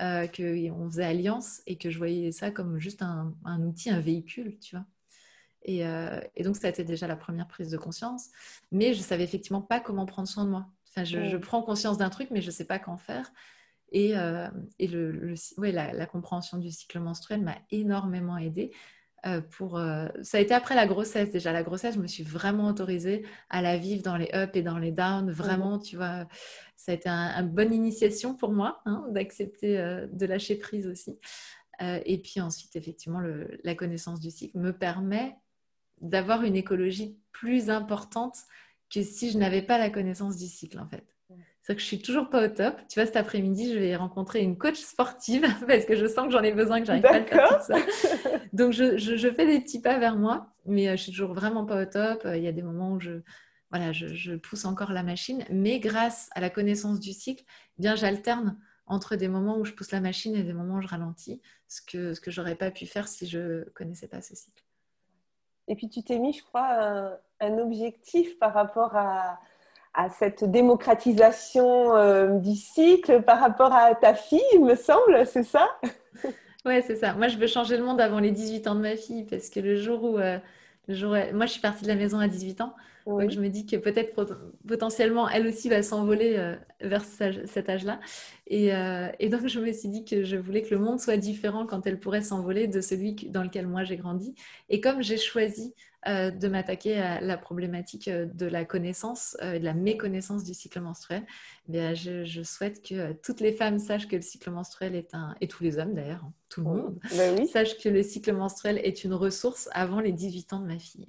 euh, 0.00 0.26
qu'on 0.26 0.90
faisait 0.90 1.04
alliance 1.04 1.62
et 1.66 1.78
que 1.78 1.90
je 1.90 1.98
voyais 1.98 2.32
ça 2.32 2.50
comme 2.50 2.78
juste 2.78 3.02
un, 3.02 3.32
un 3.44 3.62
outil, 3.62 3.90
un 3.90 4.00
véhicule, 4.00 4.58
tu 4.58 4.76
vois? 4.76 4.84
Et, 5.62 5.84
euh, 5.84 6.20
et, 6.36 6.44
donc, 6.44 6.56
ça 6.56 6.68
a 6.68 6.70
été 6.70 6.84
déjà 6.84 7.08
la 7.08 7.16
première 7.16 7.48
prise 7.48 7.70
de 7.70 7.76
conscience. 7.76 8.28
Mais 8.70 8.92
je 8.92 8.98
ne 8.98 9.04
savais 9.04 9.24
effectivement 9.24 9.62
pas 9.62 9.80
comment 9.80 10.06
prendre 10.06 10.28
soin 10.28 10.44
de 10.44 10.50
moi. 10.50 10.66
Enfin, 10.88 11.04
je, 11.04 11.24
je 11.24 11.36
prends 11.36 11.62
conscience 11.62 11.98
d'un 11.98 12.08
truc, 12.08 12.28
mais 12.30 12.40
je 12.40 12.46
ne 12.46 12.52
sais 12.52 12.64
pas 12.64 12.78
qu'en 12.78 12.96
faire. 12.96 13.32
Et, 13.92 14.16
euh, 14.16 14.48
et 14.78 14.88
le, 14.88 15.34
ouais, 15.58 15.72
la, 15.72 16.06
compréhension 16.06 16.58
du 16.58 16.70
cycle 16.70 16.98
menstruel 16.98 17.42
m'a 17.42 17.56
énormément 17.70 18.36
aidée. 18.36 18.72
Euh, 19.24 19.40
pour, 19.40 19.78
euh, 19.78 20.06
ça 20.22 20.38
a 20.38 20.40
été 20.40 20.54
après 20.54 20.74
la 20.74 20.86
grossesse 20.86 21.30
déjà. 21.30 21.52
La 21.52 21.62
grossesse, 21.62 21.94
je 21.94 22.00
me 22.00 22.06
suis 22.06 22.22
vraiment 22.22 22.66
autorisée 22.66 23.24
à 23.48 23.62
la 23.62 23.76
vivre 23.76 24.02
dans 24.02 24.16
les 24.16 24.30
ups 24.34 24.54
et 24.54 24.62
dans 24.62 24.78
les 24.78 24.92
downs. 24.92 25.30
Vraiment, 25.30 25.78
tu 25.78 25.96
vois, 25.96 26.28
ça 26.76 26.92
a 26.92 26.94
été 26.94 27.08
une 27.08 27.48
bonne 27.48 27.72
initiation 27.72 28.34
pour 28.34 28.52
moi 28.52 28.80
hein, 28.86 29.04
d'accepter 29.10 30.06
de 30.12 30.26
lâcher 30.26 30.56
prise 30.56 30.86
aussi. 30.86 31.18
et 31.80 32.18
puis 32.18 32.40
ensuite, 32.40 32.76
effectivement, 32.76 33.20
le, 33.20 33.58
la 33.64 33.74
connaissance 33.74 34.20
du 34.20 34.30
cycle 34.30 34.58
me 34.58 34.72
permet 34.72 35.36
d'avoir 36.00 36.42
une 36.42 36.56
écologie 36.56 37.18
plus 37.32 37.70
importante 37.70 38.36
que 38.90 39.02
si 39.02 39.30
je 39.30 39.38
n'avais 39.38 39.62
pas 39.62 39.78
la 39.78 39.90
connaissance 39.90 40.36
du 40.36 40.46
cycle 40.46 40.78
en 40.78 40.88
fait. 40.88 41.15
C'est 41.66 41.74
que 41.74 41.80
je 41.80 41.86
suis 41.86 41.98
toujours 41.98 42.30
pas 42.30 42.44
au 42.44 42.48
top. 42.48 42.76
Tu 42.88 43.00
vois, 43.00 43.06
cet 43.06 43.16
après-midi, 43.16 43.72
je 43.72 43.78
vais 43.80 43.96
rencontrer 43.96 44.40
une 44.40 44.56
coach 44.56 44.78
sportive 44.78 45.44
parce 45.66 45.84
que 45.84 45.96
je 45.96 46.06
sens 46.06 46.26
que 46.26 46.30
j'en 46.30 46.44
ai 46.44 46.52
besoin, 46.52 46.78
que 46.78 46.86
j'arrive 46.86 47.02
pas 47.02 47.16
à 47.16 47.18
le 47.18 47.26
faire 47.26 47.58
tout 47.58 47.64
ça. 47.66 47.74
Donc, 48.52 48.72
je, 48.72 48.96
je, 48.96 49.28
fais 49.32 49.46
des 49.46 49.58
petits 49.58 49.80
pas 49.80 49.98
vers 49.98 50.14
moi, 50.14 50.54
mais 50.64 50.86
euh, 50.86 50.92
je 50.92 51.02
suis 51.02 51.10
toujours 51.10 51.34
vraiment 51.34 51.66
pas 51.66 51.82
au 51.82 51.84
top. 51.84 52.24
Euh, 52.24 52.36
il 52.36 52.44
y 52.44 52.46
a 52.46 52.52
des 52.52 52.62
moments 52.62 52.92
où 52.92 53.00
je, 53.00 53.20
voilà, 53.72 53.90
je, 53.90 54.06
je 54.06 54.34
pousse 54.36 54.64
encore 54.64 54.92
la 54.92 55.02
machine, 55.02 55.44
mais 55.50 55.80
grâce 55.80 56.30
à 56.36 56.40
la 56.40 56.50
connaissance 56.50 57.00
du 57.00 57.12
cycle, 57.12 57.42
eh 57.80 57.82
bien, 57.82 57.96
j'alterne 57.96 58.56
entre 58.86 59.16
des 59.16 59.26
moments 59.26 59.58
où 59.58 59.64
je 59.64 59.72
pousse 59.72 59.90
la 59.90 60.00
machine 60.00 60.36
et 60.36 60.44
des 60.44 60.52
moments 60.52 60.76
où 60.76 60.82
je 60.82 60.86
ralentis, 60.86 61.42
ce 61.66 61.82
que 61.82 62.14
ce 62.14 62.20
que 62.20 62.30
j'aurais 62.30 62.54
pas 62.54 62.70
pu 62.70 62.86
faire 62.86 63.08
si 63.08 63.26
je 63.26 63.68
connaissais 63.70 64.06
pas 64.06 64.22
ce 64.22 64.36
cycle. 64.36 64.62
Et 65.66 65.74
puis, 65.74 65.88
tu 65.88 66.04
t'es 66.04 66.20
mis, 66.20 66.32
je 66.32 66.44
crois, 66.44 67.18
un 67.40 67.58
objectif 67.58 68.38
par 68.38 68.54
rapport 68.54 68.94
à 68.94 69.40
à 69.96 70.10
cette 70.10 70.44
démocratisation 70.44 71.96
euh, 71.96 72.38
du 72.38 72.54
cycle 72.54 73.22
par 73.22 73.40
rapport 73.40 73.72
à 73.72 73.94
ta 73.94 74.14
fille, 74.14 74.42
il 74.52 74.62
me 74.62 74.76
semble, 74.76 75.26
c'est 75.26 75.42
ça? 75.42 75.68
Ouais, 76.64 76.82
c'est 76.84 76.96
ça. 76.96 77.14
Moi, 77.14 77.28
je 77.28 77.38
veux 77.38 77.46
changer 77.46 77.76
le 77.76 77.84
monde 77.84 78.00
avant 78.00 78.18
les 78.18 78.32
18 78.32 78.66
ans 78.66 78.74
de 78.74 78.80
ma 78.80 78.96
fille 78.96 79.22
parce 79.22 79.50
que 79.50 79.60
le 79.60 79.76
jour 79.76 80.02
où, 80.02 80.18
euh, 80.18 80.36
le 80.88 80.94
jour 80.96 81.16
moi, 81.32 81.46
je 81.46 81.52
suis 81.52 81.60
partie 81.60 81.84
de 81.84 81.88
la 81.88 81.94
maison 81.94 82.18
à 82.18 82.26
18 82.26 82.60
ans, 82.60 82.74
donc 83.06 83.30
je 83.30 83.38
me 83.38 83.48
dis 83.48 83.66
que 83.66 83.76
peut-être 83.76 84.20
potentiellement 84.66 85.28
elle 85.28 85.46
aussi 85.46 85.68
va 85.68 85.84
s'envoler 85.84 86.34
euh, 86.36 86.56
vers 86.80 87.04
cet 87.04 87.68
âge-là. 87.68 88.00
Et, 88.48 88.72
et, 89.20 89.28
donc, 89.28 89.46
je 89.46 89.60
me 89.60 89.72
suis 89.72 89.88
dit 89.88 90.04
que 90.04 90.24
je 90.24 90.36
voulais 90.36 90.62
que 90.62 90.74
le 90.74 90.80
monde 90.80 90.98
soit 90.98 91.16
différent 91.16 91.66
quand 91.66 91.86
elle 91.86 92.00
pourrait 92.00 92.22
s'envoler 92.22 92.66
de 92.66 92.80
celui 92.80 93.14
dans 93.14 93.44
lequel 93.44 93.68
moi 93.68 93.84
j'ai 93.84 93.96
grandi. 93.96 94.34
Et 94.68 94.80
comme 94.80 95.04
j'ai 95.04 95.18
choisi 95.18 95.72
euh, 96.08 96.30
de 96.30 96.48
m'attaquer 96.48 97.00
à 97.00 97.20
la 97.20 97.36
problématique 97.36 98.08
euh, 98.08 98.26
de 98.26 98.46
la 98.46 98.64
connaissance 98.64 99.36
euh, 99.42 99.54
et 99.54 99.58
de 99.58 99.64
la 99.64 99.74
méconnaissance 99.74 100.44
du 100.44 100.54
cycle 100.54 100.80
menstruel, 100.80 101.24
eh 101.72 101.94
je, 101.94 102.42
souhaite 102.44 102.86
que 102.86 103.12
toutes 103.12 103.40
les 103.40 103.52
femmes 103.52 103.78
sachent 103.78 104.06
que 104.06 104.16
le 104.16 104.22
cycle 104.22 104.50
menstruel 104.50 104.94
est 104.94 105.14
un, 105.14 105.34
et 105.40 105.48
tous 105.48 105.64
les 105.64 105.78
hommes 105.78 105.94
d'ailleurs, 105.94 106.22
hein, 106.24 106.32
tout 106.48 106.60
le 106.60 106.66
monde, 106.66 106.98
ben 107.16 107.46
sachent 107.46 107.78
que 107.78 107.88
le 107.88 108.02
cycle 108.02 108.32
menstruel 108.32 108.78
est 108.78 109.04
une 109.04 109.14
ressource 109.14 109.68
avant 109.72 110.00
les 110.00 110.12
18 110.12 110.52
ans 110.52 110.60
de 110.60 110.66
ma 110.66 110.78
fille. 110.78 111.06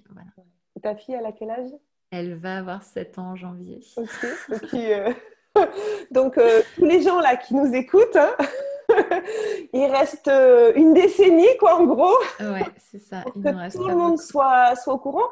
Ta 0.81 0.95
fille, 0.95 1.15
elle 1.15 1.25
a 1.25 1.31
quel 1.31 1.51
âge? 1.51 1.69
Elle 2.09 2.35
va 2.35 2.57
avoir 2.57 2.83
7 2.83 3.19
ans 3.19 3.31
en 3.31 3.35
janvier. 3.35 3.81
Donc, 6.11 6.39
tous 6.75 6.85
les 6.85 7.01
gens 7.01 7.19
là 7.19 7.35
qui 7.35 7.55
nous 7.55 7.73
écoutent, 7.73 8.15
hein, 8.15 8.35
il 9.73 9.85
reste 9.85 10.27
euh, 10.27 10.71
une 10.75 10.93
décennie, 10.93 11.57
quoi, 11.59 11.75
en 11.75 11.85
gros. 11.85 12.15
Ouais, 12.39 12.65
c'est 12.77 12.99
ça. 12.99 13.21
Pour 13.21 13.33
que 13.33 13.71
tout 13.71 13.87
le 13.87 13.95
monde 13.95 14.19
soit, 14.19 14.75
soit 14.75 14.93
au 14.93 14.97
courant. 14.97 15.27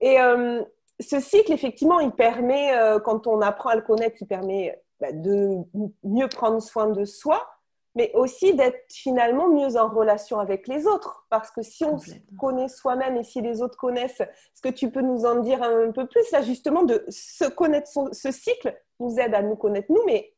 Et 0.00 0.20
euh, 0.20 0.62
ce 1.00 1.20
cycle, 1.20 1.52
effectivement, 1.52 2.00
il 2.00 2.12
permet, 2.12 2.76
euh, 2.76 2.98
quand 2.98 3.26
on 3.26 3.40
apprend 3.40 3.70
à 3.70 3.76
le 3.76 3.82
connaître, 3.82 4.16
il 4.20 4.26
permet 4.26 4.80
bah, 5.00 5.12
de 5.12 5.58
mieux 6.04 6.28
prendre 6.28 6.60
soin 6.60 6.88
de 6.88 7.04
soi. 7.04 7.46
mais 7.94 8.12
aussi 8.14 8.54
d'être 8.54 8.84
finalement 8.92 9.48
mieux 9.48 9.76
en 9.76 9.88
relation 9.88 10.38
avec 10.38 10.68
les 10.68 10.86
autres. 10.86 11.26
Parce 11.30 11.50
que 11.50 11.62
si 11.62 11.84
on 11.84 11.98
se 11.98 12.12
connaît 12.38 12.68
soi-même 12.68 13.16
et 13.16 13.24
si 13.24 13.40
les 13.40 13.60
autres 13.60 13.76
connaissent, 13.76 14.20
est-ce 14.20 14.62
que 14.62 14.68
tu 14.68 14.90
peux 14.90 15.00
nous 15.00 15.24
en 15.24 15.36
dire 15.40 15.62
un 15.62 15.90
peu 15.90 16.06
plus 16.06 16.30
là 16.30 16.42
justement 16.42 16.84
de 16.84 17.04
se 17.08 17.44
connaître 17.44 17.88
ce 18.12 18.30
cycle 18.30 18.76
nous 19.00 19.18
aide 19.18 19.34
à 19.34 19.42
nous 19.42 19.56
connaître 19.56 19.90
nous, 19.90 20.02
mais 20.06 20.32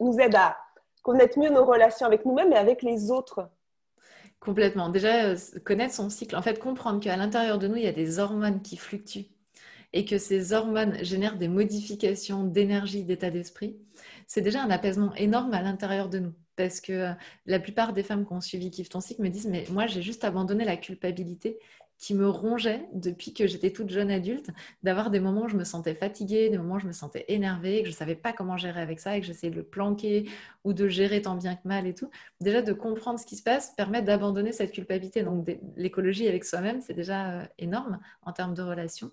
nous 0.00 0.18
aide 0.18 0.34
à 0.34 0.56
connaître 1.04 1.38
mieux 1.38 1.50
nos 1.50 1.64
relations 1.64 2.06
avec 2.06 2.24
nous-mêmes 2.24 2.52
et 2.52 2.56
avec 2.56 2.82
les 2.82 3.12
autres. 3.12 3.48
Complètement. 4.40 4.88
Déjà, 4.88 5.26
euh, 5.26 5.36
connaître 5.64 5.94
son 5.94 6.10
cycle. 6.10 6.34
En 6.34 6.42
fait, 6.42 6.58
comprendre 6.58 6.98
qu'à 6.98 7.16
l'intérieur 7.16 7.58
de 7.58 7.68
nous, 7.68 7.76
il 7.76 7.84
y 7.84 7.88
a 7.88 7.92
des 7.92 8.18
hormones 8.18 8.62
qui 8.62 8.76
fluctuent 8.76 9.26
et 9.92 10.04
que 10.04 10.18
ces 10.18 10.52
hormones 10.52 10.96
génèrent 11.04 11.38
des 11.38 11.46
modifications 11.46 12.42
d'énergie, 12.42 13.04
d'état 13.04 13.30
d'esprit, 13.30 13.76
c'est 14.26 14.40
déjà 14.40 14.60
un 14.62 14.70
apaisement 14.70 15.14
énorme 15.14 15.54
à 15.54 15.62
l'intérieur 15.62 16.08
de 16.08 16.18
nous. 16.18 16.32
Parce 16.56 16.80
que 16.80 16.92
euh, 16.92 17.12
la 17.46 17.60
plupart 17.60 17.92
des 17.92 18.02
femmes 18.02 18.26
qui 18.26 18.32
ont 18.32 18.40
suivi 18.40 18.70
Kiffe 18.70 18.88
ton 18.88 19.00
cycle 19.00 19.22
me 19.22 19.28
disent 19.28 19.46
Mais 19.46 19.66
moi, 19.70 19.86
j'ai 19.86 20.02
juste 20.02 20.24
abandonné 20.24 20.64
la 20.64 20.76
culpabilité 20.76 21.58
qui 22.04 22.14
me 22.14 22.28
rongeait 22.28 22.86
depuis 22.92 23.32
que 23.32 23.46
j'étais 23.46 23.70
toute 23.70 23.88
jeune 23.88 24.10
adulte, 24.10 24.50
d'avoir 24.82 25.10
des 25.10 25.20
moments 25.20 25.44
où 25.44 25.48
je 25.48 25.56
me 25.56 25.64
sentais 25.64 25.94
fatiguée, 25.94 26.50
des 26.50 26.58
moments 26.58 26.74
où 26.74 26.78
je 26.78 26.86
me 26.86 26.92
sentais 26.92 27.24
énervée, 27.28 27.78
que 27.78 27.86
je 27.86 27.92
ne 27.92 27.96
savais 27.96 28.14
pas 28.14 28.34
comment 28.34 28.58
gérer 28.58 28.82
avec 28.82 29.00
ça 29.00 29.16
et 29.16 29.22
que 29.22 29.26
j'essayais 29.26 29.50
de 29.50 29.56
le 29.56 29.62
planquer 29.62 30.28
ou 30.64 30.74
de 30.74 30.86
gérer 30.86 31.22
tant 31.22 31.34
bien 31.34 31.54
que 31.56 31.66
mal 31.66 31.86
et 31.86 31.94
tout. 31.94 32.10
Déjà, 32.42 32.60
de 32.60 32.74
comprendre 32.74 33.18
ce 33.18 33.24
qui 33.24 33.36
se 33.36 33.42
passe 33.42 33.70
permet 33.74 34.02
d'abandonner 34.02 34.52
cette 34.52 34.72
culpabilité. 34.72 35.22
Donc, 35.22 35.48
l'écologie 35.78 36.28
avec 36.28 36.44
soi-même, 36.44 36.82
c'est 36.82 36.92
déjà 36.92 37.40
euh, 37.40 37.46
énorme 37.58 37.98
en 38.20 38.32
termes 38.32 38.52
de 38.54 38.62
relations. 38.62 39.10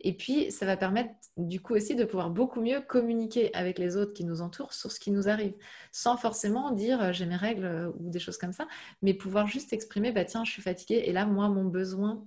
Et 0.00 0.16
puis, 0.16 0.50
ça 0.50 0.66
va 0.66 0.76
permettre 0.76 1.10
du 1.36 1.60
coup 1.60 1.74
aussi 1.74 1.94
de 1.94 2.04
pouvoir 2.04 2.30
beaucoup 2.30 2.60
mieux 2.60 2.80
communiquer 2.80 3.54
avec 3.54 3.78
les 3.78 3.96
autres 3.96 4.12
qui 4.12 4.24
nous 4.24 4.40
entourent 4.40 4.72
sur 4.72 4.92
ce 4.92 5.00
qui 5.00 5.10
nous 5.10 5.28
arrive, 5.28 5.54
sans 5.92 6.16
forcément 6.16 6.70
dire 6.70 7.00
euh, 7.02 7.12
j'ai 7.12 7.26
mes 7.26 7.36
règles 7.36 7.64
euh, 7.64 7.90
ou 7.98 8.10
des 8.10 8.18
choses 8.18 8.38
comme 8.38 8.52
ça, 8.52 8.66
mais 9.02 9.14
pouvoir 9.14 9.46
juste 9.46 9.72
exprimer 9.72 10.12
bah 10.12 10.24
tiens, 10.24 10.44
je 10.44 10.52
suis 10.52 10.62
fatiguée 10.62 11.04
et 11.06 11.12
là, 11.12 11.26
moi, 11.26 11.48
mon 11.48 11.64
besoin 11.64 12.26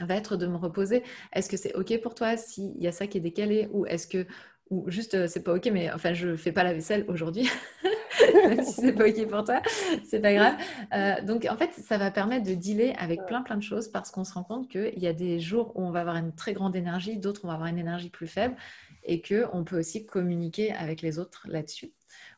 va 0.00 0.16
être 0.16 0.36
de 0.36 0.46
me 0.46 0.56
reposer. 0.56 1.02
Est-ce 1.32 1.48
que 1.48 1.56
c'est 1.56 1.74
OK 1.74 2.00
pour 2.00 2.14
toi? 2.14 2.36
S'il 2.36 2.80
y 2.80 2.86
a 2.86 2.92
ça 2.92 3.06
qui 3.06 3.18
est 3.18 3.20
décalé 3.20 3.68
ou 3.72 3.86
est-ce 3.86 4.06
que 4.06 4.26
ou 4.70 4.88
juste 4.88 5.14
euh, 5.14 5.26
c'est 5.26 5.42
pas 5.42 5.54
ok 5.54 5.68
mais 5.72 5.92
enfin 5.92 6.14
je 6.14 6.36
fais 6.36 6.52
pas 6.52 6.64
la 6.64 6.72
vaisselle 6.72 7.04
aujourd'hui. 7.08 7.48
Même 8.34 8.62
si 8.62 8.72
c'est 8.72 8.92
pas 8.92 9.08
ok 9.08 9.26
pour 9.28 9.44
toi 9.44 9.62
c'est 10.04 10.20
pas 10.20 10.32
grave. 10.32 10.54
Euh, 10.94 11.22
donc 11.22 11.46
en 11.50 11.56
fait 11.56 11.72
ça 11.72 11.98
va 11.98 12.10
permettre 12.10 12.46
de 12.46 12.54
dealer 12.54 12.94
avec 12.98 13.26
plein 13.26 13.42
plein 13.42 13.56
de 13.56 13.62
choses 13.62 13.88
parce 13.88 14.10
qu'on 14.10 14.24
se 14.24 14.32
rend 14.32 14.44
compte 14.44 14.68
qu'il 14.68 14.98
y 14.98 15.06
a 15.06 15.12
des 15.12 15.40
jours 15.40 15.72
où 15.74 15.82
on 15.82 15.90
va 15.90 16.00
avoir 16.00 16.16
une 16.16 16.34
très 16.34 16.52
grande 16.52 16.76
énergie 16.76 17.16
d'autres 17.16 17.42
on 17.44 17.48
va 17.48 17.54
avoir 17.54 17.68
une 17.68 17.78
énergie 17.78 18.10
plus 18.10 18.28
faible 18.28 18.54
et 19.02 19.20
que 19.20 19.46
on 19.52 19.64
peut 19.64 19.78
aussi 19.78 20.06
communiquer 20.06 20.72
avec 20.72 21.02
les 21.02 21.18
autres 21.18 21.46
là-dessus. 21.48 21.92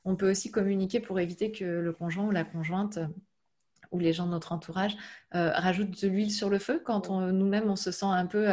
On 0.04 0.16
peut 0.16 0.30
aussi 0.30 0.50
communiquer 0.50 1.00
pour 1.00 1.20
éviter 1.20 1.52
que 1.52 1.64
le 1.64 1.92
conjoint 1.92 2.26
ou 2.26 2.30
la 2.30 2.44
conjointe 2.44 2.98
ou 3.90 3.98
les 3.98 4.12
gens 4.12 4.26
de 4.26 4.30
notre 4.30 4.52
entourage 4.52 4.96
euh, 5.34 5.50
rajoutent 5.50 6.02
de 6.02 6.08
l'huile 6.08 6.30
sur 6.30 6.48
le 6.48 6.58
feu 6.58 6.80
quand 6.82 7.10
nous-mêmes 7.10 7.68
on 7.68 7.76
se 7.76 7.90
sent 7.90 8.06
un 8.06 8.26
peu 8.26 8.48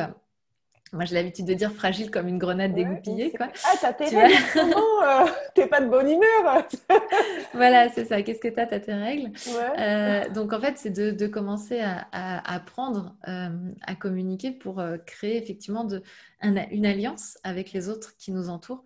moi, 0.91 1.05
j'ai 1.05 1.15
l'habitude 1.15 1.45
de 1.45 1.53
dire 1.53 1.71
fragile 1.71 2.09
comme 2.09 2.27
une 2.27 2.39
grenade 2.39 2.73
dégoupillée. 2.73 3.31
Quoi. 3.31 3.47
Ah, 3.63 3.75
t'as 3.79 3.93
tes 3.93 4.05
règles, 4.05 4.35
euh, 4.55 5.25
T'es 5.53 5.67
pas 5.67 5.81
de 5.81 5.87
bonne 5.87 6.09
humeur 6.09 6.67
Voilà, 7.53 7.89
c'est 7.89 8.05
ça. 8.05 8.23
Qu'est-ce 8.23 8.39
que 8.39 8.47
t'as? 8.47 8.65
T'as 8.65 8.79
tes 8.79 8.93
règles? 8.93 9.31
Euh, 9.77 10.27
donc, 10.29 10.51
en 10.51 10.59
fait, 10.59 10.77
c'est 10.77 10.89
de, 10.89 11.27
commencer 11.27 11.79
à, 11.79 12.07
apprendre 12.53 13.15
à 13.23 13.49
à 13.83 13.95
communiquer 13.95 14.51
pour 14.51 14.79
euh, 14.79 14.97
créer 14.97 15.37
effectivement 15.37 15.83
de, 15.83 16.01
une 16.41 16.85
alliance 16.85 17.37
avec 17.43 17.71
les 17.71 17.89
autres 17.89 18.15
qui 18.17 18.31
nous 18.31 18.49
entourent 18.49 18.83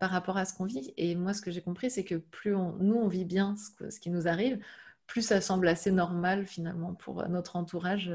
par 0.00 0.10
rapport 0.10 0.36
à 0.36 0.44
ce 0.44 0.52
qu'on 0.54 0.64
vit. 0.64 0.92
Et 0.96 1.14
moi, 1.14 1.32
ce 1.32 1.40
que 1.40 1.50
j'ai 1.50 1.62
compris, 1.62 1.90
c'est 1.90 2.04
que 2.04 2.16
plus 2.16 2.52
nous, 2.80 2.96
on 2.96 3.08
vit 3.08 3.24
bien 3.24 3.54
ce, 3.56 3.90
ce, 3.90 4.00
qui 4.00 4.10
nous 4.10 4.26
arrive, 4.26 4.58
plus 5.06 5.22
ça 5.22 5.40
semble 5.40 5.68
assez 5.68 5.92
normal 5.92 6.46
finalement 6.46 6.94
pour 6.94 7.28
notre 7.28 7.54
entourage 7.56 8.10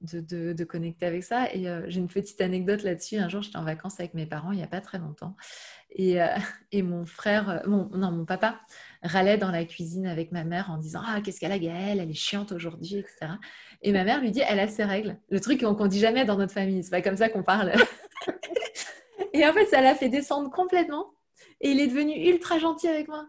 de, 0.00 0.64
connecter 0.64 1.06
avec 1.06 1.24
ça. 1.24 1.52
Et 1.52 1.68
euh, 1.68 1.82
j'ai 1.88 2.00
une 2.00 2.08
petite 2.08 2.40
anecdote 2.40 2.82
là-dessus. 2.82 3.16
Un 3.16 3.28
jour, 3.28 3.42
j'étais 3.42 3.58
en 3.58 3.64
vacances 3.64 3.98
avec 3.98 4.14
mes 4.14 4.26
parents, 4.26 4.52
il 4.52 4.58
n'y 4.58 4.64
a 4.64 4.68
pas 4.68 4.80
très 4.80 4.98
longtemps. 4.98 5.36
Et, 5.90 6.20
euh, 6.22 6.26
et 6.72 6.82
mon 6.82 7.06
frère, 7.06 7.50
euh, 7.50 7.58
mon, 7.66 7.88
non, 7.90 8.10
mon 8.10 8.24
papa 8.24 8.60
râlait 9.02 9.38
dans 9.38 9.50
la 9.50 9.64
cuisine 9.64 10.06
avec 10.06 10.32
ma 10.32 10.44
mère 10.44 10.70
en 10.70 10.78
disant 10.78 11.00
Ah, 11.06 11.20
qu'est-ce 11.20 11.40
qu'elle 11.40 11.52
a, 11.52 11.58
Gaëlle? 11.58 12.00
Elle 12.00 12.10
est 12.10 12.14
chiante 12.14 12.52
aujourd'hui, 12.52 12.96
etc. 12.96 13.32
Et 13.82 13.92
ma 13.92 14.04
mère 14.04 14.20
lui 14.20 14.30
dit 14.30 14.42
Elle 14.46 14.60
a 14.60 14.68
ses 14.68 14.84
règles. 14.84 15.18
Le 15.30 15.40
truc 15.40 15.60
qu'on 15.62 15.84
ne 15.84 15.88
dit 15.88 16.00
jamais 16.00 16.24
dans 16.24 16.36
notre 16.36 16.52
famille. 16.52 16.82
C'est 16.82 16.90
pas 16.90 17.02
comme 17.02 17.16
ça 17.16 17.28
qu'on 17.28 17.42
parle. 17.42 17.72
et 19.32 19.46
en 19.46 19.52
fait, 19.52 19.66
ça 19.66 19.80
l'a 19.80 19.94
fait 19.94 20.08
descendre 20.08 20.50
complètement. 20.50 21.10
Et 21.60 21.70
il 21.70 21.80
est 21.80 21.88
devenu 21.88 22.12
ultra 22.28 22.58
gentil 22.58 22.88
avec 22.88 23.08
moi. 23.08 23.26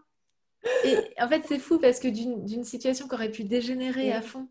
Et 0.84 0.96
en 1.18 1.28
fait, 1.28 1.42
c'est 1.48 1.58
fou 1.58 1.78
parce 1.78 2.00
que 2.00 2.08
d'une 2.08 2.64
situation 2.64 3.08
qui 3.08 3.14
aurait 3.14 3.30
pu 3.30 3.44
dégénérer 3.44 4.12
à 4.12 4.20
fond, 4.20 4.48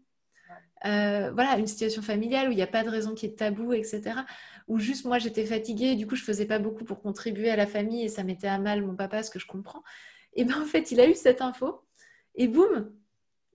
euh, 0.86 1.32
voilà, 1.34 1.57
une 1.57 1.67
situation 1.67 2.01
familiale 2.01 2.47
où 2.47 2.51
il 2.51 2.55
n'y 2.55 2.61
a 2.61 2.67
pas 2.67 2.84
de 2.84 2.89
raison 2.89 3.13
ait 3.13 3.27
de 3.27 3.34
tabou, 3.34 3.73
etc. 3.73 4.21
Ou 4.67 4.80
juste 4.80 5.05
moi 5.05 5.19
j'étais 5.19 5.45
fatiguée, 5.45 5.95
du 5.95 6.07
coup 6.07 6.15
je 6.15 6.23
faisais 6.23 6.45
pas 6.45 6.59
beaucoup 6.59 6.86
pour 6.86 7.01
contribuer 7.01 7.49
à 7.49 7.55
la 7.55 7.67
famille 7.67 8.03
et 8.03 8.09
ça 8.09 8.23
mettait 8.23 8.47
à 8.47 8.57
mal 8.59 8.84
mon 8.84 8.95
papa, 8.95 9.23
ce 9.23 9.32
que 9.32 9.39
je 9.39 9.47
comprends. 9.47 9.84
Et 10.34 10.45
bien 10.45 10.61
en 10.61 10.65
fait 10.65 10.91
il 10.91 10.99
a 11.01 11.09
eu 11.09 11.15
cette 11.15 11.41
info 11.41 11.82
et 12.36 12.47
boum 12.47 12.91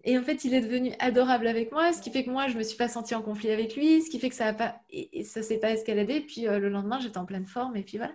Et 0.04 0.18
en 0.18 0.22
fait 0.22 0.44
il 0.44 0.52
est 0.54 0.60
devenu 0.60 0.92
adorable 0.98 1.46
avec 1.46 1.72
moi, 1.72 1.92
ce 1.92 2.02
qui 2.02 2.10
fait 2.10 2.24
que 2.24 2.30
moi 2.30 2.48
je 2.48 2.58
me 2.58 2.62
suis 2.62 2.76
pas 2.76 2.88
sentie 2.88 3.14
en 3.14 3.22
conflit 3.22 3.50
avec 3.50 3.74
lui, 3.74 4.02
ce 4.02 4.10
qui 4.10 4.18
fait 4.18 4.28
que 4.28 4.34
ça 4.34 4.46
a 4.48 4.52
pas 4.52 4.76
et, 4.90 5.24
ça 5.24 5.42
s'est 5.42 5.58
pas 5.58 5.70
escaladé. 5.70 6.20
Puis 6.20 6.46
euh, 6.46 6.58
le 6.58 6.68
lendemain 6.68 7.00
j'étais 7.00 7.18
en 7.18 7.24
pleine 7.24 7.46
forme 7.46 7.76
et 7.76 7.82
puis 7.82 7.96
voilà. 7.96 8.12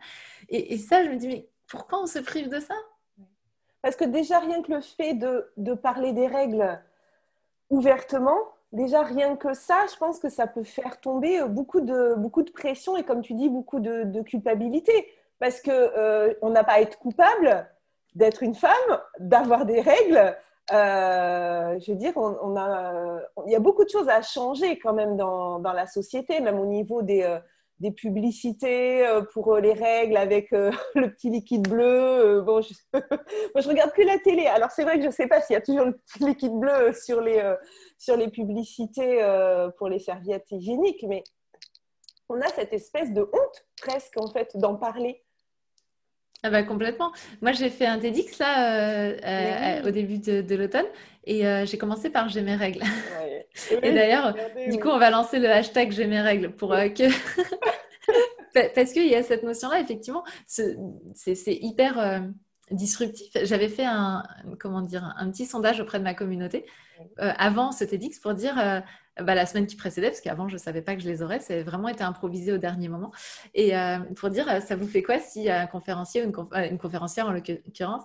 Et, 0.50 0.78
ça 0.78 1.04
je 1.04 1.10
me 1.10 1.16
dis 1.16 1.28
mais 1.28 1.50
pourquoi 1.68 2.02
on 2.02 2.08
se 2.08 2.20
prive 2.20 2.50
de 2.50 2.60
ça? 2.60 2.76
Parce 3.82 3.96
que 3.96 4.04
déjà 4.06 4.40
rien 4.40 4.62
que 4.62 4.72
le 4.74 4.82
fait 4.82 5.14
de, 5.14 5.50
de 5.58 5.74
parler 5.74 6.12
des 6.12 6.28
règles 6.28 6.80
ouvertement, 7.70 8.40
déjà 8.72 9.02
rien 9.02 9.36
que 9.36 9.54
ça, 9.54 9.86
je 9.92 9.98
pense 9.98 10.20
que 10.20 10.30
ça 10.30 10.48
peut 10.48 10.64
faire 10.64 11.00
tomber 11.00 11.40
euh, 11.40 11.48
beaucoup 11.48 11.82
de, 11.82 12.16
beaucoup 12.16 12.44
de 12.44 12.52
pression 12.52 12.98
et 12.98 13.04
comme 13.04 13.22
tu 13.22 13.34
dis, 13.34 13.50
beaucoup 13.50 13.80
de, 13.80 14.22
culpabilité. 14.22 15.08
Parce 15.40 15.62
qu'on 15.62 15.72
euh, 15.72 16.34
n'a 16.44 16.64
pas 16.64 16.74
à 16.74 16.82
être 16.82 17.00
coupable 17.00 17.68
d'être 18.14 18.44
une 18.44 18.56
femme, 18.56 18.74
d'avoir 19.20 19.66
des 19.66 19.80
règles. 19.80 20.36
Euh, 20.74 21.80
je 21.80 21.92
veux 21.92 21.98
dire, 21.98 22.12
on, 22.18 22.58
a, 22.58 23.22
il 23.46 23.52
y 23.52 23.56
a 23.56 23.60
beaucoup 23.60 23.86
de 23.86 23.90
choses 23.90 24.10
à 24.10 24.22
changer 24.22 24.78
quand 24.78 24.94
même 24.94 25.16
dans, 25.16 25.60
dans 25.60 25.72
la 25.72 25.88
société, 25.88 26.42
même 26.42 26.60
au 26.60 26.66
niveau 26.66 27.02
des, 27.02 27.40
des 27.80 27.92
publicités 27.92 29.08
pour 29.32 29.56
les 29.56 29.72
règles 29.72 30.18
avec 30.18 30.52
le 30.52 31.10
petit 31.10 31.30
liquide 31.30 31.70
bleu. 31.70 32.42
Bon, 32.42 32.62
je... 32.62 32.74
Moi, 32.94 33.62
je 33.62 33.70
regarde 33.70 33.94
que 33.94 34.02
la 34.02 34.20
télé. 34.20 34.48
Alors, 34.48 34.72
c'est 34.72 34.84
vrai 34.84 34.98
que 34.98 35.04
je 35.04 35.08
ne 35.08 35.14
sais 35.14 35.28
pas 35.28 35.40
s'il 35.40 35.54
y 35.54 35.58
a 35.58 35.62
toujours 35.62 35.86
le 35.86 35.94
petit 35.94 36.26
liquide 36.26 36.60
bleu 36.60 36.92
sur 36.92 37.22
les, 37.22 37.42
sur 38.00 38.16
les 38.16 38.30
publicités 38.30 39.22
euh, 39.22 39.70
pour 39.78 39.90
les 39.90 40.00
serviettes 40.00 40.50
hygiéniques, 40.50 41.06
mais 41.08 41.24
on 42.30 42.40
a 42.42 42.48
cette 42.48 42.74
espèce 42.74 43.12
de 43.12 43.22
honte 43.22 43.66
presque 43.82 44.18
en 44.18 44.28
fait 44.28 44.56
d'en 44.56 44.76
parler. 44.76 45.22
Ah 46.42 46.50
bah 46.50 46.64
complètement. 46.64 47.12
Moi 47.42 47.52
j'ai 47.52 47.70
fait 47.70 47.86
un 47.86 48.00
TEDx 48.00 48.40
là 48.40 48.74
euh, 48.74 49.18
euh, 49.26 49.88
au 49.90 49.92
début 49.92 50.20
de, 50.20 50.56
l'automne 50.56 50.86
et 51.26 51.44
j'ai 51.66 51.78
commencé 51.78 52.10
par 52.10 52.30
j'ai 52.30 52.42
mes 52.42 52.56
règles. 52.56 52.82
et 53.84 53.92
d'ailleurs, 53.92 54.34
du 54.70 54.80
coup 54.80 54.88
on 54.88 54.98
va 54.98 55.10
lancer 55.10 55.38
le 55.38 55.50
hashtag 55.50 55.92
j'ai 55.92 56.08
mes 56.08 56.22
règles 56.22 56.56
pour 56.56 56.70
que 56.70 57.10
parce 58.74 58.94
qu'il 58.94 59.08
y 59.08 59.16
a 59.16 59.24
cette 59.24 59.44
notion-là, 59.44 59.82
effectivement, 59.82 60.24
c'est 60.48 60.78
hyper 61.46 62.24
disruptif. 62.72 63.36
J'avais 63.44 63.68
fait 63.68 63.86
un, 63.86 64.24
comment 64.62 64.82
dire, 64.82 65.14
un 65.18 65.30
petit 65.30 65.46
sondage 65.46 65.82
auprès 65.82 66.00
de 66.00 66.06
ma 66.06 66.14
communauté 66.14 66.66
euh, 67.20 67.32
avant 67.38 67.72
ce 67.72 67.84
TEDx 67.84 68.20
pour 68.20 68.34
dire 68.34 68.58
euh, 68.60 68.80
bah, 69.22 69.36
la 69.36 69.46
semaine 69.46 69.68
qui 69.68 69.76
précédait, 69.76 70.08
parce 70.08 70.22
qu'avant 70.22 70.48
je 70.48 70.54
ne 70.54 70.60
savais 70.60 70.82
pas 70.82 70.96
que 70.96 71.02
je 71.02 71.08
les 71.08 71.22
aurais, 71.22 71.40
c'est 71.40 71.64
vraiment 71.64 71.88
été 71.88 72.04
improvisé 72.04 72.54
au 72.54 72.58
dernier 72.58 72.88
moment. 72.88 73.12
Et 73.54 73.78
euh, 73.78 74.00
pour 74.16 74.30
dire 74.30 74.62
ça 74.62 74.76
vous 74.76 74.88
fait 74.88 75.04
quoi 75.04 75.20
si 75.20 75.50
un 75.50 75.68
conférencier 75.68 76.24
ou 76.24 76.26
une, 76.26 76.78
conférencière 76.78 77.28
en 77.28 77.32
l'occurrence 77.32 78.04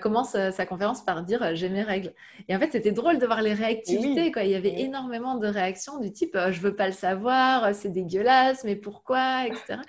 commence 0.00 0.30
sa 0.30 0.64
conférence 0.64 1.04
par 1.04 1.24
dire 1.24 1.56
j'ai 1.56 1.68
mes 1.68 1.82
règles. 1.82 2.12
Et 2.48 2.54
en 2.54 2.60
fait 2.60 2.70
c'était 2.70 2.92
drôle 2.92 3.18
de 3.18 3.26
voir 3.26 3.42
les 3.42 3.54
réactivités. 3.54 4.30
Quoi. 4.30 4.44
Il 4.44 4.50
y 4.50 4.54
avait 4.54 4.80
énormément 4.80 5.34
de 5.34 5.48
réactions 5.48 5.98
du 5.98 6.12
type 6.12 6.38
je 6.50 6.60
veux 6.60 6.76
pas 6.76 6.86
le 6.86 6.92
savoir, 6.92 7.74
c'est 7.74 7.88
dégueulasse, 7.88 8.62
mais 8.62 8.76
pourquoi, 8.76 9.46
etc. 9.46 9.80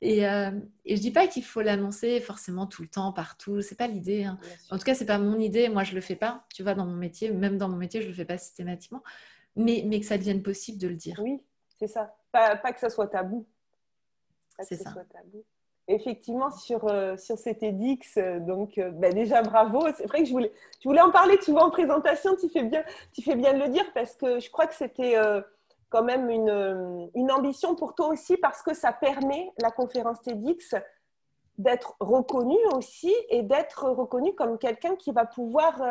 Et, 0.00 0.24
et 0.84 0.96
je 0.96 1.00
dis 1.00 1.12
pas 1.12 1.28
qu'il 1.28 1.44
faut 1.44 1.60
l'annoncer 1.60 2.20
forcément 2.20 2.66
tout 2.66 2.82
le 2.82 2.88
temps, 2.88 3.12
partout. 3.12 3.60
C'est 3.60 3.78
pas 3.78 3.86
l'idée. 3.86 4.24
Hein. 4.24 4.38
En 4.70 4.78
tout 4.78 4.84
cas, 4.84 4.94
c'est 4.94 5.06
pas 5.06 5.18
mon 5.18 5.38
idée. 5.38 5.68
Moi, 5.68 5.84
je 5.84 5.94
le 5.94 6.00
fais 6.00 6.16
pas. 6.16 6.44
Tu 6.52 6.64
vois, 6.64 6.74
dans 6.74 6.86
mon 6.86 6.96
métier, 6.96 7.30
même 7.30 7.56
dans 7.56 7.68
mon 7.68 7.76
métier, 7.76 7.91
je 8.00 8.08
le 8.08 8.14
fais 8.14 8.24
pas 8.24 8.38
systématiquement. 8.38 9.02
Mais, 9.56 9.82
mais 9.86 10.00
que 10.00 10.06
ça 10.06 10.16
devienne 10.16 10.42
possible 10.42 10.78
de 10.78 10.88
le 10.88 10.94
dire. 10.94 11.18
Oui, 11.22 11.42
c'est 11.78 11.86
ça. 11.86 12.14
Pas, 12.30 12.56
pas, 12.56 12.72
que 12.72 12.80
ça 12.80 12.88
soit 12.88 13.08
tabou. 13.08 13.46
C'est 14.60 14.76
ça. 14.76 14.94
tabou. 15.12 15.44
Effectivement, 15.88 16.50
sur, 16.50 16.88
euh, 16.88 17.16
sur 17.16 17.38
cet 17.38 17.62
EDX, 17.62 18.16
euh, 18.16 18.38
donc 18.38 18.78
euh, 18.78 18.90
bah, 18.92 19.10
déjà 19.10 19.42
bravo. 19.42 19.84
C'est 19.96 20.06
vrai 20.06 20.20
que 20.20 20.26
je 20.26 20.32
voulais, 20.32 20.52
je 20.80 20.88
voulais 20.88 21.00
en 21.00 21.10
parler, 21.10 21.38
tu 21.38 21.50
vois, 21.50 21.64
en 21.64 21.70
présentation, 21.70 22.36
tu 22.36 22.48
fais 22.48 22.62
bien, 22.62 22.84
tu 23.12 23.20
fais 23.20 23.34
bien 23.34 23.52
de 23.52 23.58
le 23.58 23.68
dire 23.68 23.84
parce 23.92 24.14
que 24.14 24.38
je 24.38 24.48
crois 24.50 24.66
que 24.66 24.74
c'était 24.74 25.16
quand 25.90 26.04
même 26.04 26.30
une, 26.30 27.10
une, 27.14 27.32
ambition 27.32 27.74
pour 27.74 27.94
toi 27.94 28.08
aussi 28.08 28.36
parce 28.36 28.62
que 28.62 28.74
ça 28.74 28.92
permet, 28.92 29.52
la 29.60 29.70
conférence 29.70 30.22
TEDx, 30.22 30.76
d'être 31.58 31.96
reconnu 32.00 32.56
aussi 32.74 33.12
et 33.28 33.42
d'être 33.42 33.88
reconnu 33.90 34.34
comme 34.34 34.58
quelqu'un 34.58 34.96
qui 34.96 35.12
va 35.12 35.26
pouvoir 35.26 35.82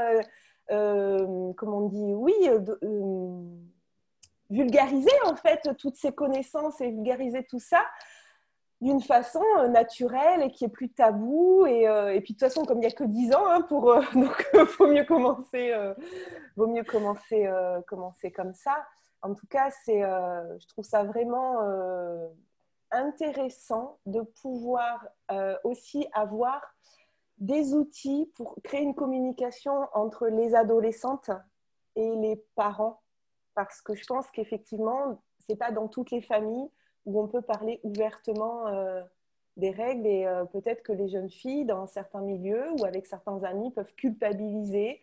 comment 0.72 1.78
on 1.78 1.88
dit, 1.90 2.14
oui, 2.14 2.34
vulgariser 4.50 5.12
en 5.26 5.36
fait 5.36 5.62
toutes 5.78 5.96
ces 5.96 6.12
connaissances 6.12 6.82
et 6.82 6.92
vulgariser 6.92 7.44
tout 7.44 7.60
ça 7.60 7.84
d'une 8.82 9.02
façon 9.02 9.44
euh, 9.60 9.68
naturelle 9.68 10.42
et 10.42 10.52
qui 10.52 10.66
est 10.66 10.70
plus 10.70 10.90
tabou. 10.90 11.66
Et, 11.68 11.88
euh, 11.88 12.20
puis 12.22 12.34
de 12.34 12.40
toute 12.40 12.40
façon, 12.40 12.66
comme 12.66 12.80
il 12.80 12.82
n'y 12.82 12.88
a 12.88 12.92
que 12.92 13.04
10 13.04 13.34
ans, 13.34 13.46
hein, 13.48 13.62
pour, 13.62 13.92
euh, 13.92 14.02
donc 14.14 14.50
vaut 14.78 14.88
mieux 14.88 15.06
commencer, 15.06 15.74
vaut 16.56 16.68
mieux 16.68 16.84
commencer, 16.84 17.50
commencer 17.88 18.32
comme 18.32 18.54
ça. 18.54 18.84
En 19.22 19.36
tout 19.36 19.48
cas, 19.48 19.70
c'est, 19.86 20.02
je 20.02 20.68
trouve 20.68 20.84
ça 20.84 21.04
vraiment 21.04 21.60
intéressant 22.90 24.00
de 24.08 24.22
pouvoir 24.22 25.08
aussi 25.64 26.08
avoir 26.14 26.62
des 27.42 27.74
outils 27.74 28.32
pour 28.36 28.56
créer 28.64 28.82
une 28.82 28.96
communication 28.96 29.74
entre 29.94 30.28
les 30.28 30.54
adolescentes 30.54 31.32
et 31.96 32.16
les 32.16 32.38
parents. 32.56 33.02
Parce 33.56 33.82
que 33.82 33.96
je 33.96 34.06
pense 34.06 34.30
qu'effectivement, 34.32 35.20
ce 35.40 35.52
n'est 35.52 35.58
pas 35.58 35.72
dans 35.72 35.88
toutes 35.88 36.12
les 36.12 36.22
familles 36.22 36.70
où 37.06 37.20
on 37.20 37.28
peut 37.28 37.42
parler 37.42 37.82
ouvertement 37.84 38.68
euh, 38.68 39.02
des 39.58 39.72
règles 39.72 40.06
et 40.06 40.28
euh, 40.28 40.46
peut-être 40.46 40.84
que 40.84 40.94
les 40.94 41.10
jeunes 41.10 41.32
filles, 41.32 41.66
dans 41.66 41.88
certains 41.88 42.22
milieux 42.22 42.72
ou 42.80 42.86
avec 42.86 43.08
certains 43.08 43.44
amis, 43.44 43.72
peuvent 43.72 43.94
culpabiliser, 43.96 45.02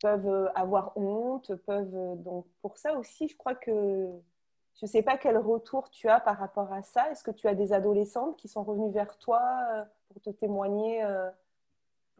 peuvent 0.00 0.26
euh, 0.26 0.48
avoir 0.54 0.96
honte, 0.96 1.54
peuvent... 1.66 2.16
Donc 2.22 2.46
pour 2.62 2.78
ça 2.78 2.94
aussi, 2.94 3.28
je 3.28 3.36
crois 3.36 3.54
que... 3.54 4.08
Je 4.80 4.86
ne 4.86 4.90
sais 4.90 5.02
pas 5.02 5.16
quel 5.16 5.38
retour 5.38 5.88
tu 5.90 6.08
as 6.08 6.18
par 6.18 6.36
rapport 6.36 6.72
à 6.72 6.82
ça. 6.82 7.08
Est-ce 7.10 7.22
que 7.22 7.30
tu 7.30 7.46
as 7.46 7.54
des 7.54 7.72
adolescentes 7.72 8.36
qui 8.36 8.48
sont 8.48 8.64
revenues 8.64 8.90
vers 8.90 9.16
toi 9.18 9.40
pour 10.08 10.20
te 10.20 10.30
témoigner 10.30 11.04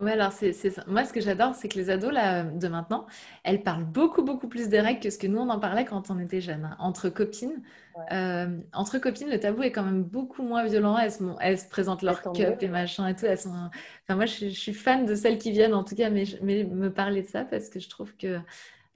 Ouais, 0.00 0.12
alors 0.12 0.32
c'est, 0.32 0.52
moi 0.88 1.04
ce 1.04 1.12
que 1.12 1.20
j'adore, 1.20 1.54
c'est 1.54 1.68
que 1.68 1.78
les 1.78 1.88
ados 1.88 2.12
là, 2.12 2.42
de 2.42 2.66
maintenant, 2.66 3.06
elles 3.44 3.62
parlent 3.62 3.84
beaucoup 3.84 4.22
beaucoup 4.22 4.48
plus 4.48 4.68
des 4.68 4.80
règles 4.80 4.98
que 4.98 5.08
ce 5.08 5.18
que 5.18 5.28
nous 5.28 5.38
on 5.38 5.48
en 5.48 5.60
parlait 5.60 5.84
quand 5.84 6.10
on 6.10 6.18
était 6.18 6.40
jeunes. 6.40 6.64
Hein. 6.64 6.76
Entre 6.80 7.08
copines, 7.08 7.62
euh, 8.10 8.58
entre 8.72 8.98
copines, 8.98 9.30
le 9.30 9.38
tabou 9.38 9.62
est 9.62 9.70
quand 9.70 9.84
même 9.84 10.02
beaucoup 10.02 10.42
moins 10.42 10.64
violent. 10.64 10.98
Elles 10.98 11.12
se, 11.12 11.22
elles 11.40 11.60
se 11.60 11.68
présentent 11.68 12.02
leur 12.02 12.22
cup 12.32 12.60
et 12.60 12.68
machin 12.68 13.06
et 13.06 13.14
tout. 13.14 13.26
Elles 13.26 13.38
sont, 13.38 13.50
enfin 13.50 14.16
moi 14.16 14.26
je, 14.26 14.48
suis 14.48 14.74
fan 14.74 15.06
de 15.06 15.14
celles 15.14 15.38
qui 15.38 15.52
viennent 15.52 15.74
en 15.74 15.84
tout 15.84 15.94
cas, 15.94 16.10
mais, 16.10 16.24
mais 16.42 16.64
me 16.64 16.92
parler 16.92 17.22
de 17.22 17.28
ça 17.28 17.44
parce 17.44 17.68
que 17.68 17.78
je 17.78 17.88
trouve 17.88 18.16
que 18.16 18.40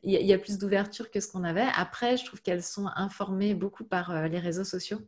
il 0.03 0.13
y, 0.13 0.33
a 0.33 0.39
plus 0.39 0.59
d'ouverture 0.59 1.11
que 1.11 1.21
ce 1.21 1.31
qu'on 1.31 1.43
avait. 1.43 1.67
Après, 1.77 2.17
je 2.17 2.25
trouve 2.25 2.41
qu'elles 2.41 2.63
sont 2.63 2.89
informées 2.95 3.55
beaucoup 3.55 3.85
par 3.85 4.13
euh, 4.13 4.29
les 4.29 4.39
réseaux 4.39 4.65
sociaux. 4.65 5.01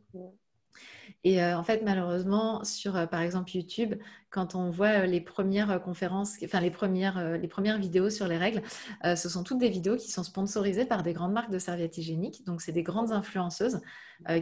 Et 1.23 1.41
euh, 1.41 1.55
en 1.55 1.63
fait, 1.63 1.83
malheureusement, 1.83 2.63
sur 2.63 2.95
euh, 2.95 3.05
par 3.05 3.21
exemple 3.21 3.51
YouTube, 3.51 3.93
quand 4.31 4.55
on 4.55 4.71
voit 4.71 5.01
euh, 5.01 5.05
les 5.05 5.21
premières 5.21 5.79
conférences, 5.83 6.37
enfin 6.43 6.59
les 6.59 6.71
premières, 6.71 7.37
les 7.37 7.47
premières 7.47 7.77
vidéos 7.77 8.09
sur 8.09 8.27
les 8.27 8.37
règles, 8.37 8.61
ce 9.03 9.29
sont 9.29 9.43
toutes 9.43 9.59
des 9.59 9.69
vidéos 9.69 9.97
qui 9.97 10.09
sont 10.09 10.23
sponsorisées 10.23 10.85
par 10.85 11.03
des 11.03 11.13
grandes 11.13 11.33
marques 11.33 11.51
de 11.51 11.59
serviettes 11.59 11.97
hygiéniques. 11.97 12.43
Donc, 12.45 12.61
c'est 12.61 12.71
des 12.71 12.83
grandes 12.83 13.11
influenceuses 13.11 13.81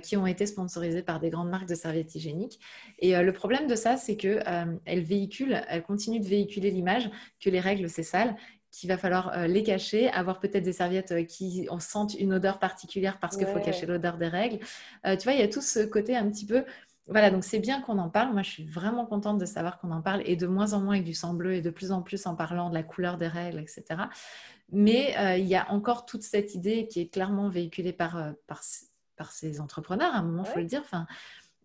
qui 0.04 0.18
ont 0.18 0.28
été 0.28 0.46
sponsorisées 0.46 1.02
par 1.02 1.20
des 1.20 1.30
grandes 1.30 1.50
marques 1.50 1.68
de 1.68 1.76
serviettes 1.76 2.14
hygiéniques. 2.14 2.60
Et 3.00 3.16
le 3.16 3.32
problème 3.34 3.68
de 3.68 3.76
ça, 3.76 3.98
c'est 3.98 4.18
qu'elles 4.18 4.80
véhiculent, 5.04 5.62
elles 5.70 5.84
continuent 5.84 6.20
de 6.20 6.28
véhiculer 6.28 6.70
l'image 6.70 7.10
que 7.40 7.50
les 7.50 7.60
règles, 7.60 7.90
c'est 7.90 8.04
sale 8.04 8.36
qu'il 8.72 8.90
va 8.90 8.98
falloir 8.98 9.48
les 9.48 9.64
cacher, 9.64 10.10
avoir 10.10 10.40
peut-être 10.40 10.64
des 10.64 10.74
serviettes 10.74 11.26
qui 11.28 11.68
sentent 11.80 12.14
une 12.14 12.34
odeur 12.34 12.60
particulière 12.60 13.20
parce 13.20 13.36
qu'il 13.36 13.48
faut 13.48 13.60
cacher 13.60 13.86
l'odeur 13.86 14.18
des 14.18 14.28
règles. 14.28 14.60
tu 15.04 15.24
vois, 15.24 15.34
il 15.34 15.40
y 15.40 15.44
a 15.44 15.48
tout 15.48 15.62
ce 15.62 15.86
côté 15.86 16.16
un 16.16 16.30
petit 16.30 16.46
peu 16.46 16.64
voilà, 17.10 17.32
donc 17.32 17.44
c'est 17.44 17.60
bien 17.60 17.82
qu'on 17.82 17.98
en 17.98 18.10
parle. 18.10 18.34
Moi, 18.34 18.44
je 18.44 18.52
suis 18.52 18.66
vraiment 18.66 19.06
contente 19.06 19.40
de 19.40 19.46
savoir 19.46 19.80
qu'on 19.80 19.90
en 19.92 20.02
parle 20.02 20.22
et 20.26 20.36
de 20.36 20.46
moins 20.46 20.74
en 20.74 20.82
moins 20.82 20.94
avec 20.94 21.06
du 21.06 21.16
sang 21.16 21.34
bleu 21.34 21.54
et 21.54 21.62
de 21.62 21.72
plus 21.72 21.92
en 21.92 22.04
plus 22.04 22.28
en 22.28 22.36
parlant 22.36 22.70
de 22.70 22.76
la 22.76 22.84
couleur 22.84 23.18
des 23.18 23.28
règles, 23.28 23.60
etc. 23.60 24.04
Mais 24.72 25.18
euh, 25.18 25.36
il 25.38 25.48
y 25.48 25.56
a 25.56 25.72
encore 25.72 26.06
toute 26.06 26.22
cette 26.22 26.54
idée 26.54 26.88
qui 26.88 27.02
est 27.02 27.12
clairement 27.12 27.50
véhiculée 27.50 27.94
par, 27.94 28.18
euh, 28.18 28.32
par, 28.46 28.62
par 29.16 29.32
ces 29.32 29.60
entrepreneurs, 29.60 30.14
à 30.14 30.20
un 30.20 30.22
moment, 30.22 30.44
il 30.46 30.52
faut 30.52 30.60
le 30.60 30.66
dire, 30.66 30.82
enfin, 30.82 31.08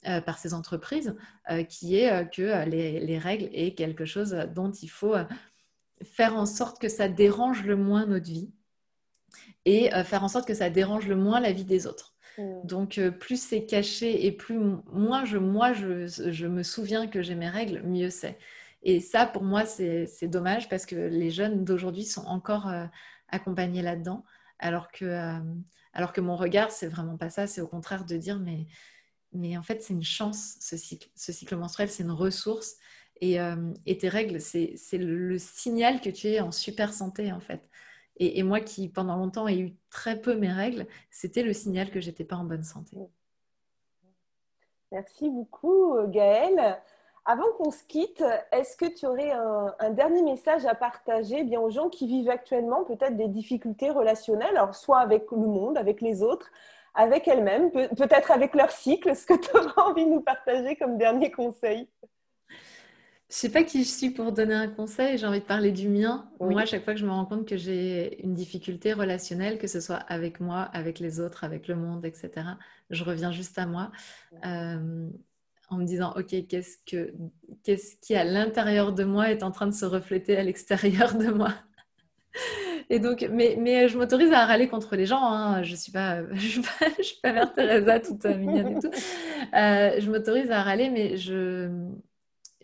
euh, 0.08 0.22
par 0.22 0.38
ces 0.38 0.54
entreprises, 0.54 1.14
qui 1.68 1.96
est 1.96 2.30
que 2.30 2.66
les, 2.66 3.00
les, 3.00 3.18
règles 3.18 3.48
est 3.52 3.74
quelque 3.74 4.06
chose 4.06 4.34
dont 4.54 4.70
il 4.70 4.88
faut 4.88 5.14
faire 6.02 6.36
en 6.36 6.46
sorte 6.46 6.80
que 6.80 6.88
ça 6.88 7.08
dérange 7.08 7.64
le 7.64 7.76
moins 7.76 8.06
notre 8.06 8.26
vie 8.26 8.50
et 9.64 9.90
faire 10.04 10.22
en 10.22 10.28
sorte 10.28 10.46
que 10.46 10.54
ça 10.54 10.70
dérange 10.70 11.08
le 11.08 11.16
moins 11.16 11.40
la 11.40 11.52
vie 11.52 11.64
des 11.64 11.86
autres. 11.86 12.14
Mm. 12.38 12.66
Donc, 12.66 12.98
euh, 12.98 13.10
plus 13.10 13.40
c'est 13.40 13.66
caché 13.66 14.26
et 14.26 14.32
plus 14.32 14.58
moi, 14.92 15.24
je, 15.24 15.38
moi 15.38 15.72
je, 15.72 16.46
me 16.46 16.62
souviens 16.62 17.06
que 17.06 17.22
j'ai 17.22 17.34
mes 17.34 17.48
règles, 17.48 17.82
mieux 17.82 18.10
c'est. 18.10 18.38
Et 18.82 19.00
ça, 19.00 19.26
pour 19.26 19.42
moi, 19.42 19.64
c'est 19.64 20.28
dommage 20.28 20.68
parce 20.68 20.84
que 20.84 20.94
les 20.94 21.30
jeunes 21.30 21.64
d'aujourd'hui 21.64 22.04
sont 22.04 22.24
encore 22.26 22.68
euh, 22.68 22.84
accompagnés 23.28 23.80
là-dedans, 23.80 24.24
alors 24.58 24.90
que, 24.90 25.06
euh, 25.06 25.38
alors 25.94 26.12
que 26.12 26.20
mon 26.20 26.36
regard, 26.36 26.70
c'est 26.70 26.88
vraiment 26.88 27.16
pas 27.16 27.30
ça. 27.30 27.46
C'est 27.46 27.62
au 27.62 27.66
contraire 27.66 28.04
de 28.04 28.16
dire, 28.16 28.38
mais, 28.38 28.66
mais 29.32 29.56
en 29.56 29.62
fait, 29.62 29.82
c'est 29.82 29.94
une 29.94 30.04
chance, 30.04 30.56
ce 30.60 30.76
cycle. 30.76 31.08
Ce 31.14 31.32
cycle 31.32 31.56
menstruel, 31.56 31.88
c'est 31.88 32.02
une 32.02 32.10
ressource. 32.10 32.76
Et, 33.20 33.38
et 33.86 33.98
tes 33.98 34.08
règles, 34.08 34.40
c'est 34.40 34.98
le 34.98 35.38
signal 35.38 36.00
que 36.00 36.10
tu 36.10 36.28
es 36.28 36.40
en 36.40 36.50
super 36.50 36.92
santé, 36.92 37.32
en 37.32 37.40
fait. 37.40 37.68
Et, 38.16 38.42
moi 38.44 38.60
qui, 38.60 38.88
pendant 38.88 39.16
longtemps, 39.16 39.48
ai 39.48 39.58
eu 39.58 39.74
très 39.90 40.20
peu 40.20 40.36
mes 40.36 40.52
règles, 40.52 40.86
c'était 41.10 41.42
le 41.42 41.52
signal 41.52 41.90
que 41.90 42.00
j'étais 42.00 42.24
pas 42.24 42.36
en 42.36 42.44
bonne 42.44 42.62
santé. 42.62 42.96
Merci 44.92 45.28
beaucoup, 45.28 45.96
Gaëlle. 46.06 46.78
Avant 47.24 47.50
qu'on 47.58 47.72
se 47.72 47.82
quitte, 47.84 48.22
est-ce 48.52 48.76
que 48.76 48.84
tu 48.84 49.06
aurais 49.06 49.32
un, 49.32 49.90
dernier 49.90 50.22
message 50.22 50.64
à 50.66 50.74
partager 50.74 51.42
bien, 51.42 51.58
aux 51.58 51.70
gens 51.70 51.88
qui 51.88 52.06
vivent 52.06 52.30
actuellement 52.30 52.84
peut-être 52.84 53.16
des 53.16 53.28
difficultés 53.28 53.90
relationnelles, 53.90 54.56
alors 54.56 54.74
soit 54.74 54.98
avec 54.98 55.30
le 55.32 55.38
monde, 55.38 55.76
avec 55.76 56.00
les 56.00 56.22
autres, 56.22 56.50
avec 56.94 57.26
elles-mêmes, 57.26 57.72
peut-être 57.72 58.30
avec 58.30 58.54
leur 58.54 58.70
cycle, 58.70 59.16
ce 59.16 59.26
que 59.26 59.34
tu 59.34 59.56
auras 59.56 59.90
envie 59.90 60.04
de 60.04 60.10
nous 60.10 60.20
partager 60.20 60.76
comme 60.76 60.98
dernier 60.98 61.32
conseil? 61.32 61.88
Je 63.34 63.40
sais 63.40 63.48
pas 63.48 63.64
qui 63.64 63.82
je 63.82 63.88
suis 63.88 64.10
pour 64.10 64.30
donner 64.30 64.54
un 64.54 64.68
conseil, 64.68 65.18
j'ai 65.18 65.26
envie 65.26 65.40
de 65.40 65.44
parler 65.44 65.72
du 65.72 65.88
mien. 65.88 66.30
Moi, 66.38 66.62
à 66.62 66.66
chaque 66.66 66.84
fois 66.84 66.94
que 66.94 67.00
je 67.00 67.04
me 67.04 67.10
rends 67.10 67.24
compte 67.24 67.48
que 67.48 67.56
j'ai 67.56 68.22
une 68.22 68.32
difficulté 68.32 68.92
relationnelle, 68.92 69.58
que 69.58 69.66
ce 69.66 69.80
soit 69.80 69.96
avec 69.96 70.38
moi, 70.38 70.60
avec 70.72 71.00
les 71.00 71.18
autres, 71.18 71.42
avec 71.42 71.66
le 71.66 71.74
monde, 71.74 72.04
etc., 72.04 72.30
je 72.90 73.02
reviens 73.02 73.32
juste 73.32 73.58
à 73.58 73.66
moi 73.66 73.90
euh, 74.46 75.08
en 75.68 75.76
me 75.76 75.84
disant, 75.84 76.14
OK, 76.16 76.46
qu'est-ce, 76.46 76.76
que, 76.86 77.12
qu'est-ce 77.64 77.96
qui 77.96 78.14
à 78.14 78.22
l'intérieur 78.22 78.92
de 78.92 79.02
moi 79.02 79.28
est 79.32 79.42
en 79.42 79.50
train 79.50 79.66
de 79.66 79.74
se 79.74 79.84
refléter 79.84 80.36
à 80.36 80.44
l'extérieur 80.44 81.16
de 81.16 81.32
moi? 81.32 81.52
Et 82.88 83.00
donc, 83.00 83.28
mais, 83.32 83.56
mais 83.58 83.88
je 83.88 83.98
m'autorise 83.98 84.30
à 84.32 84.46
râler 84.46 84.68
contre 84.68 84.94
les 84.94 85.06
gens. 85.06 85.24
Hein. 85.24 85.64
Je 85.64 85.72
ne 85.72 85.76
suis, 85.76 85.90
pas, 85.90 86.22
je 86.34 86.46
suis 86.46 86.60
pas, 86.60 86.86
je 86.98 87.02
suis 87.02 87.20
pas 87.20 87.32
Mère 87.32 87.52
Teresa 87.52 87.98
toute 87.98 88.24
mignonne 88.26 88.76
et 88.76 88.78
tout. 88.78 88.90
Euh, 89.54 89.98
je 89.98 90.08
m'autorise 90.08 90.52
à 90.52 90.62
râler, 90.62 90.88
mais 90.88 91.16
je, 91.16 91.68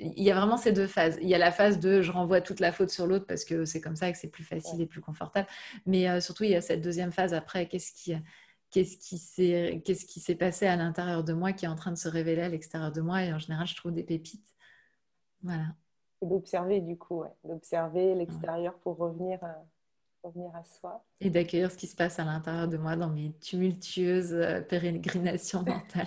il 0.01 0.23
y 0.23 0.31
a 0.31 0.35
vraiment 0.35 0.57
ces 0.57 0.73
deux 0.73 0.87
phases. 0.87 1.19
Il 1.21 1.29
y 1.29 1.35
a 1.35 1.39
la 1.39 1.53
phase 1.53 1.79
de 1.79 2.01
je 2.01 2.11
renvoie 2.11 2.41
toute 2.41 2.61
la 2.61 2.73
faute 2.73 2.91
sur 2.91 3.07
l'autre 3.07 3.27
parce 3.27 3.45
que 3.45 3.65
c'est 3.65 3.81
comme 3.81 3.97
ça 3.97 4.09
et 4.09 4.13
que 4.13 4.19
c'est 4.19 4.31
plus 4.31 4.45
facile 4.45 4.81
et 4.81 4.87
plus 4.87 5.01
confortable. 5.01 5.47
Mais 5.87 6.09
euh, 6.09 6.21
surtout, 6.21 6.45
il 6.45 6.51
y 6.51 6.57
a 6.57 6.61
cette 6.61 6.81
deuxième 6.81 7.13
phase 7.13 7.35
après, 7.35 7.67
qu'est-ce 7.69 7.93
qui, 7.93 8.15
qu'est-ce 8.71 8.97
qui 8.97 9.19
s'est, 9.19 9.83
qu'est-ce 9.85 10.07
qui 10.07 10.21
s'est 10.21 10.35
passé 10.35 10.67
à 10.67 10.77
l'intérieur 10.77 11.25
de 11.25 11.33
moi 11.33 11.53
qui 11.53 11.67
est 11.67 11.69
en 11.69 11.77
train 11.77 11.93
de 11.93 11.99
se 11.99 12.09
révéler 12.09 12.43
à 12.43 12.49
l'extérieur 12.49 12.93
de 12.93 13.01
moi. 13.01 13.23
Et 13.23 13.33
en 13.33 13.39
général, 13.39 13.67
je 13.67 13.77
trouve 13.77 13.93
des 13.93 14.05
pépites. 14.05 14.57
Voilà. 15.43 15.67
Et 16.23 16.27
d'observer 16.27 16.81
du 16.81 16.97
coup, 16.97 17.25
d'observer 17.45 18.15
l'extérieur 18.15 18.75
pour 18.75 18.99
revenir, 18.99 19.43
euh, 19.43 19.53
revenir 20.23 20.55
à 20.55 20.65
soi. 20.65 21.05
Et 21.21 21.31
d'accueillir 21.31 21.71
ce 21.71 21.77
qui 21.77 21.87
se 21.87 21.97
passe 21.97 22.19
à 22.19 22.25
l'intérieur 22.25 22.69
de 22.69 22.77
moi 22.77 22.97
dans 22.97 23.11
mes 23.11 23.33
tumultueuses 23.41 24.35
euh, 24.35 24.61
pérégrinations 24.61 25.63
mentales. 25.67 26.07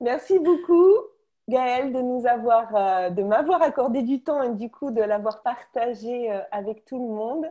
Merci 0.00 0.38
beaucoup. 0.38 1.15
Gaëlle, 1.48 1.92
de 1.92 2.00
nous 2.00 2.26
avoir, 2.26 2.74
euh, 2.74 3.10
de 3.10 3.22
m'avoir 3.22 3.62
accordé 3.62 4.02
du 4.02 4.20
temps 4.20 4.42
et 4.42 4.50
du 4.50 4.68
coup 4.68 4.90
de 4.90 5.00
l'avoir 5.00 5.42
partagé 5.42 6.32
euh, 6.32 6.40
avec 6.50 6.84
tout 6.84 6.98
le 6.98 7.14
monde. 7.14 7.46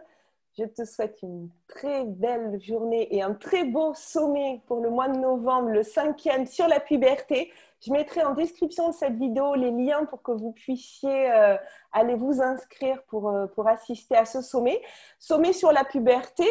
Je 0.57 0.65
te 0.65 0.83
souhaite 0.83 1.21
une 1.21 1.49
très 1.67 2.03
belle 2.03 2.61
journée 2.61 3.13
et 3.15 3.21
un 3.21 3.33
très 3.33 3.63
beau 3.63 3.93
sommet 3.93 4.61
pour 4.67 4.81
le 4.81 4.89
mois 4.89 5.07
de 5.07 5.17
novembre, 5.17 5.69
le 5.69 5.83
cinquième 5.83 6.45
sur 6.45 6.67
la 6.67 6.81
puberté. 6.81 7.51
Je 7.81 7.91
mettrai 7.91 8.23
en 8.23 8.33
description 8.33 8.89
de 8.89 8.93
cette 8.93 9.15
vidéo 9.15 9.55
les 9.55 9.71
liens 9.71 10.05
pour 10.05 10.21
que 10.21 10.31
vous 10.31 10.51
puissiez 10.51 11.31
euh, 11.31 11.55
aller 11.93 12.15
vous 12.15 12.41
inscrire 12.41 13.01
pour, 13.03 13.33
pour 13.53 13.67
assister 13.67 14.15
à 14.15 14.25
ce 14.25 14.41
sommet. 14.41 14.81
Sommet 15.19 15.53
sur 15.53 15.71
la 15.71 15.85
puberté, 15.85 16.47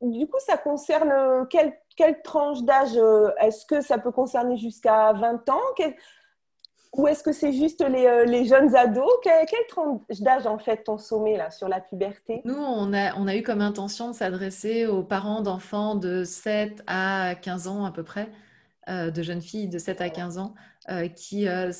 du 0.00 0.26
coup, 0.28 0.38
ça 0.40 0.56
concerne 0.56 1.46
quelle, 1.48 1.72
quelle 1.96 2.22
tranche 2.22 2.62
d'âge 2.62 2.98
Est-ce 3.38 3.64
que 3.64 3.80
ça 3.80 3.98
peut 3.98 4.10
concerner 4.10 4.56
jusqu'à 4.56 5.12
20 5.12 5.48
ans? 5.48 5.60
Ou 6.92 7.06
est-ce 7.06 7.22
que 7.22 7.32
c'est 7.32 7.52
juste 7.52 7.84
les, 7.86 8.06
euh, 8.06 8.44
jeunes 8.44 8.74
ados? 8.74 9.10
Quel, 9.22 9.46
tranche 9.68 10.20
d'âge 10.20 10.46
en 10.46 10.58
fait 10.58 10.84
ton 10.84 10.98
sommet 10.98 11.36
là 11.36 11.50
sur 11.50 11.68
la 11.68 11.80
puberté? 11.80 12.42
Nous, 12.44 12.56
on 12.56 12.92
a, 12.92 13.14
on 13.16 13.28
a 13.28 13.36
eu 13.36 13.42
comme 13.42 13.60
intention 13.60 14.10
de 14.10 14.14
s'adresser 14.14 14.86
aux 14.86 15.02
parents 15.02 15.40
d'enfants 15.40 15.94
de 15.94 16.24
7 16.24 16.82
à 16.86 17.34
15 17.40 17.68
ans 17.68 17.84
à 17.84 17.92
peu 17.92 18.02
près. 18.02 18.28
Euh, 18.90 19.10
de 19.10 19.22
jeunes 19.22 19.40
filles 19.40 19.68
de 19.68 19.78
7 19.78 20.00
à 20.00 20.10
15 20.10 20.38
ans 20.38 20.54
euh, 20.88 21.06
qui, 21.06 21.46
euh, 21.46 21.70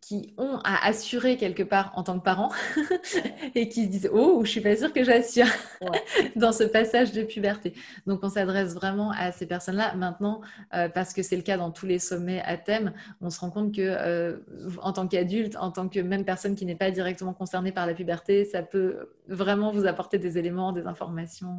qui 0.00 0.34
ont 0.38 0.58
à 0.62 0.86
assurer 0.86 1.36
quelque 1.36 1.64
part 1.64 1.92
en 1.96 2.04
tant 2.04 2.16
que 2.16 2.22
parents 2.22 2.52
et 3.56 3.68
qui 3.68 3.86
se 3.86 3.88
disent 3.88 4.10
Oh, 4.12 4.42
je 4.44 4.50
suis 4.50 4.60
pas 4.60 4.76
sûre 4.76 4.92
que 4.92 5.02
j'assure 5.02 5.48
dans 6.36 6.52
ce 6.52 6.62
passage 6.62 7.10
de 7.12 7.22
puberté. 7.24 7.74
Donc, 8.06 8.20
on 8.22 8.28
s'adresse 8.28 8.74
vraiment 8.74 9.10
à 9.10 9.32
ces 9.32 9.46
personnes-là. 9.46 9.94
Maintenant, 9.96 10.42
parce 10.70 11.12
que 11.12 11.22
c'est 11.22 11.36
le 11.36 11.42
cas 11.42 11.56
dans 11.56 11.72
tous 11.72 11.86
les 11.86 11.98
sommets 11.98 12.42
à 12.44 12.56
thème, 12.56 12.92
on 13.20 13.30
se 13.30 13.40
rend 13.40 13.50
compte 13.50 13.74
que 13.74 14.40
en 14.80 14.92
tant 14.92 15.08
qu'adulte, 15.08 15.56
en 15.56 15.72
tant 15.72 15.88
que 15.88 15.98
même 15.98 16.24
personne 16.24 16.54
qui 16.54 16.66
n'est 16.66 16.76
pas 16.76 16.90
directement 16.90 17.32
concernée 17.32 17.72
par 17.72 17.86
la 17.86 17.94
puberté, 17.94 18.44
ça 18.44 18.62
peut 18.62 19.10
vraiment 19.28 19.72
vous 19.72 19.86
apporter 19.86 20.18
des 20.18 20.38
éléments, 20.38 20.72
des 20.72 20.86
informations. 20.86 21.58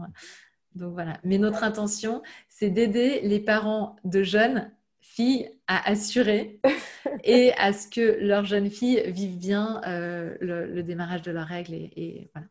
Donc 0.76 0.93
voilà. 0.93 1.18
Mais 1.24 1.38
notre 1.38 1.64
intention, 1.64 2.22
c'est 2.47 2.70
d'aider 2.70 3.22
les 3.24 3.39
parents 3.39 3.97
de 4.05 4.24
jeunes 4.24 4.72
filles 5.02 5.49
à 5.68 5.89
assurer 5.89 6.60
et 7.24 7.52
à 7.54 7.74
ce 7.74 7.88
que 7.88 8.18
leurs 8.22 8.45
jeunes 8.45 8.70
filles 8.70 9.04
vivent 9.12 9.38
bien 9.38 9.82
euh, 9.88 10.38
le, 10.39 10.84
démarrage 10.84 11.24
de 11.24 11.32
leurs 11.32 11.47
règles. 11.47 11.74
Et, 11.74 12.30
voilà. 12.34 12.47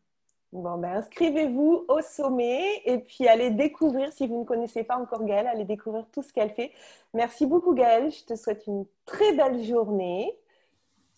Bon, 0.51 0.77
ben, 0.77 0.97
inscrivez-vous 0.97 1.85
au 1.87 2.01
sommet 2.01 2.81
et 2.85 2.99
puis 2.99 3.27
allez 3.27 3.51
découvrir, 3.51 4.11
si 4.11 4.27
vous 4.27 4.39
ne 4.39 4.43
connaissez 4.43 4.83
pas 4.83 4.97
encore 4.97 5.23
Gaëlle, 5.23 5.47
allez 5.47 5.63
découvrir 5.63 6.05
tout 6.11 6.21
ce 6.21 6.33
qu'elle 6.33 6.51
fait. 6.51 6.71
Merci 7.13 7.45
beaucoup 7.45 7.73
Gaëlle, 7.73 8.11
je 8.11 8.25
te 8.25 8.35
souhaite 8.35 8.67
une 8.67 8.85
très 9.05 9.33
belle 9.33 9.63
journée. 9.63 10.37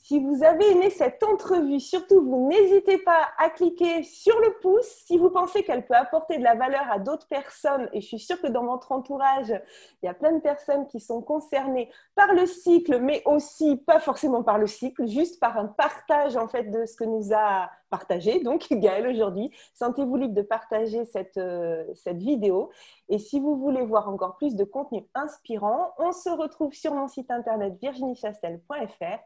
Si 0.03 0.19
vous 0.19 0.43
avez 0.43 0.69
aimé 0.71 0.89
cette 0.89 1.23
entrevue, 1.23 1.79
surtout, 1.79 2.21
vous 2.21 2.49
n'hésitez 2.49 2.97
pas 2.97 3.29
à 3.37 3.49
cliquer 3.49 4.03
sur 4.03 4.37
le 4.41 4.59
pouce 4.61 4.85
si 5.05 5.17
vous 5.17 5.29
pensez 5.29 5.63
qu'elle 5.63 5.85
peut 5.85 5.95
apporter 5.95 6.37
de 6.37 6.43
la 6.43 6.55
valeur 6.55 6.83
à 6.91 6.99
d'autres 6.99 7.29
personnes. 7.29 7.87
Et 7.93 8.01
je 8.01 8.07
suis 8.07 8.19
sûre 8.19 8.41
que 8.41 8.47
dans 8.47 8.65
votre 8.65 8.91
entourage, 8.91 9.53
il 10.01 10.05
y 10.05 10.09
a 10.09 10.13
plein 10.13 10.33
de 10.33 10.41
personnes 10.41 10.87
qui 10.87 10.99
sont 10.99 11.21
concernées 11.21 11.89
par 12.15 12.33
le 12.33 12.45
cycle, 12.45 12.99
mais 12.99 13.21
aussi 13.23 13.77
pas 13.77 14.01
forcément 14.01 14.43
par 14.43 14.57
le 14.57 14.67
cycle, 14.67 15.07
juste 15.07 15.39
par 15.39 15.57
un 15.57 15.67
partage 15.67 16.35
en 16.35 16.49
fait 16.49 16.63
de 16.63 16.85
ce 16.85 16.97
que 16.97 17.05
nous 17.05 17.33
a 17.33 17.69
partagé. 17.89 18.41
Donc, 18.41 18.67
Gaëlle, 18.71 19.07
aujourd'hui, 19.07 19.51
sentez-vous 19.73 20.17
libre 20.17 20.33
de 20.33 20.41
partager 20.41 21.05
cette, 21.05 21.37
euh, 21.37 21.85
cette 21.93 22.17
vidéo. 22.17 22.71
Et 23.07 23.19
si 23.19 23.39
vous 23.39 23.55
voulez 23.55 23.85
voir 23.85 24.09
encore 24.09 24.35
plus 24.35 24.57
de 24.57 24.65
contenu 24.65 25.07
inspirant, 25.15 25.93
on 25.97 26.11
se 26.11 26.29
retrouve 26.29 26.73
sur 26.73 26.93
mon 26.93 27.07
site 27.07 27.31
internet 27.31 27.75
virginiechastel.fr 27.79 29.19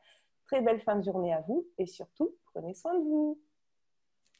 Très 0.48 0.62
belle 0.62 0.82
fin 0.82 0.95
de 0.95 1.04
journée 1.04 1.34
à 1.34 1.41
vous 1.41 1.68
et 1.78 1.86
surtout, 1.86 2.34
prenez 2.54 2.74
soin 2.74 2.93
de 2.93 3.04
vous. 3.04 3.39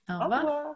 Au 0.10 0.14
revoir. 0.14 0.32
Au 0.32 0.48
revoir. 0.48 0.76